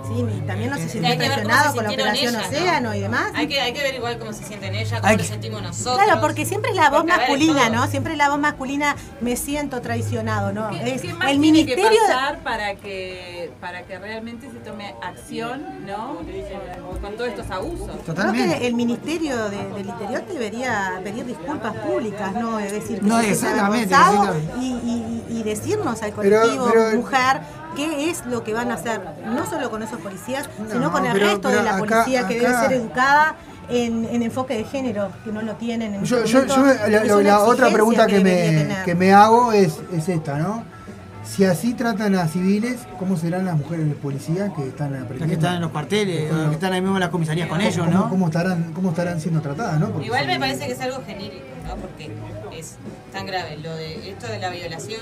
[0.06, 1.34] Sí, y también no se Hay sintió que se
[1.74, 2.56] con la operación ellas, ¿no?
[2.58, 3.26] Océano y demás.
[3.34, 6.04] Hay que, hay que ver igual cómo se sienten ellas, cómo nos que- sentimos nosotros.
[6.04, 7.68] Claro, porque siempre es la voz Porque, masculina.
[7.70, 7.86] ¿no?
[7.88, 10.70] Siempre es la voz masculina, me siento traicionado, ¿no?
[10.70, 14.58] ¿Qué, Es qué más el tiene que ministerio pasar para que para que realmente se
[14.58, 16.16] tome acción, ¿no?
[16.16, 17.90] Con, con todos estos abusos.
[18.06, 22.58] Creo que el Ministerio de- del Interior debería pedir disculpas públicas, ¿no?
[22.58, 24.52] Es decir, que No, se exactamente, exactamente.
[24.60, 27.40] y, y- y decirnos al Pero- colectivo pero- mujer
[27.76, 31.12] qué es lo que van a hacer, no solo con esos policías, sino con el
[31.12, 33.36] pero- resto de la acá- policía que debe ser educada
[33.68, 37.04] en, en enfoque de género, que no lo tienen en Yo, este yo, momento.
[37.06, 40.64] yo- la, otra pregunta que, me, que me hago es, es esta, ¿no?
[41.24, 45.18] Si así tratan a civiles, ¿cómo serán las mujeres de policía que están aprendiendo?
[45.18, 46.48] Las que están en los cuarteles, Bueno.
[46.50, 48.08] que están ahí mismo en las comisarías con ¿Cómo- ellos, ¿no?
[48.08, 49.88] ¿Cómo estarán, cómo estarán siendo tratadas, no?
[49.90, 51.74] Porque Igual me parece que es algo genérico, ¿no?
[51.74, 52.12] Porque
[52.56, 52.76] es
[53.12, 55.00] tan grave lo de esto de la violación.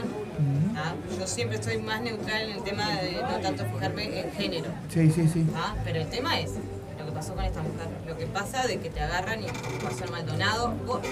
[0.77, 0.93] ¿Ah?
[1.19, 4.67] Yo siempre estoy más neutral en el tema de no tanto fijarme en género.
[4.93, 5.47] Sí, sí, sí.
[5.57, 5.75] ¿ah?
[5.85, 6.51] Pero el tema es
[6.99, 7.89] lo que pasó con esta mujer.
[8.07, 9.47] Lo que pasa de que te agarran y
[9.83, 11.03] pasó el Maldonado, todo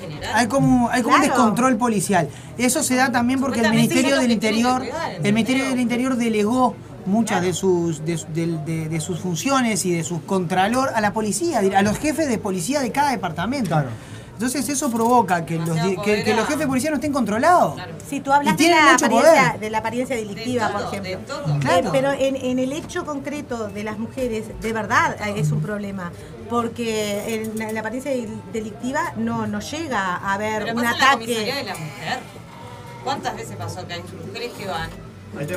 [0.00, 0.30] general.
[0.34, 1.34] Hay como, hay como un Claro.
[1.34, 2.28] descontrol policial.
[2.58, 6.74] Eso se da también porque el Ministerio del Interior, cuidar, el Ministerio del Interior delegó
[7.06, 11.12] muchas de sus de, de- de- de sus funciones y de sus contralor a la
[11.14, 13.82] policía, a los jefes de policía de cada departamento.
[14.38, 17.74] Entonces eso provoca que los, que, que los jefes de policía no estén controlados.
[18.08, 19.60] Si tú hablas de la, mucho apariencia, poder.
[19.60, 21.10] de la apariencia delictiva, por ejemplo.
[21.10, 21.88] Eh, Claro.
[21.90, 26.12] pero en, en el hecho concreto de las mujeres, de verdad eh, es un problema.
[26.48, 30.82] Porque en la, en la apariencia del- delictiva no, no llega a haber Pero un
[30.84, 31.64] pasa en la comisaría de ataque.
[31.66, 32.18] la mujer.
[33.02, 34.88] ¿Cuántas veces pasó que hay mujeres que van?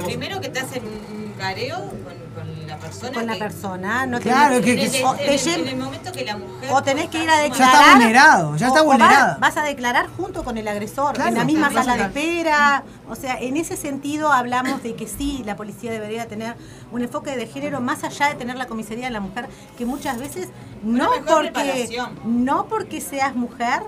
[0.05, 3.13] Primero que te hacen un careo con, con la persona.
[3.13, 5.35] Con la que- persona, no Claro, tenés- que- en, el, que- en o el- te
[5.37, 6.69] lle- en el momento que la mujer.
[6.71, 7.73] O tenés que ir a Ya declarar.
[7.75, 9.39] está vulnerado, ya está o- o vas- vulnerado.
[9.39, 12.83] Vas, a declarar junto con el agresor, Claro, en la misma sala de espera.
[13.09, 16.55] O sea, en ese sentido hablamos de que sí, la policía debería tener
[16.91, 20.19] un enfoque de género más allá de tener la comisaría de la mujer, que muchas
[20.19, 20.49] veces
[20.83, 22.19] no porque, preparación.
[22.25, 23.81] no porque seas mujer.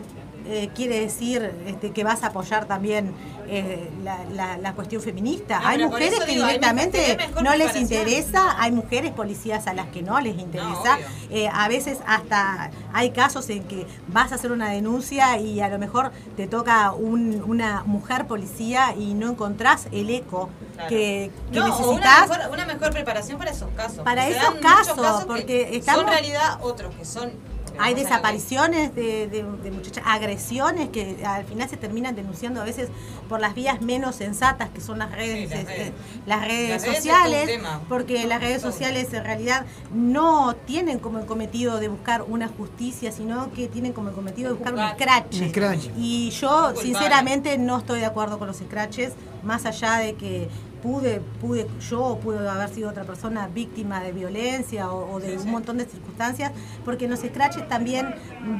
[0.45, 3.13] eh, quiere decir este, que vas a apoyar también
[3.47, 5.59] eh, la, la- la cuestión feminista.
[5.59, 10.01] No, hay mujeres que digo, directamente no les interesa, hay mujeres policías a las que
[10.01, 10.97] no les interesa.
[11.29, 15.69] Eh, a veces hasta hay casos en que vas a hacer una denuncia y a
[15.69, 20.89] lo mejor te toca un- una mujer policía y no encontrás el eco Claro.
[20.89, 22.29] que, que No, una necesitas.
[22.29, 23.99] mejor, una mejor preparación para esos casos.
[24.03, 27.31] Para esos casos, porque estamos- Son realidad otros que son.
[27.79, 32.89] Hay desapariciones de, de- de muchachas, agresiones que al final se terminan denunciando a veces
[33.29, 35.87] por las vías menos sensatas que son las redes, las redes.
[35.89, 35.93] eh,
[36.25, 37.59] las redes Las redes es sociales,
[37.89, 43.11] porque las redes sociales en realidad no tienen como el cometido de buscar una justicia,
[43.11, 45.41] sino que tienen como el cometido de buscar un scratch.
[45.41, 45.85] Un scratch.
[45.97, 49.13] Y yo sinceramente no estoy de acuerdo con los scratches,
[49.43, 50.47] más allá de que
[50.83, 55.49] pude, pude yo pude haber sido otra persona víctima de violencia o, o de un
[55.49, 56.51] montón de circunstancias,
[56.83, 58.13] porque en los scratches también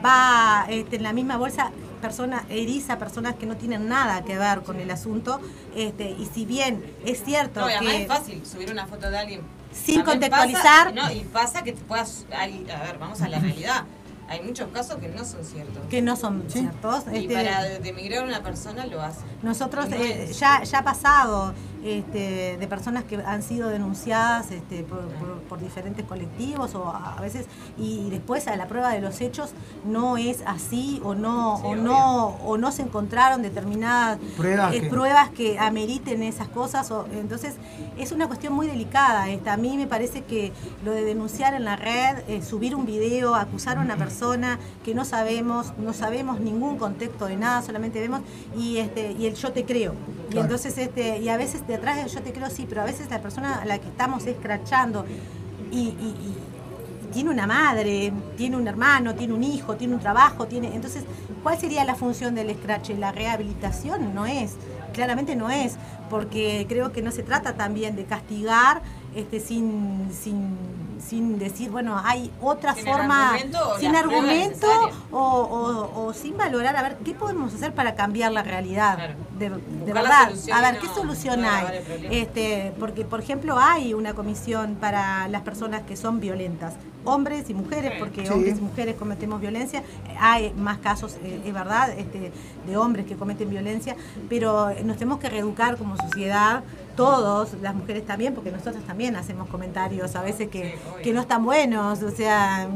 [0.04, 1.72] va este, en la misma bolsa
[2.02, 5.40] persona, eriza personas que no tienen nada que ver con el asunto,
[5.76, 9.10] este, y si bien es cierto No, y además que es fácil subir una foto
[9.10, 9.41] de alguien.
[9.74, 10.94] Sin También contextualizar.
[10.94, 12.26] pasa- no, y pasa que te puedas.
[12.32, 13.84] a ver, vamos a la realidad.
[14.30, 15.84] Hay muchos casos que no son ciertos.
[15.90, 17.04] que no son ciertos.
[17.12, 19.26] Y este, para demigrar a una persona lo hacen.
[19.41, 24.84] Nosotros No eh, ya, ya ha pasado este, de personas que han sido denunciadas este,
[24.84, 27.45] por, por- por diferentes colectivos o a veces
[27.77, 29.51] y después a la prueba de los hechos
[29.85, 34.89] no es así o no o no o no se encontraron determinadas Pruebas eh, que-
[34.89, 37.55] pruebas que ameriten esas cosas o, entonces
[37.97, 39.53] es una cuestión muy delicada esta.
[39.53, 40.51] A mí me parece que
[40.84, 44.95] lo de denunciar en la red eh, subir un video acusar a una persona que
[44.95, 48.22] no sabemos no sabemos ningún contexto de nada solamente vemos
[48.57, 49.93] y este y el yo te creo.
[50.30, 50.45] Y Claro.
[50.47, 53.22] entonces este y a veces detrás del yo te creo sí pero a veces la
[53.22, 55.06] persona a la que estamos escrachando
[55.72, 56.36] y, y- y
[57.14, 60.74] tiene una madre, tiene un hermano, tiene un hijo, tiene un trabajo, tiene.
[60.74, 61.04] Entonces,
[61.44, 62.90] ¿cuál sería la función del scratch?
[62.98, 64.56] La rehabilitación no es,
[64.94, 65.76] claramente no es,
[66.10, 68.82] porque creo que no se trata también de castigar
[69.16, 70.58] este, sin, sin,
[71.08, 74.68] sin decir, bueno, hay otra Sin forma, argumento sin argumento
[75.12, 79.10] o, o- o sin valorar, a ver, ¿qué podemos hacer para cambiar la realidad?
[79.38, 79.50] De,
[79.92, 81.66] verdad, a ver, ¿qué no solución hay?
[82.10, 87.54] Este, porque, por ejemplo, hay una comisión para las personas que son violentas, hombres y
[87.54, 88.32] mujeres, porque Sí.
[88.32, 89.84] hombres y mujeres cometemos violencia.
[90.20, 92.32] Hay más casos, eh, es verdad, este,
[92.66, 93.96] de hombres que cometen violencia,
[94.30, 96.64] pero nos tenemos que reeducar como sociedad,
[96.95, 101.44] todos, las mujeres también, porque nosotros también hacemos comentarios a veces que, que no están
[101.44, 102.68] buenos, o sea...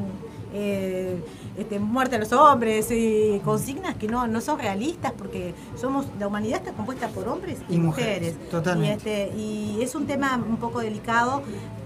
[0.54, 1.22] eh,
[1.58, 6.28] este, muerte a los hombres y consignas que no, no son realistas porque somos la
[6.28, 8.90] humanidad está compuesta por hombres y, Y mujeres, mujeres totalmente.
[8.96, 11.42] y, este, y es un tema un poco delicado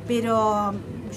[0.07, 0.73] pero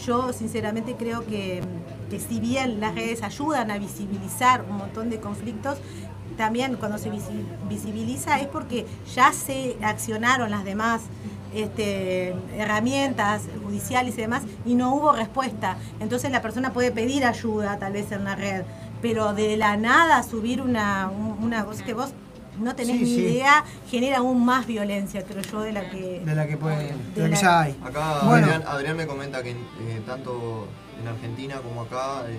[0.06, 1.62] yo sinceramente creo que,
[2.10, 5.78] que si bien las redes ayudan a visibilizar un montón de conflictos
[6.36, 11.02] también cuando se visi- visibiliza es porque ya se accionaron las demás
[11.54, 15.76] este, herramientas judiciales y demás y no hubo respuesta.
[16.00, 18.62] Entonces la persona puede pedir ayuda tal vez en la red,
[19.00, 22.10] pero de la nada subir una, un- una cosa que vos
[22.60, 23.20] no tenés Sí, ni sí.
[23.22, 26.22] idea genera aún más violencia, creo yo, de la que...
[26.24, 27.76] De la que puede, de De la que ya hay.
[27.84, 28.46] Acá Bueno.
[28.46, 30.66] Adrián, Adrián me comenta que eh, tanto
[31.00, 32.36] en Argentina como acá eh,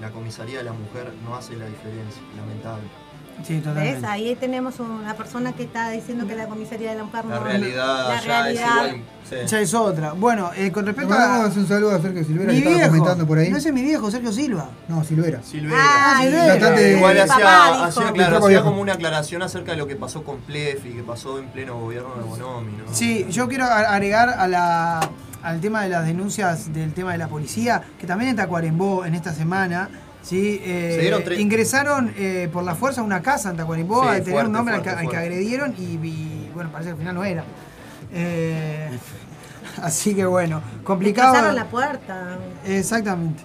[0.00, 2.84] la comisaría de la mujer no hace la diferencia, lamentable.
[3.42, 4.02] Sí, ¿Ves?
[4.04, 7.44] Ahí tenemos una persona que está diciendo que la comisaría de la mujer La no...
[7.44, 9.02] realidad la ya es realidad- igual.
[9.28, 9.36] sí.
[9.46, 10.12] Ya es otra.
[10.12, 11.46] Bueno, eh, con Le respecto a.
[11.46, 12.90] un saludo a Sergio Silvera Mi que estaba viejo.
[12.90, 13.50] comentando por ahí.
[13.50, 14.68] No ese es mi viejo, Sergio Silva.
[14.88, 15.42] No, Silvera.
[15.42, 15.76] Silvera.
[15.78, 16.46] Ah, Silvera.
[16.54, 21.02] Bastante- Igual hacía, claro, como una aclaración acerca de lo que pasó con Plefi, que
[21.02, 22.94] pasó en pleno gobierno de Bonomi, ¿no?
[22.94, 25.00] Sí, yo quiero a- agregar a la,
[25.42, 29.14] al tema de las denuncias del tema de la policía, que también en Tacuarembó en
[29.14, 29.88] esta semana.
[30.24, 34.02] Sí, eh, Se dieron tres- ingresaron eh, por la fuerza a una casa en Tacuarembó
[34.02, 36.88] Sí, a detener fuerte, un hombre al, que, al que agredieron y, y, bueno, parece
[36.88, 37.44] que al final no era.
[38.12, 38.88] Eh,
[39.82, 41.52] Así que bueno, complicado.
[41.52, 42.38] La puerta.
[42.64, 43.42] Exactamente.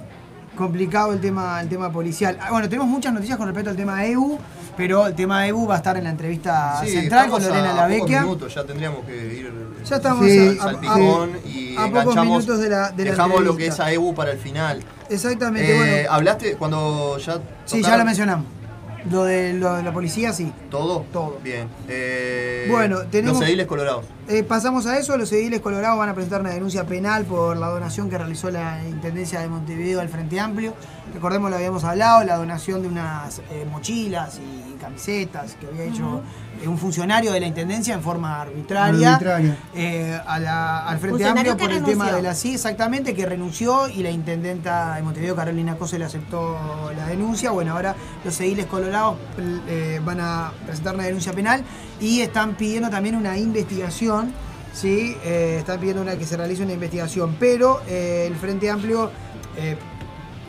[0.56, 2.38] Complicado el tema, el tema policial.
[2.42, 4.38] Ah, Bueno, tenemos muchas noticias con respecto al tema EU,
[4.80, 8.22] pero el tema EU va a estar en la entrevista Sí, central con Lorena Lavecchia.
[8.22, 9.52] minutos, ya tendríamos que ir
[9.84, 13.42] Ya estamos sí, a- salpicón a- y a pocos minutos de la- de la dejamos
[13.44, 14.82] lo que es a EU para el final.
[15.10, 16.12] Exactamente, Eh, bueno.
[16.14, 18.46] Hablaste cuando ya Sí, ya lo mencionamos.
[19.12, 20.52] Lo de, lo de la policía, sí.
[20.72, 21.06] ¿Todo?
[21.12, 21.40] Todo.
[21.44, 21.68] Bien.
[21.90, 24.06] Eh, Bueno, tenemos- Los ediles colorados.
[24.32, 27.68] Eh, pasamos a eso, los ediles colorados van a presentar una denuncia penal por la
[27.70, 30.76] donación que realizó la Intendencia de Montevideo al Frente Amplio.
[31.16, 36.22] Recordemos, lo habíamos hablado, la donación de unas eh, mochilas y camisetas que había hecho
[36.62, 39.58] eh, un funcionario de la Intendencia en forma arbitraria, Arbitraria.
[40.28, 41.98] a la- al Frente Amplio por el renunció.
[41.98, 46.06] tema de la sí, exactamente, que renunció y la Intendenta de Montevideo, Carolina Cose, le
[46.06, 46.56] aceptó
[46.96, 47.50] la denuncia.
[47.50, 49.18] Bueno, ahora los ediles colorados
[50.06, 51.64] van a presentar una denuncia penal
[52.00, 54.34] y están pidiendo también una investigación,
[54.74, 55.16] ¿sí?
[55.24, 59.12] Eh, están pidiendo una, que se realice una investigación, pero eh, el Frente Amplio...
[59.58, 59.78] eh,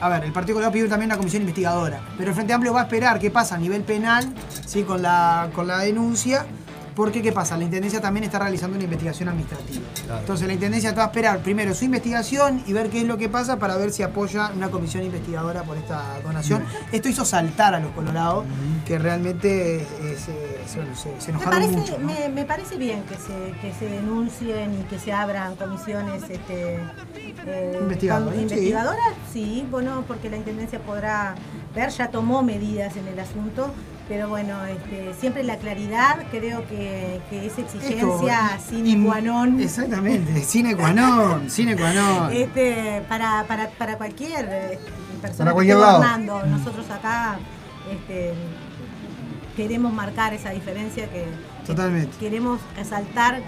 [0.02, 2.80] a ver, el Partido Colorado pidió también una comisión investigadora, pero el Frente Amplio va
[2.80, 4.32] a esperar qué pasa a nivel penal,
[4.64, 4.82] ¿sí?
[4.82, 6.46] con, la, con la denuncia,
[6.94, 7.56] porque ¿qué pasa?
[7.56, 9.82] La Intendencia también está realizando una investigación administrativa.
[10.18, 13.28] Entonces la Intendencia va a esperar primero su investigación y ver qué es lo que
[13.28, 16.64] pasa para ver si apoya una comisión investigadora por esta donación.
[16.92, 18.44] Esto hizo saltar a los colorados,
[18.86, 19.86] que realmente eh,
[20.16, 21.98] se, se- se- se Me enojaron parece, mucho.
[21.98, 22.06] ¿no?
[22.06, 26.78] me, me parece bien que se, que se denuncien y que se abran comisiones este,
[27.46, 28.54] eh, Investigadoras, con- sí.
[28.54, 31.34] investigadoras, sí, bueno, porque la Intendencia podrá
[31.74, 33.72] ver, ya tomó medidas en el asunto,
[34.10, 39.60] pero bueno, este, siempre la claridad creo que, que es exigencia Esto, sine qua non.
[39.60, 42.32] Exactamente, sine qua non, sine qua non.
[42.32, 44.78] Este, para, para, para cualquier eh,
[45.22, 45.98] persona Para que cualquier esté lado.
[45.98, 46.46] gobernando.
[46.46, 47.38] Nosotros acá
[47.88, 48.34] este,
[49.56, 52.16] queremos marcar esa diferencia que, que Totalmente.
[52.18, 53.40] queremos resaltar.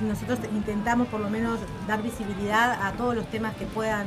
[0.00, 1.58] Nosotros intentamos por lo menos
[1.88, 4.06] dar visibilidad a todos los temas que puedan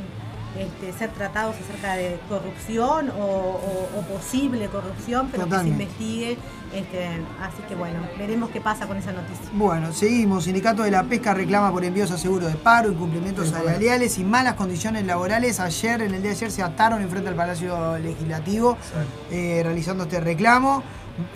[0.58, 5.86] este, ser tratados acerca de corrupción o, o- o posible corrupción, pero Totalmente.
[5.88, 6.38] que se investigue.
[6.74, 7.06] Este,
[7.42, 9.44] así que bueno, veremos qué pasa con esa noticia.
[9.54, 10.46] Bueno, seguimos.
[10.46, 14.24] Sindicato de la Pesca reclama por envíos a seguro de paro, incumplimientos Sí, salariales y
[14.24, 15.60] malas condiciones laborales.
[15.60, 18.78] Ayer, en el día de ayer, se ataron enfrente al Palacio Legislativo
[19.32, 20.82] eh, realizando este reclamo.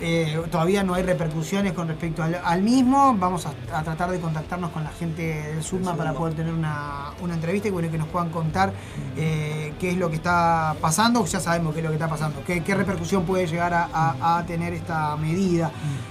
[0.00, 3.14] Eh, todavía no hay repercusiones con respecto al, al mismo.
[3.18, 5.22] Vamos a, a tratar de contactarnos con la gente
[5.54, 8.72] del SUDMA para poder tener una, una entrevista y bueno, que nos puedan contar
[9.16, 11.24] eh, qué es lo que está pasando.
[11.26, 14.38] Ya sabemos qué es lo que está pasando, qué, qué repercusión puede llegar a, a-
[14.38, 15.70] a tener esta medida.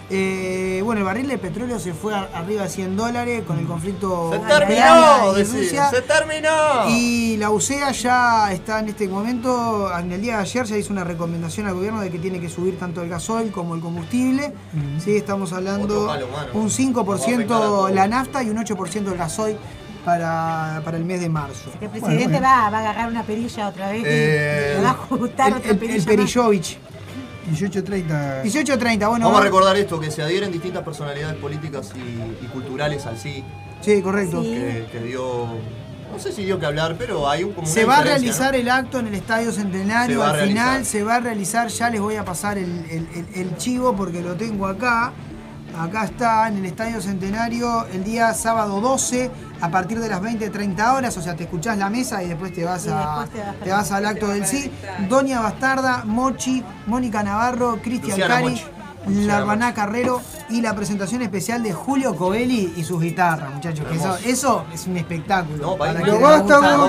[0.10, 4.32] Eh, bueno, el barril de petróleo se fue arriba de 100 dólares con el conflicto
[4.32, 5.34] ¡Se terminó!
[5.34, 5.90] decía, Rusia.
[5.90, 6.90] ¡Se terminó!
[6.90, 10.94] Y la UCEA ya está en este momento, en el día de ayer ya hizo
[10.94, 14.54] una recomendación al gobierno de que tiene que subir tanto el gasoil como el combustible.
[15.04, 17.92] Sí, estamos hablando palo, un Nos va a afectar a 5% todos.
[17.92, 19.58] la nafta y un 8% el gasoil
[20.04, 21.72] para, para el mes de marzo.
[21.82, 24.92] El presidente va, va a agarrar una perilla otra vez y Eh, le va a
[24.92, 25.98] ajustar el, otra el, perilla.
[25.98, 26.06] el.
[26.06, 26.78] Perillovich.
[27.52, 28.44] 18.30.
[28.44, 29.26] 18.30, bueno.
[29.28, 33.44] Vamos a recordar esto, que se adhieren distintas personalidades políticas y, y culturales al sí.
[33.82, 34.42] Sí, correcto.
[34.42, 35.48] Que, que dio,
[36.12, 38.54] no sé si dio que hablar, pero hay un como Se una va a realizar
[38.54, 38.60] ¿no?
[38.60, 40.24] el acto en el Estadio Centenario.
[40.24, 40.86] Al final realizar.
[40.86, 44.22] se va a realizar, ya les voy a pasar el, el- el- el chivo porque
[44.22, 45.12] lo tengo acá.
[45.78, 49.30] Acá está en el Estadio Centenario el día sábado 12
[49.60, 51.18] a partir de las 20-30 horas.
[51.18, 53.92] O sea, te escuchás la mesa y después te vas, a, te vas te vas
[53.92, 54.72] al acto del sí.
[55.10, 58.52] Doña Bastarda, Mochi, Mónica Navarro, Cristian Cari.
[58.52, 58.64] Mochi.
[59.08, 63.86] Larbaná Carrero y la presentación especial de Julio Covelli y sus guitarras, muchachos.
[63.88, 63.96] que
[64.30, 65.78] eso, es un espectáculo.
[65.78, 65.94] para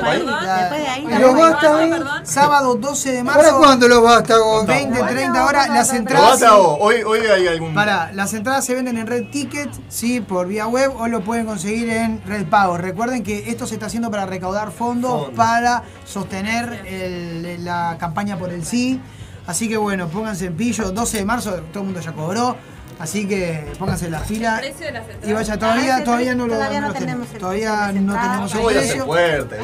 [0.00, 2.28] Para la- Después de ahí ¿Y la vástagos?
[2.28, 4.66] Sábado 12 de ¿Para marzo, cuándo los vástagos?
[4.66, 5.68] 20, 30 horas.
[5.68, 6.30] Las entradas.
[6.30, 7.74] Vástago, hoy, hoy hay algún.
[7.74, 11.46] Para, las entradas se venden en Red Ticket, sí, por vía web o lo pueden
[11.46, 12.76] conseguir en Red Pago.
[12.78, 14.86] Recuerden que esto se está haciendo para recaudar fondos
[15.26, 15.30] Fondos.
[15.36, 19.00] para sostener el- la campaña por el sí.
[19.46, 20.90] Así que bueno, pónganse en pillo.
[20.90, 22.56] 12 de marzo, todo el mundo ya cobró.
[22.98, 24.56] Así que pónganse la fila.
[24.58, 25.28] precio de las entradas?
[25.28, 28.58] Y vaya, todavía, Ah, todavía no lo todavía no tenemos el Todavía no tenemos Yo
[28.58, 29.06] el voy a ser precio.
[29.06, 29.56] fuerte.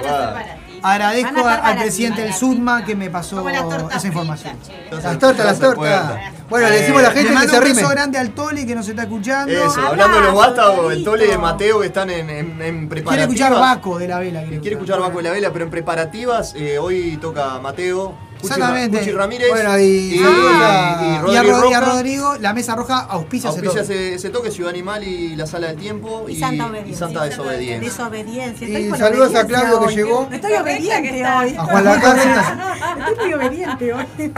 [0.83, 4.57] Agradezco a al presidente del SUDMA que me pasó esa información.
[4.91, 6.13] Las tortas, las tortas.
[6.51, 7.89] Bueno, le decimos a la gente que se un beso arrime.
[7.95, 9.51] grande al Toli que nos está escuchando.
[9.53, 11.03] Eso, hablando de los vástagos, el.
[11.05, 13.29] Tole y el Mateo que están en, en, en Quiere preparativas.
[13.29, 14.43] escuchar Baco de la vela.
[14.43, 18.99] Quiere escuchar Baco de la Vela, pero en preparativas, eh, hoy toca Mateo, Exactamente.
[18.99, 21.25] Cuchi Ramírez Bueno, y- y, Ah.
[21.29, 21.93] y Y a, Rodrigo Rod- y a Roca.
[21.93, 23.95] Rodrigo, la mesa roja auspicia, ese Auspicia toque.
[23.95, 26.97] ese, ese toque, Ciudad Animal y la Sala del Tiempo Y y, Santa y Obediencia.
[27.07, 27.89] Santa Desobediencia.
[27.91, 28.69] Desobediencia.
[28.69, 29.95] Y Estoy con saludos a Claudio que hoy.
[29.97, 30.29] llegó.
[30.33, 31.55] Estoy obediente hoy.
[31.57, 32.97] A Juan Lacarra.
[33.09, 34.07] Estoy muy obediente hoy.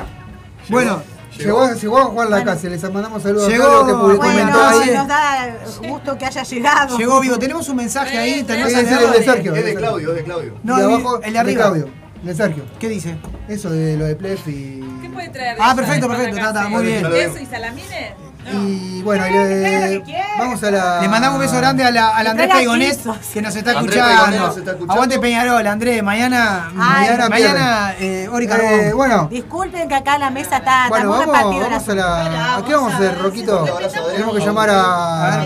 [0.68, 1.02] Bueno,
[1.36, 4.82] Llegó, llegó a Juan Lacase, les mandamos saludos Llegó, a Carlos que publicó bueno, comentó
[4.84, 4.88] sí.
[4.90, 4.96] ahí.
[4.96, 5.56] Nos da
[5.88, 6.96] gusto que haya llegado.
[6.96, 7.38] Llegó vivo.
[7.40, 8.44] Tenemos un mensaje ahí.
[8.44, 9.54] Tenemos es el de Sergio.
[9.54, 10.54] Es de Claudio, es de Claudio.
[10.62, 11.62] No, de el- abajo, el de arriba.
[11.64, 11.88] Claudio,
[12.24, 12.64] de Sergio.
[12.78, 13.16] ¿Qué dice?
[13.48, 14.80] Eso de lo de Plef y.
[15.02, 15.56] ¿Qué puede traer?
[15.60, 17.06] Ah, perfecto, perfecto, está, está, muy bien.
[17.10, 18.12] ¿Queso y salamines?
[18.52, 20.02] Y bueno, le-
[20.38, 21.00] vamos a la.
[21.00, 23.16] Le mandamos un beso grande a la, al Que Andrés quesos.
[23.32, 24.38] que nos está escuchando.
[24.38, 24.92] Nos está escuchando.
[24.92, 26.02] Aguante Peñarol, Andrés.
[26.02, 31.08] Mañana, Ay, mañana, mañana eh, Ori Eh, bueno, Disculpen que acá la mesa está, bueno,
[31.10, 32.28] vamos, a la.
[32.28, 33.64] la ¿A qué vamos a hacer, Roquito?
[34.12, 35.42] Tenemos que llamar a.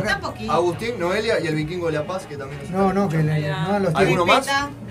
[0.50, 3.48] Agustín, Noelia y el vikingo de La Paz, que también nos No, no, que le-
[3.48, 4.44] no los ¿Alguno más?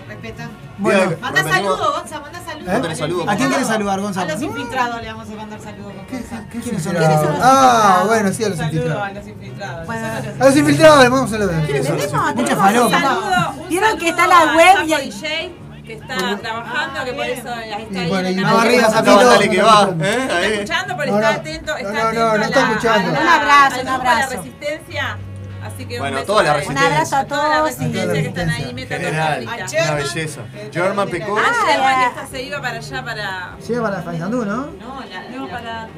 [0.08, 0.48] Respeta, respeta.
[0.78, 2.72] Bueno, Mira, Manda saludos, Gonza, manda saludos.
[2.74, 3.28] ¿No tenés saludos?
[3.28, 4.32] ¿A quién quieres saludar, A Gonzalo?
[4.32, 6.44] los infiltrados le vamos a mandar saludos con Gonza.
[6.50, 6.96] ¿Quiénes son?
[6.96, 9.02] Ah, Ah, bueno, sí, a los Saludos infiltrados.
[9.08, 9.86] a los infiltrados.
[9.86, 12.34] Bueno, A los infiltrados, le vamos a saludar.
[12.36, 13.54] Mucha falopa.
[13.68, 15.52] Vieron que está la a web y DJ,
[15.84, 19.24] que está trabajando, que por eso está Y ahí bueno, el no, No, Zapito.
[19.30, 20.18] dale que va, ¿eh?
[20.22, 20.52] Está Ahí.
[20.52, 21.38] escuchando, pero No, está no.
[21.40, 23.08] atento, está No, no, atento no, a no la- está escuchando.
[23.08, 24.36] a la- Un abrazo, un de la abrazo.
[24.36, 25.18] resistencia.
[25.62, 26.86] Así que un Bueno, beso toda la resistencia.
[26.86, 28.12] Un abrazo a toda la todos.
[28.12, 30.40] que están ahí, General, una belleza.
[30.72, 31.36] German Pecó.
[31.38, 31.42] Ah,
[31.80, 33.56] Ah, esta se iba para allá, para...
[33.66, 34.56] Llega para Faisandú, ¿no?
[34.66, 35.88] No, la, no para...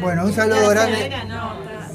[0.00, 1.12] Bueno, un saludo grande.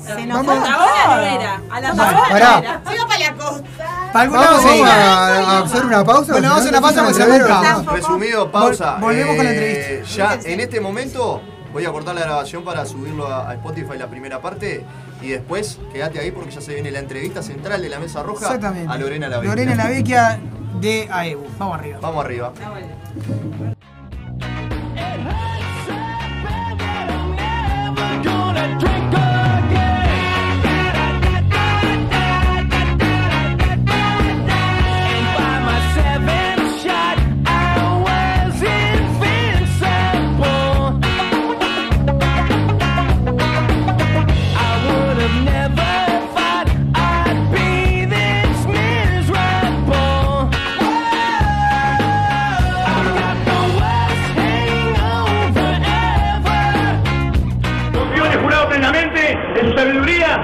[0.05, 0.67] Se nos Vamos.
[0.67, 1.61] a la era.
[1.69, 2.19] A la Pará.
[2.19, 2.81] hora no era.
[2.88, 4.09] Se iba para la costa.
[4.13, 4.89] Vamos, se iba.
[4.93, 6.31] a, a hacer una pausa.
[6.33, 7.91] Bueno, vamos a una pausa porque se se.
[7.91, 8.97] Resumido, pausa.
[8.97, 10.15] Vol- volvemos con la Eh, entrevista.
[10.41, 14.07] Ya en este momento voy a cortar la grabación para subirlo a, a Spotify la
[14.07, 14.83] primera parte
[15.22, 18.45] y después quédate ahí porque ya se viene la entrevista central de la Mesa Roja
[18.45, 18.91] Exactamente.
[18.91, 20.39] a Lorena la Lorena la Vecchia
[20.80, 21.45] de AEBU.
[21.60, 21.99] Vamos arriba.
[22.02, 22.53] Vamos arriba.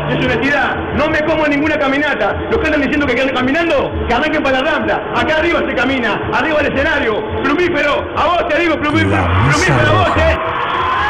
[0.09, 0.75] En su honestidad.
[0.95, 2.33] No me como en ninguna caminata.
[2.49, 5.03] Los que están diciendo que quedan caminando, que arranquen para la rambla.
[5.15, 7.23] Acá arriba se camina, arriba del escenario.
[7.43, 10.37] Plumífero, a vos te digo, plumífero, plumífero a vos, eh.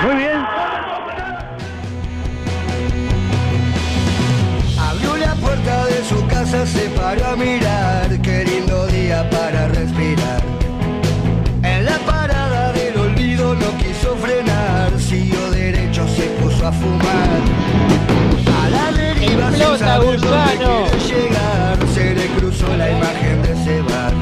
[0.05, 0.45] Muy bien.
[4.79, 10.41] Abrió la puerta de su casa, se paró a mirar, qué lindo día para respirar.
[11.63, 17.96] En la parada del olvido no quiso frenar, siguió derecho, se puso a fumar.
[19.39, 20.85] Explota, gusano.
[21.07, 24.13] llegar, se le cruzó la imagen de ese bar.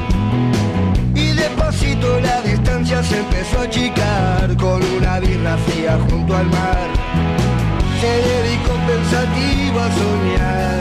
[1.14, 6.88] Y despacito la distancia se empezó a achicar, con una birra fría junto al mar.
[8.00, 10.80] Se dedicó pensativo a soñar,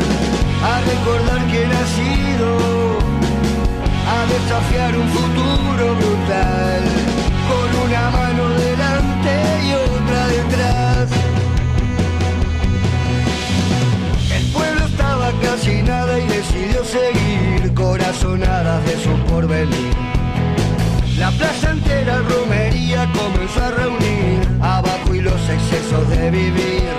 [0.72, 2.49] a recordar que ha sido,
[4.16, 6.84] a desafiar un futuro brutal,
[7.49, 8.24] con una mano
[15.86, 19.94] nada y decidió seguir, corazonadas de su porvenir.
[21.18, 26.94] La plaza entera romería comenzó a reunir abajo y los excesos de vivir.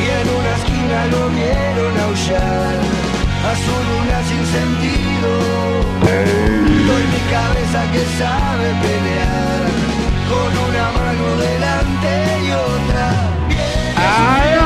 [0.00, 2.76] Y en una esquina lo vieron aullar
[3.50, 5.30] a su luna sin sentido.
[6.88, 9.62] Doy mi cabeza que sabe pelear
[10.30, 12.10] con una mano delante
[12.46, 13.32] y otra.
[14.16, 14.61] Si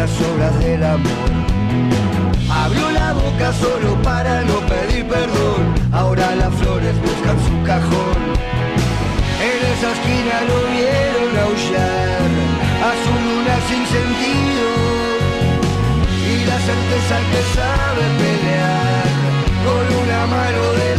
[0.00, 1.30] juntas obras del amor.
[2.50, 8.20] Abrió la boca solo para no pedir perdón, ahora las flores buscan su cajón.
[9.40, 12.28] En esa esquina lo vieron aullar
[12.88, 14.66] a su luna sin sentido
[16.28, 19.06] y la certeza que sabe pelear
[19.64, 20.89] con una mano delante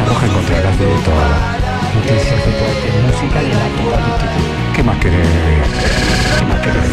[0.00, 1.14] camisa roja encontrarás de todo.
[1.94, 4.46] Noticias, deporte, música y la multitud.
[4.74, 5.28] ¿Qué más querés?
[6.38, 6.90] ¿Qué más querés?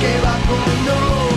[0.00, 1.27] Que va con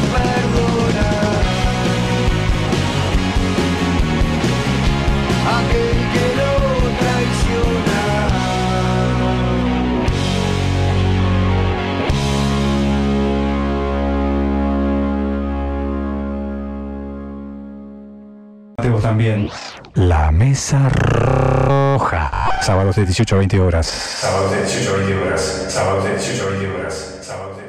[19.12, 19.50] también.
[19.96, 22.32] La Mesa Roja.
[22.62, 23.86] Sábados de 18 a 20 horas.
[23.86, 25.66] Sábados de 18 a 20 horas.
[25.70, 27.20] Sábados de 18 a 20 horas.
[27.22, 27.64] Sábados de...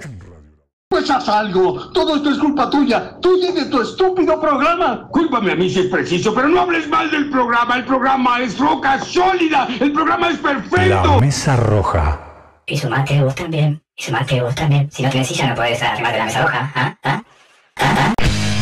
[0.89, 1.91] Pues haz algo.
[1.91, 3.19] Todo esto es culpa tuya.
[3.21, 5.09] Tuya y de tu estúpido programa.
[5.11, 7.75] Cúlpame a mí si es preciso, pero no hables mal del programa.
[7.75, 9.67] El programa es roca sólida.
[9.81, 11.15] El programa es perfecto.
[11.15, 12.21] La Mesa Roja.
[12.67, 13.83] Y sumate vos también.
[13.97, 14.89] Y sumate vos también.
[14.93, 16.73] Si no tienes silla no podés arrimarte la mesa roja.
[16.77, 16.97] ¿Ah?
[17.03, 18.13] ¿Ah?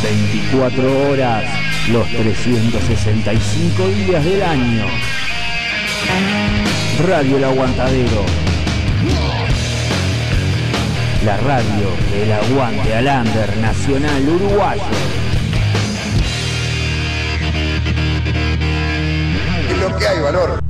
[0.02, 1.44] 24 horas,
[1.88, 4.86] los 365 días del año.
[7.06, 8.24] Radio El Aguantadero.
[11.24, 14.82] La radio del aguante al under nacional uruguayo.
[19.68, 20.69] Es lo que hay, valor.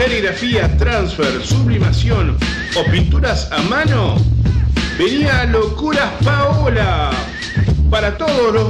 [0.00, 2.38] serigrafía, transfer, sublimación
[2.74, 4.16] o pinturas a mano?
[4.98, 7.10] Venía Locuras Paola.
[7.90, 8.54] Para todos los